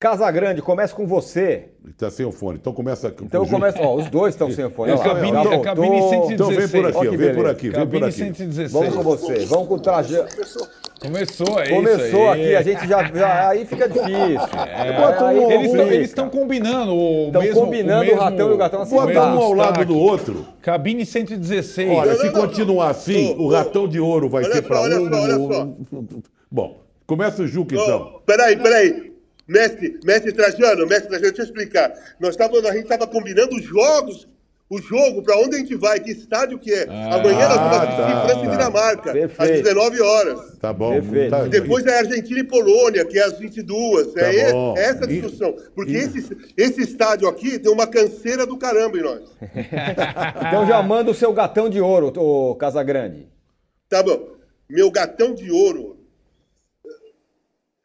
Casa 0.00 0.30
Grande, 0.30 0.62
começa 0.62 0.94
com 0.94 1.08
você. 1.08 1.70
Ele 1.82 1.90
está 1.90 2.08
sem 2.08 2.24
o 2.24 2.30
fone. 2.30 2.56
Então 2.60 2.72
começa 2.72 3.10
com 3.10 3.24
Então 3.24 3.42
eu 3.42 3.48
com 3.48 3.56
o 3.56 3.58
começo. 3.58 3.78
Ó, 3.80 3.96
os 3.96 4.08
dois 4.08 4.32
estão 4.32 4.48
sem 4.48 4.64
o 4.64 4.70
fone. 4.70 4.92
É 4.92 4.94
olha 4.94 5.02
lá. 5.02 5.14
cabine, 5.14 5.36
é 5.54 5.58
cabine 5.58 6.02
116. 6.08 6.30
Então 6.30 6.48
vem 6.50 6.68
por 6.68 6.86
aqui, 6.86 6.96
Ó 6.96 7.10
vem 7.16 7.34
por 7.34 7.46
aqui, 7.48 7.62
vem 7.62 7.72
por 7.72 7.78
Cabine 7.80 8.04
aqui. 8.04 8.12
116. 8.12 8.72
Vamos 8.72 8.94
com 8.94 9.02
você. 9.02 9.38
Vamos 9.46 9.66
com 9.66 9.74
o 9.74 9.80
Trajano. 9.80 10.28
Começou, 11.00 11.58
é 11.60 11.68
Começou 11.68 12.06
isso 12.06 12.16
aí. 12.16 12.54
aqui, 12.54 12.54
a 12.56 12.62
gente 12.62 12.88
já, 12.88 13.04
já- 13.12 13.48
aí 13.48 13.64
fica 13.66 13.88
difícil. 13.88 14.38
Bota 15.00 15.24
um 15.26 15.50
Eles 15.50 15.66
estão-. 15.66 15.86
Eles 15.88 16.08
estão 16.08 16.30
combinando 16.30 16.94
o 16.94 17.30
Tão 17.32 17.42
mesmo... 17.42 17.60
combinando 17.60 18.02
o 18.02 18.06
mesmo- 18.06 18.20
ratão 18.20 18.50
e 18.50 18.52
o 18.52 18.56
gatão 18.56 18.82
assim, 18.82 18.94
o 18.94 19.00
Bota 19.00 19.08
mesmo 19.08 19.22
um 19.34 19.42
ao 19.42 19.52
lado 19.52 19.84
do 19.84 19.96
outro. 19.98 20.46
Cabine 20.62 21.04
116. 21.04 21.90
Olha, 21.90 22.12
Não, 22.12 22.20
se 22.20 22.26
não, 22.26 22.32
continuar 22.40 22.90
assim, 22.90 23.34
o 23.36 23.48
ratão 23.48 23.88
de 23.88 23.98
ouro 23.98 24.28
vai 24.28 24.44
Olha 24.44 24.52
ser 24.54 24.62
para 24.62 24.80
olha 24.80 25.00
um. 25.00 25.08
só, 25.10 25.20
olha 25.22 25.68
Bom, 26.50 26.80
começa 27.06 27.42
o 27.42 27.46
Juca 27.48 27.74
então. 27.74 28.20
peraí, 28.24 28.56
peraí. 28.56 29.07
Mestre, 29.48 29.98
mestre 30.04 30.32
Trajano, 30.32 30.86
mestre 30.86 31.08
Trajano, 31.08 31.32
deixa 31.32 31.40
eu 31.42 31.46
explicar. 31.46 31.92
Nós 32.20 32.36
tava, 32.36 32.58
a 32.58 32.72
gente 32.72 32.82
estava 32.82 33.06
combinando 33.06 33.56
os 33.56 33.62
jogos, 33.64 34.28
o 34.68 34.78
jogo, 34.78 35.22
para 35.22 35.38
onde 35.38 35.56
a 35.56 35.58
gente 35.58 35.74
vai, 35.74 35.98
que 35.98 36.10
estádio 36.10 36.58
que 36.58 36.70
é. 36.70 36.82
Amanhã 36.82 37.48
nós 37.48 37.56
vamos 37.56 37.76
assistir 37.78 37.96
tá, 38.12 38.20
França 38.26 38.40
e 38.40 38.44
tá. 38.44 38.50
Dinamarca, 38.50 39.10
às 39.10 39.16
Perfeito. 39.16 39.62
19 39.64 40.00
horas. 40.02 40.58
Tá 40.60 40.72
bom. 40.74 40.90
Perfeito. 40.92 41.30
Tá- 41.30 41.44
Depois 41.44 41.86
é 41.86 41.98
Argentina 41.98 42.40
e 42.40 42.44
Polônia, 42.44 43.06
que 43.06 43.18
é 43.18 43.22
às 43.24 43.38
22. 43.38 44.12
Tá 44.12 44.20
é, 44.26 44.50
e- 44.50 44.52
bom. 44.52 44.74
é 44.76 44.82
essa 44.84 45.06
a 45.06 45.10
E- 45.10 45.20
discussão. 45.20 45.56
Porque 45.74 45.92
e- 45.92 45.96
esse, 45.96 46.36
esse 46.54 46.82
estádio 46.82 47.26
aqui 47.26 47.58
tem 47.58 47.72
uma 47.72 47.86
canseira 47.86 48.44
do 48.46 48.58
caramba 48.58 48.98
em 48.98 49.02
nós. 49.02 49.22
Então 50.48 50.66
já 50.66 50.82
manda 50.82 51.10
o 51.10 51.14
seu 51.14 51.32
gatão 51.32 51.70
de 51.70 51.80
ouro, 51.80 52.12
ô 52.14 52.54
Casagrande. 52.56 53.26
Tá 53.88 54.02
bom. 54.02 54.28
Meu 54.68 54.90
gatão 54.90 55.32
de 55.34 55.50
ouro. 55.50 55.96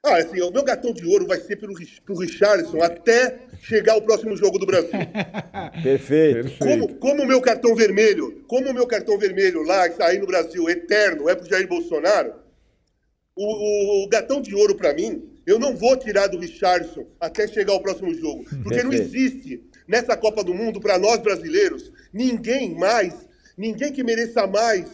Ah, 0.05 0.17
assim, 0.17 0.41
o 0.41 0.51
meu 0.51 0.63
gatão 0.63 0.91
de 0.93 1.05
ouro 1.05 1.25
vai 1.25 1.39
ser 1.39 1.55
pelo, 1.55 1.73
pro 2.05 2.17
Richardson 2.17 2.81
até 2.83 3.39
chegar 3.61 3.95
o 3.95 4.01
próximo 4.01 4.35
jogo 4.35 4.59
do 4.59 4.65
Brasil. 4.65 4.91
Perfeito. 5.81 6.57
Como, 6.59 6.93
como 6.95 7.23
o 7.23 7.25
meu 7.25 7.39
cartão 7.39 7.73
vermelho, 7.73 8.43
como 8.45 8.69
o 8.69 8.73
meu 8.73 8.85
cartão 8.85 9.17
vermelho 9.17 9.63
lá, 9.63 9.85
que 9.87 9.93
está 9.93 10.07
aí 10.07 10.19
no 10.19 10.27
Brasil, 10.27 10.69
eterno, 10.69 11.29
é 11.29 11.35
pro 11.35 11.47
Jair 11.49 11.69
Bolsonaro, 11.69 12.33
o, 13.33 13.45
o- 13.45 14.03
o 14.03 14.09
gatão 14.09 14.41
de 14.41 14.53
ouro 14.53 14.75
para 14.75 14.93
mim, 14.93 15.23
eu 15.47 15.57
não 15.57 15.73
vou 15.73 15.95
tirar 15.95 16.27
do 16.27 16.37
Richardson 16.37 17.07
até 17.17 17.47
chegar 17.47 17.71
o 17.73 17.81
próximo 17.81 18.13
jogo. 18.13 18.43
Porque 18.61 18.83
não 18.83 18.89
Perfeito. 18.89 19.15
existe 19.15 19.63
nessa 19.87 20.17
Copa 20.17 20.43
do 20.43 20.53
Mundo, 20.53 20.81
para 20.81 20.99
nós 20.99 21.19
brasileiros, 21.21 21.89
ninguém 22.11 22.75
mais, 22.75 23.13
ninguém 23.57 23.93
que 23.93 24.03
mereça 24.03 24.45
mais 24.47 24.85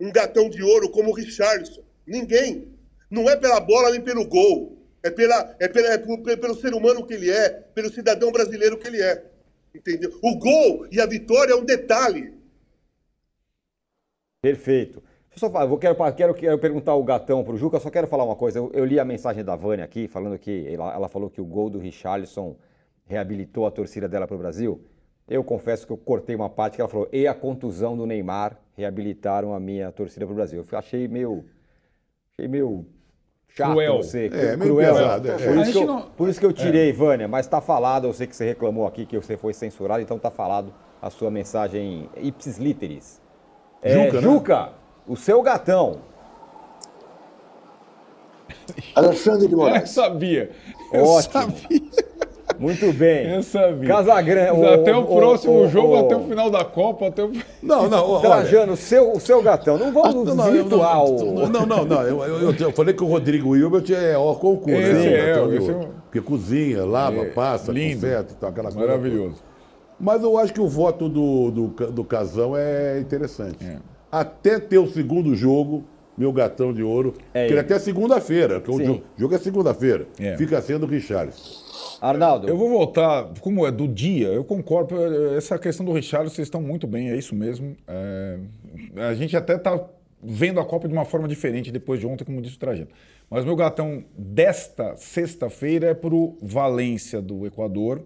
um 0.00 0.10
gatão 0.10 0.50
de 0.50 0.64
ouro 0.64 0.88
como 0.90 1.10
o 1.10 1.14
Richardson. 1.14 1.82
Ninguém. 2.04 2.76
Não 3.10 3.28
é 3.28 3.36
pela 3.36 3.60
bola 3.60 3.90
nem 3.90 4.00
pelo 4.00 4.26
gol. 4.26 4.76
É, 5.02 5.10
pela, 5.10 5.56
é, 5.60 5.68
pela, 5.68 5.88
é 5.94 6.36
pelo 6.36 6.54
ser 6.54 6.74
humano 6.74 7.06
que 7.06 7.14
ele 7.14 7.30
é, 7.30 7.50
pelo 7.50 7.90
cidadão 7.90 8.32
brasileiro 8.32 8.76
que 8.78 8.86
ele 8.88 9.00
é. 9.00 9.24
Entendeu? 9.74 10.18
O 10.22 10.36
gol 10.36 10.86
e 10.90 11.00
a 11.00 11.06
vitória 11.06 11.52
é 11.52 11.56
um 11.56 11.64
detalhe. 11.64 12.34
Perfeito. 14.42 15.02
Eu 15.32 15.38
só 15.38 15.48
vou- 15.66 15.78
quero, 15.78 15.96
quero, 16.14 16.34
quero 16.34 16.58
perguntar 16.58 16.94
o 16.94 17.04
gatão 17.04 17.44
pro 17.44 17.56
Juca, 17.56 17.78
só 17.78 17.90
quero 17.90 18.06
falar 18.08 18.24
uma 18.24 18.36
coisa. 18.36 18.58
Eu, 18.58 18.70
eu 18.72 18.84
li 18.84 18.98
a 18.98 19.04
mensagem 19.04 19.44
da 19.44 19.54
Vânia 19.54 19.84
aqui, 19.84 20.08
falando 20.08 20.38
que 20.38 20.66
ela, 20.68 20.92
ela 20.92 21.08
falou 21.08 21.30
que 21.30 21.40
o 21.40 21.44
gol 21.44 21.70
do 21.70 21.78
Richarlison 21.78 22.56
reabilitou 23.04 23.66
a 23.66 23.70
torcida 23.70 24.08
dela 24.08 24.26
pro 24.26 24.38
Brasil. 24.38 24.84
Eu 25.28 25.44
confesso 25.44 25.86
que 25.86 25.92
eu 25.92 25.96
cortei 25.96 26.34
uma 26.34 26.48
parte 26.48 26.74
que 26.76 26.80
ela 26.80 26.88
falou, 26.88 27.08
e 27.12 27.26
a 27.26 27.34
contusão 27.34 27.96
do 27.96 28.06
Neymar 28.06 28.58
reabilitaram 28.74 29.54
a 29.54 29.60
minha 29.60 29.92
torcida 29.92 30.26
pro 30.26 30.34
Brasil. 30.34 30.64
Eu 30.70 30.78
achei 30.78 31.06
meio. 31.06 31.44
Achei 32.38 32.48
meio. 32.48 32.86
Chato 33.56 33.70
Cruel. 33.72 33.96
você. 33.96 34.26
É, 34.32 34.56
cruel. 34.56 34.94
pesado, 34.94 35.30
é. 35.30 35.32
Por, 35.36 35.56
isso 35.58 35.72
que 35.72 35.78
eu, 35.78 35.86
não- 35.86 36.02
por 36.02 36.28
isso 36.28 36.38
que 36.40 36.46
eu 36.46 36.52
tirei, 36.52 36.92
Vânia, 36.92 37.26
mas 37.26 37.46
tá 37.46 37.60
falado, 37.60 38.06
eu 38.06 38.12
sei 38.12 38.26
que 38.26 38.36
você 38.36 38.44
reclamou 38.46 38.86
aqui 38.86 39.04
que 39.06 39.16
você 39.18 39.36
foi 39.36 39.52
censurado, 39.52 40.00
então 40.00 40.18
tá 40.18 40.30
falado 40.30 40.72
a 41.02 41.10
sua 41.10 41.30
mensagem 41.30 42.08
ipsis 42.16 42.58
literis. 42.58 43.20
É, 43.82 43.92
Juca, 43.94 44.12
né? 44.16 44.20
Juca, 44.20 44.72
o 45.06 45.16
seu 45.16 45.42
gatão. 45.42 45.98
Alexandre 48.94 49.46
de 49.48 49.52
Eu 49.54 49.58
Moraes. 49.58 49.90
sabia. 49.90 50.50
Eu 50.92 51.04
Ótimo. 51.04 51.32
sabia. 51.32 51.80
Muito 52.58 52.92
bem. 52.92 53.30
Eu 53.36 53.42
sabia. 53.42 53.88
Casagrande. 53.88 54.64
até 54.66 54.94
o, 54.96 55.04
próximo 55.04 55.62
o- 55.64 55.68
jogo, 55.68 55.94
o- 55.94 55.98
até 56.00 56.16
o 56.16 56.20
final 56.24 56.50
da 56.50 56.64
Copa, 56.64 57.06
até 57.08 57.22
o... 57.24 57.30
Não, 57.62 57.88
não, 57.88 58.04
olha. 58.10 58.20
Trajano, 58.22 58.72
o 58.72 58.76
seu, 58.76 59.12
o 59.12 59.20
seu 59.20 59.40
gatão. 59.42 59.78
Não 59.78 59.92
vamos 59.92 60.34
não, 60.34 60.46
eu 60.46 60.52
desvirtuar 60.52 60.96
não, 60.96 61.04
o. 61.16 61.48
não, 61.48 61.66
não, 61.66 61.84
não, 61.84 62.02
eu, 62.02 62.22
eu- 62.24 62.54
eu 62.54 62.72
falei 62.72 62.92
que 62.94 63.02
o 63.02 63.06
Rodrigo 63.06 63.56
Hilbert 63.56 63.84
é 63.92 64.16
ó 64.16 64.34
concurso, 64.34 64.72
Esse 64.80 64.92
né? 64.92 65.30
é, 65.30 65.56
esse 65.56 65.70
é 65.70 65.74
um- 65.76 65.88
Porque 66.04 66.20
cozinha, 66.20 66.84
lava, 66.84 67.18
É, 67.22 67.24
passa, 67.26 67.70
lindo. 67.70 67.94
conserta 68.00 68.32
e 68.32 68.36
tal, 68.36 68.50
aquela 68.50 68.72
coisa. 68.72 68.86
Maravilhoso. 68.86 69.36
Mas 70.00 70.22
eu 70.22 70.36
acho 70.38 70.52
que 70.52 70.60
o 70.60 70.68
voto 70.68 71.08
do, 71.08 71.50
do, 71.50 71.66
do 71.90 72.04
Casão 72.04 72.56
é 72.56 72.98
interessante. 73.00 73.64
É. 73.64 73.76
Até 74.10 74.58
ter 74.58 74.78
o 74.78 74.86
segundo 74.86 75.34
jogo, 75.34 75.84
meu 76.16 76.32
gatão 76.32 76.72
de 76.72 76.82
ouro, 76.82 77.14
É 77.34 77.40
que 77.46 77.52
ele 77.52 77.54
ele. 77.54 77.60
até 77.60 77.78
segunda-feira, 77.78 78.60
que 78.60 78.70
o 78.70 78.82
jogo, 78.84 79.02
jogo 79.16 79.34
é 79.34 79.38
segunda-feira, 79.38 80.06
É. 80.18 80.36
fica 80.36 80.60
sendo 80.62 80.86
o 80.86 80.88
Richarlison. 80.88 81.67
Arnaldo. 82.00 82.48
Eu 82.48 82.56
vou 82.56 82.68
voltar, 82.68 83.32
como 83.40 83.66
é 83.66 83.70
do 83.70 83.88
dia, 83.88 84.28
eu 84.28 84.44
concordo. 84.44 84.96
Essa 85.36 85.58
questão 85.58 85.84
do 85.84 85.92
Richard, 85.92 86.30
vocês 86.30 86.46
estão 86.46 86.62
muito 86.62 86.86
bem, 86.86 87.10
é 87.10 87.16
isso 87.16 87.34
mesmo. 87.34 87.76
É, 87.86 88.38
a 88.96 89.14
gente 89.14 89.36
até 89.36 89.56
está 89.56 89.88
vendo 90.22 90.60
a 90.60 90.64
Copa 90.64 90.88
de 90.88 90.94
uma 90.94 91.04
forma 91.04 91.28
diferente 91.28 91.70
depois 91.70 92.00
de 92.00 92.06
ontem, 92.06 92.24
como 92.24 92.40
disse 92.42 92.56
o 92.56 92.58
Trajano. 92.58 92.88
Mas 93.30 93.44
meu 93.44 93.54
gatão 93.54 94.04
desta 94.16 94.96
sexta-feira 94.96 95.88
é 95.88 95.94
para 95.94 96.14
o 96.14 96.36
Valência 96.40 97.20
do 97.20 97.46
Equador, 97.46 98.02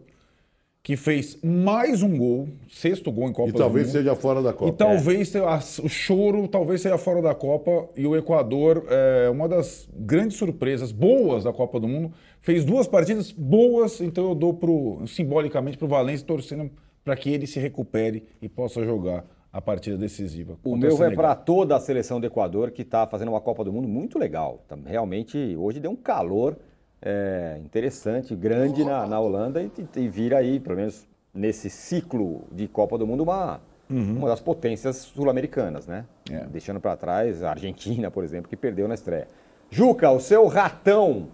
que 0.83 0.97
fez 0.97 1.39
mais 1.45 2.03
um 2.03 2.17
gol, 2.19 2.49
sexto 2.69 3.13
gol 3.13 3.29
em 3.29 3.33
Copa 3.33 3.51
E 3.51 3.53
do 3.53 3.59
talvez 3.59 3.87
Mundo. 3.87 3.93
seja 3.99 4.17
fora 4.17 4.43
da 4.43 4.53
Copa. 4.53 4.69
E 4.69 4.73
talvez 4.73 5.35
a- 5.37 5.61
o 5.85 5.89
choro 5.89 6.49
talvez 6.49 6.81
seja 6.81 6.99
fora 6.99 7.23
da 7.23 7.33
Copa 7.35 7.89
e 7.97 8.05
o 8.05 8.17
Equador 8.17 8.85
é 8.89 9.31
uma 9.31 9.49
das 9.49 9.89
grandes 9.97 10.37
surpresas 10.37 10.91
boas 10.91 11.45
da 11.45 11.53
Copa 11.53 11.79
do 11.79 11.87
Mundo. 11.87 12.13
Fez 12.41 12.65
duas 12.65 12.89
partidas 12.89 13.31
boas, 13.31 14.01
então 14.01 14.29
eu 14.31 14.35
dou 14.35 14.55
pro, 14.55 15.07
simbolicamente 15.07 15.79
para 15.79 15.87
o 15.87 15.89
Valência 15.89 16.27
torcendo 16.27 16.69
para 17.05 17.15
que 17.15 17.31
ele 17.31 17.47
se 17.47 17.61
recupere 17.61 18.25
e 18.41 18.49
possa 18.49 18.85
jogar 18.85 19.25
a 19.53 19.61
partida 19.61 19.97
decisiva. 19.97 20.59
O 20.65 20.77
meu 20.77 20.97
vai 20.97 21.11
Senegal. 21.11 21.17
para 21.27 21.35
toda 21.37 21.77
a 21.77 21.81
seleção 21.81 22.19
do 22.19 22.27
Equador, 22.27 22.73
que 22.73 22.83
está 22.83 23.07
fazendo 23.07 23.29
uma 23.29 23.41
Copa 23.41 23.63
do 23.63 23.73
Mundo 23.73 23.87
muito 23.87 24.19
legal. 24.19 24.65
Realmente, 24.85 25.55
hoje 25.57 25.79
deu 25.79 25.93
um 25.93 25.97
calor 25.97 26.57
é, 27.03 27.61
interessante, 27.65 28.35
grande 28.35 28.85
na, 28.85 29.07
na 29.07 29.19
Holanda 29.19 29.61
e, 29.61 29.71
e 29.97 30.09
vira 30.09 30.39
aí, 30.39 30.61
pelo 30.61 30.77
menos 30.77 31.07
nesse 31.35 31.69
ciclo 31.69 32.45
de 32.53 32.69
Copa 32.69 32.97
do 32.97 33.07
Mundo, 33.07 33.25
uma, 33.25 33.61
uma 33.89 34.29
das 34.29 34.41
potências 34.41 34.97
sul-americanas, 34.97 35.87
né? 35.87 36.07
É. 36.31 36.45
Deixando 36.47 36.81
para 36.81 36.97
trás 36.97 37.43
a 37.43 37.51
Argentina, 37.51 38.11
por 38.11 38.23
exemplo, 38.23 38.49
que 38.49 38.57
perdeu 38.57 38.87
na 38.87 38.95
estreia. 38.95 39.27
Juca, 39.71 40.11
o 40.11 40.21
seu 40.21 40.47
ratão 40.47 41.29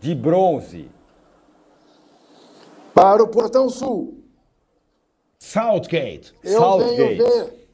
de 0.00 0.14
bronze. 0.14 0.90
Para 2.92 3.22
o 3.22 3.28
Portão 3.28 3.68
Sul. 3.68 4.22
Southgate. 5.38 6.34
Eu 6.42 6.60
Southgate. 6.60 6.96
venho 6.96 7.16
ver. 7.18 7.68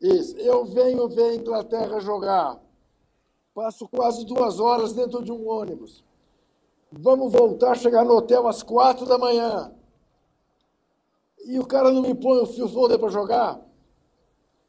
Isso. 0.00 0.36
Eu 0.38 0.64
venho 0.66 1.08
ver 1.08 1.22
a 1.22 1.34
Inglaterra 1.34 2.00
jogar. 2.00 2.58
Passo 3.54 3.88
quase 3.88 4.24
duas 4.24 4.60
horas 4.60 4.92
dentro 4.92 5.22
de 5.22 5.32
um 5.32 5.48
ônibus. 5.48 6.04
Vamos 6.92 7.32
voltar, 7.32 7.76
chegar 7.76 8.04
no 8.04 8.16
hotel 8.16 8.48
às 8.48 8.62
quatro 8.62 9.06
da 9.06 9.16
manhã. 9.16 9.72
E 11.44 11.58
o 11.58 11.66
cara 11.66 11.90
não 11.90 12.02
me 12.02 12.14
põe 12.14 12.40
o 12.40 12.46
Phil 12.46 12.68
Foden 12.68 12.98
para 12.98 13.08
jogar? 13.08 13.60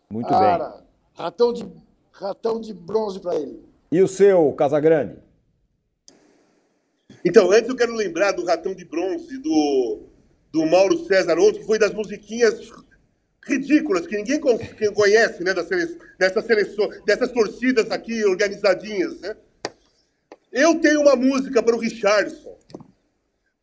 Muito 0.09 0.29
bem. 0.29 0.37
Cara, 0.37 0.83
ratão 1.13 1.51
de, 1.51 1.67
ratão 2.11 2.59
de 2.59 2.73
bronze 2.73 3.19
para 3.19 3.35
ele. 3.35 3.63
E 3.91 4.01
o 4.01 4.07
seu, 4.07 4.53
Casagrande? 4.53 5.17
Então, 7.25 7.51
antes 7.51 7.69
eu 7.69 7.75
quero 7.75 7.93
lembrar 7.93 8.31
do 8.31 8.45
ratão 8.45 8.73
de 8.73 8.85
bronze 8.85 9.37
do, 9.37 10.03
do 10.51 10.65
Mauro 10.65 11.05
César 11.05 11.37
ontem, 11.39 11.59
que 11.59 11.65
foi 11.65 11.77
das 11.77 11.93
musiquinhas 11.93 12.71
ridículas 13.43 14.07
que 14.07 14.15
ninguém 14.15 14.39
conhece, 14.39 15.43
né, 15.43 15.53
das 15.53 15.67
sele, 15.67 15.99
dessas 16.17 16.45
seleções, 16.45 17.03
dessas 17.03 17.31
torcidas 17.31 17.89
aqui 17.91 18.23
organizadinhas, 18.25 19.19
né? 19.21 19.35
Eu 20.51 20.75
tenho 20.79 21.01
uma 21.01 21.15
música 21.15 21.63
para 21.63 21.75
o 21.75 21.79
Richardson. 21.79 22.57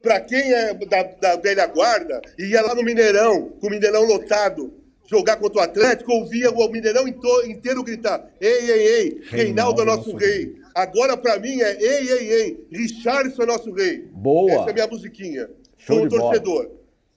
Para 0.00 0.20
quem 0.20 0.52
é 0.52 0.72
da, 0.74 1.02
da 1.02 1.36
velha 1.36 1.66
guarda 1.66 2.22
e 2.38 2.46
ia 2.46 2.62
lá 2.62 2.74
no 2.74 2.82
Mineirão, 2.82 3.50
com 3.60 3.66
o 3.66 3.70
Mineirão 3.70 4.04
lotado, 4.04 4.72
jogar 5.10 5.36
contra 5.36 5.60
o 5.60 5.64
Atlético, 5.64 6.12
ouvia 6.12 6.50
o 6.50 6.68
Mineirão 6.68 7.06
inteiro 7.08 7.82
gritar: 7.82 8.24
Ei, 8.40 8.70
ei, 8.70 8.86
ei, 8.86 9.20
Reinaldo 9.28 9.82
é 9.82 9.84
nosso 9.84 10.16
rei. 10.16 10.56
Agora, 10.74 11.16
para 11.16 11.38
mim, 11.40 11.60
é 11.60 11.76
Ei, 11.82 12.10
ei, 12.10 12.32
ei, 12.32 12.66
Richardson 12.70 13.42
é 13.42 13.46
nosso 13.46 13.72
rei. 13.72 14.08
Boa. 14.12 14.52
Essa 14.52 14.68
é 14.68 14.70
a 14.70 14.74
minha 14.74 14.86
musiquinha. 14.86 15.50
Show 15.76 15.96
Como 15.96 16.08
de 16.08 16.16
bola. 16.16 16.30
torcedor. 16.30 16.70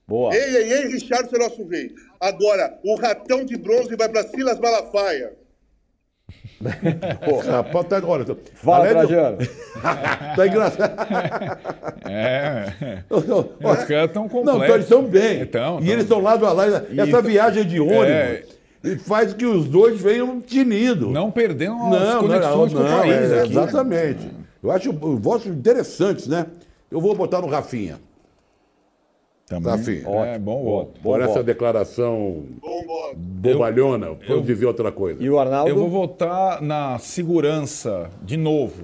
Boa. 0.07 0.35
Ei, 0.35 0.55
ei, 0.55 0.73
ei, 0.73 0.87
Richardson 0.87 1.35
é 1.35 1.39
nosso 1.39 1.67
rei. 1.67 1.93
Agora, 2.19 2.79
o 2.83 2.95
ratão 2.95 3.45
de 3.45 3.55
bronze 3.57 3.95
vai 3.95 4.09
para 4.09 4.27
Silas 4.27 4.59
Malafaia. 4.59 5.33
Rapaz, 6.63 7.87
tá, 7.87 8.01
olha, 8.05 8.25
Fala, 8.55 8.77
além 8.85 9.01
do- 9.01 9.07
Trajano. 9.07 9.37
tá 10.35 10.47
engraçado. 10.47 10.93
É. 12.13 13.03
Olha, 13.09 13.73
Os 13.79 13.83
caras 13.85 14.07
estão 14.07 14.23
Não, 14.23 14.29
completos. 14.29 14.63
então 14.63 14.75
eles 14.75 14.83
estão 14.85 15.03
bem. 15.03 15.41
Então, 15.41 15.75
e 15.79 15.83
então. 15.83 15.93
eles 15.93 16.03
estão 16.03 16.19
lado 16.21 16.45
a 16.45 16.51
lado. 16.51 16.85
Essa 16.97 17.19
E- 17.19 17.21
viagem 17.21 17.63
de 17.65 17.79
ônibus 17.79 18.07
É. 18.09 18.43
faz 19.05 19.33
que 19.33 19.45
os 19.45 19.65
dois 19.67 20.01
venham 20.01 20.41
tinindo. 20.41 21.09
Não 21.09 21.31
perdendo 21.31 21.75
as 21.95 22.09
não, 22.13 22.21
conexões 22.21 22.73
não, 22.73 22.81
com 22.81 22.87
o 22.87 22.97
país 22.99 23.13
é, 23.31 23.39
aqui. 23.41 23.53
né? 23.53 23.61
Exatamente. 23.61 24.29
Eu 24.61 24.71
acho 24.71 24.91
votos 24.93 25.47
interessantes, 25.47 26.27
né? 26.27 26.47
Eu 26.91 26.99
vou 26.99 27.15
botar 27.15 27.39
no 27.39 27.47
Rafinha. 27.47 27.97
Também. 29.51 29.71
Rafinha. 29.71 30.25
É, 30.27 30.39
bom 30.39 30.63
voto. 30.63 31.01
Bom 31.01 31.11
Por 31.11 31.21
essa 31.21 31.33
voto. 31.33 31.43
declaração 31.43 32.45
Bom 32.61 33.15
bobalhona, 33.15 34.15
para 34.15 34.33
eu 34.33 34.41
dizer 34.41 34.65
outra 34.65 34.91
coisa. 34.91 35.21
E 35.21 35.29
o 35.29 35.37
Arnaldo? 35.37 35.69
Eu 35.69 35.75
vou 35.75 35.89
votar 35.89 36.61
na 36.61 36.97
segurança, 36.99 38.09
de 38.23 38.37
novo. 38.37 38.83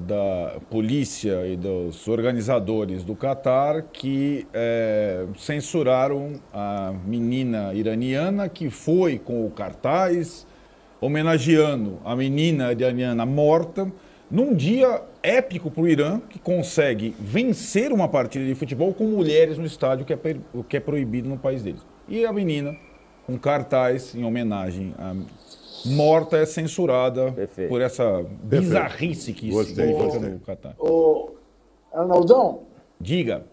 da 0.00 0.56
polícia 0.68 1.46
e 1.46 1.56
dos 1.56 2.08
organizadores 2.08 3.04
do 3.04 3.14
Catar 3.14 3.82
que 3.92 4.44
é, 4.52 5.24
censuraram 5.36 6.40
a 6.52 6.92
menina 7.06 7.72
iraniana 7.72 8.48
que 8.48 8.68
foi 8.68 9.16
com 9.16 9.46
o 9.46 9.50
cartaz 9.52 10.44
homenageando 11.00 12.00
a 12.04 12.16
menina 12.16 12.72
iraniana 12.72 13.24
morta 13.24 13.86
num 14.30 14.54
dia 14.54 15.02
épico 15.22 15.70
para 15.70 15.82
o 15.82 15.88
Irã, 15.88 16.20
que 16.20 16.38
consegue 16.38 17.14
vencer 17.18 17.92
uma 17.92 18.08
partida 18.08 18.44
de 18.44 18.54
futebol 18.54 18.92
com 18.92 19.04
mulheres 19.04 19.58
no 19.58 19.64
estádio, 19.64 20.04
que 20.04 20.12
é, 20.12 20.18
o 20.52 20.64
que 20.64 20.76
é 20.76 20.80
proibido 20.80 21.28
no 21.28 21.38
país 21.38 21.62
deles. 21.62 21.80
E 22.08 22.24
a 22.24 22.32
menina, 22.32 22.76
com 23.26 23.38
cartaz 23.38 24.14
em 24.14 24.24
homenagem 24.24 24.94
à 24.98 25.14
morta, 25.86 26.36
é 26.36 26.46
censurada 26.46 27.32
Perfeito. 27.32 27.68
por 27.68 27.80
essa 27.80 28.24
bizarrice 28.42 29.32
que 29.32 29.50
gostei, 29.50 29.94
fica 29.94 30.18
no 30.18 30.40
Catar. 30.40 30.74
Ô, 30.78 31.30
Arnaldão. 31.92 32.62
Diga. 33.00 33.44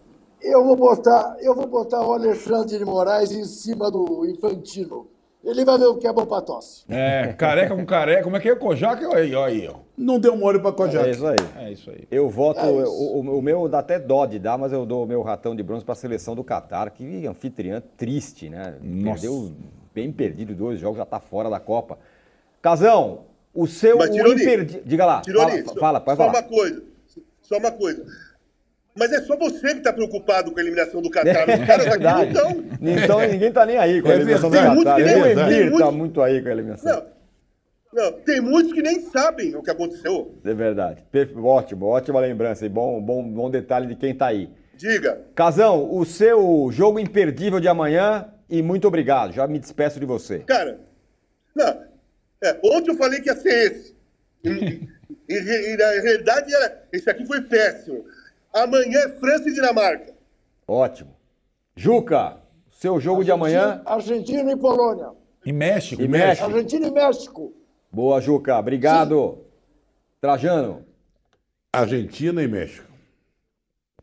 Eu 0.42 0.64
vou 0.66 0.76
botar, 0.76 1.38
eu 1.40 1.56
vou 1.56 1.68
botar 1.68 2.06
o 2.06 2.14
Alexandre 2.14 2.78
de 2.78 2.86
Moraes 2.86 3.32
em 3.32 3.46
cima 3.46 3.90
do 3.90 4.26
Infantino. 4.26 5.08
Ele 5.44 5.64
vai 5.64 5.78
ver 5.78 5.86
o 5.86 5.98
que 5.98 6.08
é 6.08 6.14
bom 6.14 6.26
pra 6.26 6.42
tosse. 6.42 6.84
É, 6.90 7.34
careca 7.34 7.76
com 7.76 7.86
careca. 7.86 8.24
Como 8.24 8.36
é 8.36 8.40
que 8.40 8.50
é? 8.50 8.56
Kojak? 8.56 9.06
Olha 9.06 9.18
aí, 9.20 9.36
olha 9.36 9.54
aí, 9.54 9.68
ó. 9.68 9.76
Não 9.98 10.20
deu 10.20 10.36
mole 10.36 10.60
pra 10.60 10.72
Kojak. 10.72 11.08
É 11.08 11.12
isso 11.12 11.28
aí. 11.28 11.36
É 11.58 11.72
isso 11.72 11.90
aí. 11.92 12.08
Eu 12.10 12.30
voto, 12.30 12.60
é 12.60 12.64
o, 12.66 13.20
o, 13.20 13.42
meu 13.42 13.70
dá 13.70 13.80
até 13.80 14.00
dó 14.00 14.26
de 14.26 14.40
dar, 14.40 14.58
mas 14.58 14.74
eu 14.74 14.86
dou 14.86 15.04
o 15.04 15.08
meu 15.08 15.22
ratão 15.22 15.56
de 15.56 15.62
bronze 15.62 15.86
pra 15.86 15.94
seleção 15.94 16.36
do 16.36 16.44
Catar, 16.44 16.90
que 16.90 17.28
anfitriã 17.28 17.82
triste, 17.96 18.50
né? 18.50 18.76
Nossa. 18.82 19.22
Perdeu 19.22 19.52
bem 19.94 20.12
perdido 20.12 20.56
dois 20.56 20.80
jogos, 20.80 20.98
já 20.98 21.06
tá 21.06 21.20
fora 21.20 21.50
da 21.50 21.60
Copa. 21.60 22.00
Casão, 22.62 23.26
o 23.54 23.68
seu 23.68 23.98
mas, 23.98 24.10
imperdível... 24.10 24.82
Diga 24.84 25.06
lá, 25.06 25.22
Tironi, 25.22 25.64
fala, 25.64 25.80
fala, 25.80 26.02
pode 26.02 26.18
só 26.18 26.26
falar. 26.26 26.34
Só 26.34 26.40
uma 26.40 26.50
coisa, 26.50 26.84
só 27.42 27.58
uma 27.58 27.72
coisa. 27.72 28.06
Mas 28.96 29.12
é 29.12 29.22
só 29.22 29.36
você 29.36 29.72
que 29.72 29.78
está 29.80 29.92
preocupado 29.92 30.52
com 30.52 30.60
a 30.60 30.62
eliminação 30.62 31.02
do 31.02 31.10
Qatar. 31.10 31.50
Os 31.50 31.66
caras 31.66 31.88
aqui 31.88 32.04
não 32.04 32.24
estão. 32.24 32.64
Então 32.82 33.20
ninguém 33.22 33.50
está 33.50 33.66
nem 33.66 33.78
aí 33.78 34.02
com 34.02 34.08
a 34.08 34.12
é 34.12 34.16
eliminação 34.16 34.50
do 34.50 34.56
Qatar. 34.56 35.00
Nem 35.00 35.22
o 35.22 35.26
Emir 35.26 35.74
está 35.74 35.92
muito 35.92 36.22
aí 36.22 36.42
com 36.42 36.50
a 36.50 36.52
eliminação. 36.52 36.96
Não, 36.96 37.06
não, 37.94 38.12
tem 38.12 38.42
muitos 38.42 38.74
que 38.74 38.82
nem 38.82 39.02
sabem 39.02 39.56
o 39.56 39.62
que 39.62 39.70
aconteceu. 39.70 40.36
É 40.44 40.54
verdade. 40.54 41.04
Ótimo, 41.36 41.86
ótima 41.86 42.20
lembrança 42.20 42.66
e 42.66 42.70
bom, 42.70 43.02
bom, 43.02 43.24
bom 43.24 43.50
detalhe 43.50 43.88
de 43.88 43.96
quem 43.96 44.12
está 44.12 44.28
aí. 44.28 44.50
Diga. 44.76 45.22
Casão, 45.36 45.96
o 45.96 46.04
seu 46.04 46.70
jogo 46.72 47.00
imperdível 47.00 47.60
de 47.60 47.68
amanhã 47.68 48.28
e 48.50 48.62
muito 48.62 48.88
obrigado. 48.88 49.32
Já 49.32 49.48
me 49.48 49.60
despeço 49.60 50.00
de 50.00 50.06
você. 50.06 50.40
Cara, 50.40 50.80
não, 51.56 51.84
é, 52.44 52.60
ontem 52.64 52.92
eu 52.92 52.98
falei 52.98 53.22
que 53.22 53.30
ia 53.30 53.36
ser 53.36 53.72
esse. 53.72 53.96
E, 54.44 54.90
e, 55.30 55.74
e 55.74 55.78
na 55.78 56.02
realidade, 56.02 56.54
era, 56.54 56.84
esse 56.92 57.10
aqui 57.10 57.26
foi 57.26 57.42
péssimo. 57.42 58.04
Amanhã 58.52 59.00
é 59.00 59.10
França 59.10 59.50
e 59.50 59.54
Dinamarca. 59.54 60.14
Ótimo. 60.68 61.16
Juca, 61.76 62.38
seu 62.72 63.00
jogo 63.00 63.22
Argentina, 63.22 63.50
de 63.50 63.56
amanhã? 63.56 63.82
Argentina 63.86 64.52
e 64.52 64.56
Polônia. 64.58 65.12
E 65.46 65.52
México. 65.52 66.02
E 66.02 66.08
México. 66.08 66.48
Argentina 66.48 66.88
e 66.88 66.92
México. 66.92 67.54
Boa, 67.94 68.20
Juca. 68.20 68.58
Obrigado. 68.58 69.36
Sim. 69.36 69.44
Trajano. 70.20 70.84
Argentina 71.72 72.42
e 72.42 72.48
México. 72.48 72.88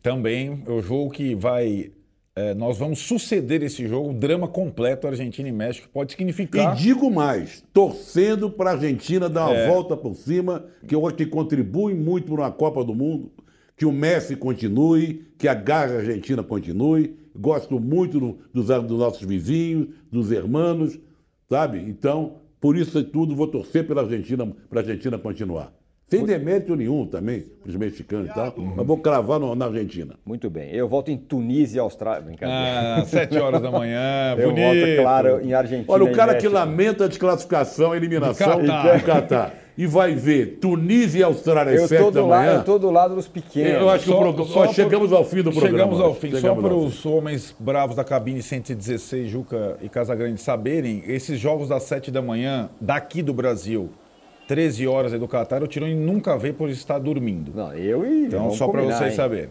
Também 0.02 0.62
o 0.66 0.80
jogo 0.80 1.10
que 1.10 1.34
vai. 1.34 1.92
É, 2.36 2.54
nós 2.54 2.78
vamos 2.78 3.00
suceder 3.00 3.62
esse 3.62 3.86
jogo, 3.88 4.14
drama 4.14 4.46
completo 4.46 5.06
Argentina 5.06 5.48
e 5.48 5.52
México, 5.52 5.88
pode 5.92 6.12
significar. 6.12 6.74
E 6.74 6.80
digo 6.80 7.10
mais, 7.10 7.62
torcendo 7.72 8.48
para 8.48 8.70
a 8.70 8.72
Argentina 8.74 9.28
dar 9.28 9.48
uma 9.48 9.56
é. 9.56 9.68
volta 9.68 9.96
por 9.96 10.14
cima, 10.14 10.64
que 10.86 10.94
eu 10.94 11.04
acho 11.06 11.16
que 11.16 11.26
contribui 11.26 11.92
muito 11.92 12.32
para 12.32 12.46
a 12.46 12.52
Copa 12.52 12.84
do 12.84 12.94
Mundo 12.94 13.32
que 13.80 13.86
o 13.86 13.92
Messi 13.92 14.36
continue, 14.36 15.26
que 15.38 15.48
a 15.48 15.54
garra 15.54 15.94
argentina 15.94 16.42
continue. 16.42 17.16
Gosto 17.34 17.80
muito 17.80 18.20
do, 18.20 18.38
dos, 18.52 18.66
dos 18.66 18.98
nossos 18.98 19.26
vizinhos, 19.26 19.88
dos 20.12 20.30
hermanos, 20.30 21.00
sabe? 21.48 21.78
Então, 21.78 22.42
por 22.60 22.76
isso 22.76 23.02
tudo, 23.04 23.34
vou 23.34 23.46
torcer 23.46 23.86
pela 23.86 24.02
Argentina, 24.02 24.46
para 24.68 24.80
a 24.80 24.82
Argentina 24.82 25.18
continuar. 25.18 25.72
Sem 26.10 26.24
demérito 26.24 26.74
nenhum 26.74 27.06
também, 27.06 27.42
para 27.62 27.70
os 27.70 27.76
mexicanos 27.76 28.28
e 28.28 28.34
tal, 28.34 28.52
mas 28.56 28.84
vou 28.84 28.98
cravar 28.98 29.38
no, 29.38 29.54
na 29.54 29.66
Argentina. 29.66 30.16
Muito 30.26 30.50
bem. 30.50 30.68
Eu 30.74 30.88
volto 30.88 31.08
em 31.08 31.16
Tunísia 31.16 31.76
e 31.76 31.80
Austrália. 31.80 32.20
Brincadeira. 32.20 32.96
Ah, 32.96 33.04
sete 33.04 33.38
horas 33.38 33.62
da 33.62 33.70
manhã, 33.70 34.34
Eu 34.36 34.48
bonito. 34.48 34.64
volto, 34.64 35.02
claro, 35.02 35.40
em 35.40 35.54
Argentina. 35.54 35.86
Olha, 35.86 36.04
o 36.04 36.12
cara 36.12 36.34
que 36.34 36.48
lamenta 36.48 37.04
a 37.04 37.08
desclassificação, 37.08 37.92
a 37.92 37.96
eliminação 37.96 38.60
do 38.60 38.66
Catar. 38.66 39.02
Catar 39.04 39.59
e 39.76 39.86
vai 39.86 40.14
ver 40.14 40.58
Tunísia 40.60 41.20
e 41.20 41.22
Austrália 41.22 41.82
às 41.82 41.88
7 41.88 42.10
da 42.10 42.22
manhã. 42.22 42.52
eu 42.52 42.60
estou 42.60 42.78
do 42.78 42.90
lado 42.90 43.14
dos 43.14 43.28
pequenos. 43.28 43.80
Eu 43.80 43.88
acho 43.88 44.04
que 44.04 44.10
só, 44.10 44.30
o 44.30 44.46
só 44.46 44.72
chegamos 44.72 45.12
ao 45.12 45.24
fim 45.24 45.42
do 45.42 45.50
programa. 45.50 45.78
Chegamos 45.78 46.00
ao 46.00 46.14
fim. 46.14 46.30
Chegamos 46.30 46.62
só 46.62 46.68
para 46.68 46.74
os 46.74 47.06
homens 47.06 47.54
bravos 47.58 47.96
da 47.96 48.04
cabine 48.04 48.42
116, 48.42 49.28
Juca 49.28 49.76
e 49.82 49.88
Casagrande 49.88 50.40
saberem, 50.40 51.02
esses 51.06 51.38
jogos 51.38 51.68
das 51.68 51.82
7 51.84 52.10
da 52.10 52.22
manhã, 52.22 52.70
daqui 52.80 53.22
do 53.22 53.32
Brasil, 53.32 53.90
13 54.48 54.86
horas 54.88 55.12
do 55.12 55.28
Catar, 55.28 55.62
o 55.62 55.66
Tironi 55.66 55.94
nunca 55.94 56.36
vê 56.36 56.52
por 56.52 56.68
estar 56.68 56.98
dormindo. 56.98 57.52
Não, 57.54 57.72
eu 57.72 58.04
e. 58.04 58.26
Então, 58.26 58.50
só 58.50 58.66
para 58.68 58.82
vocês 58.82 59.10
hein? 59.10 59.16
saberem. 59.16 59.50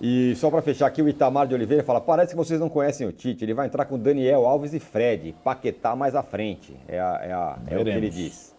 E 0.00 0.34
só 0.36 0.48
para 0.48 0.62
fechar 0.62 0.86
aqui, 0.86 1.02
o 1.02 1.08
Itamar 1.08 1.46
de 1.46 1.54
Oliveira 1.54 1.82
fala: 1.82 2.00
parece 2.00 2.30
que 2.30 2.36
vocês 2.36 2.60
não 2.60 2.68
conhecem 2.68 3.06
o 3.06 3.12
Tite. 3.12 3.44
Ele 3.44 3.54
vai 3.54 3.66
entrar 3.66 3.84
com 3.84 3.98
Daniel 3.98 4.46
Alves 4.46 4.72
e 4.72 4.78
Fred, 4.78 5.34
Paquetá 5.42 5.96
mais 5.96 6.14
à 6.14 6.22
frente. 6.22 6.76
É, 6.86 7.00
a, 7.00 7.20
é, 7.22 7.32
a, 7.32 7.58
é 7.66 7.78
o 7.78 7.84
que 7.84 7.90
ele 7.90 8.10
diz. 8.10 8.56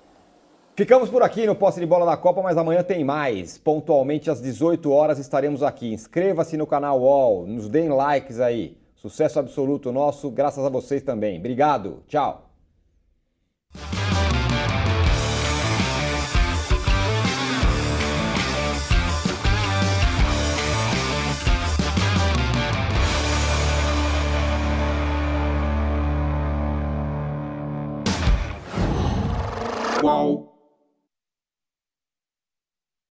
Ficamos 0.80 1.10
por 1.10 1.22
aqui 1.22 1.46
no 1.46 1.56
Posse 1.56 1.78
de 1.78 1.86
Bola 1.86 2.06
da 2.06 2.16
Copa, 2.16 2.42
mas 2.42 2.56
amanhã 2.56 2.82
tem 2.82 3.04
mais. 3.04 3.58
Pontualmente 3.58 4.32
às 4.32 4.42
18 4.42 4.90
horas 4.90 5.20
estaremos 5.20 5.62
aqui. 5.62 5.92
Inscreva-se 5.92 6.56
no 6.56 6.66
canal 6.66 7.02
UOL, 7.02 7.46
nos 7.46 7.68
deem 7.68 7.90
likes 7.90 8.40
aí. 8.40 8.78
Sucesso 8.96 9.40
absoluto 9.40 9.92
nosso, 9.92 10.32
graças 10.32 10.64
a 10.64 10.70
vocês 10.70 11.04
também. 11.04 11.38
Obrigado, 11.38 12.02
tchau. 12.08 12.46
Qual? 30.00 30.59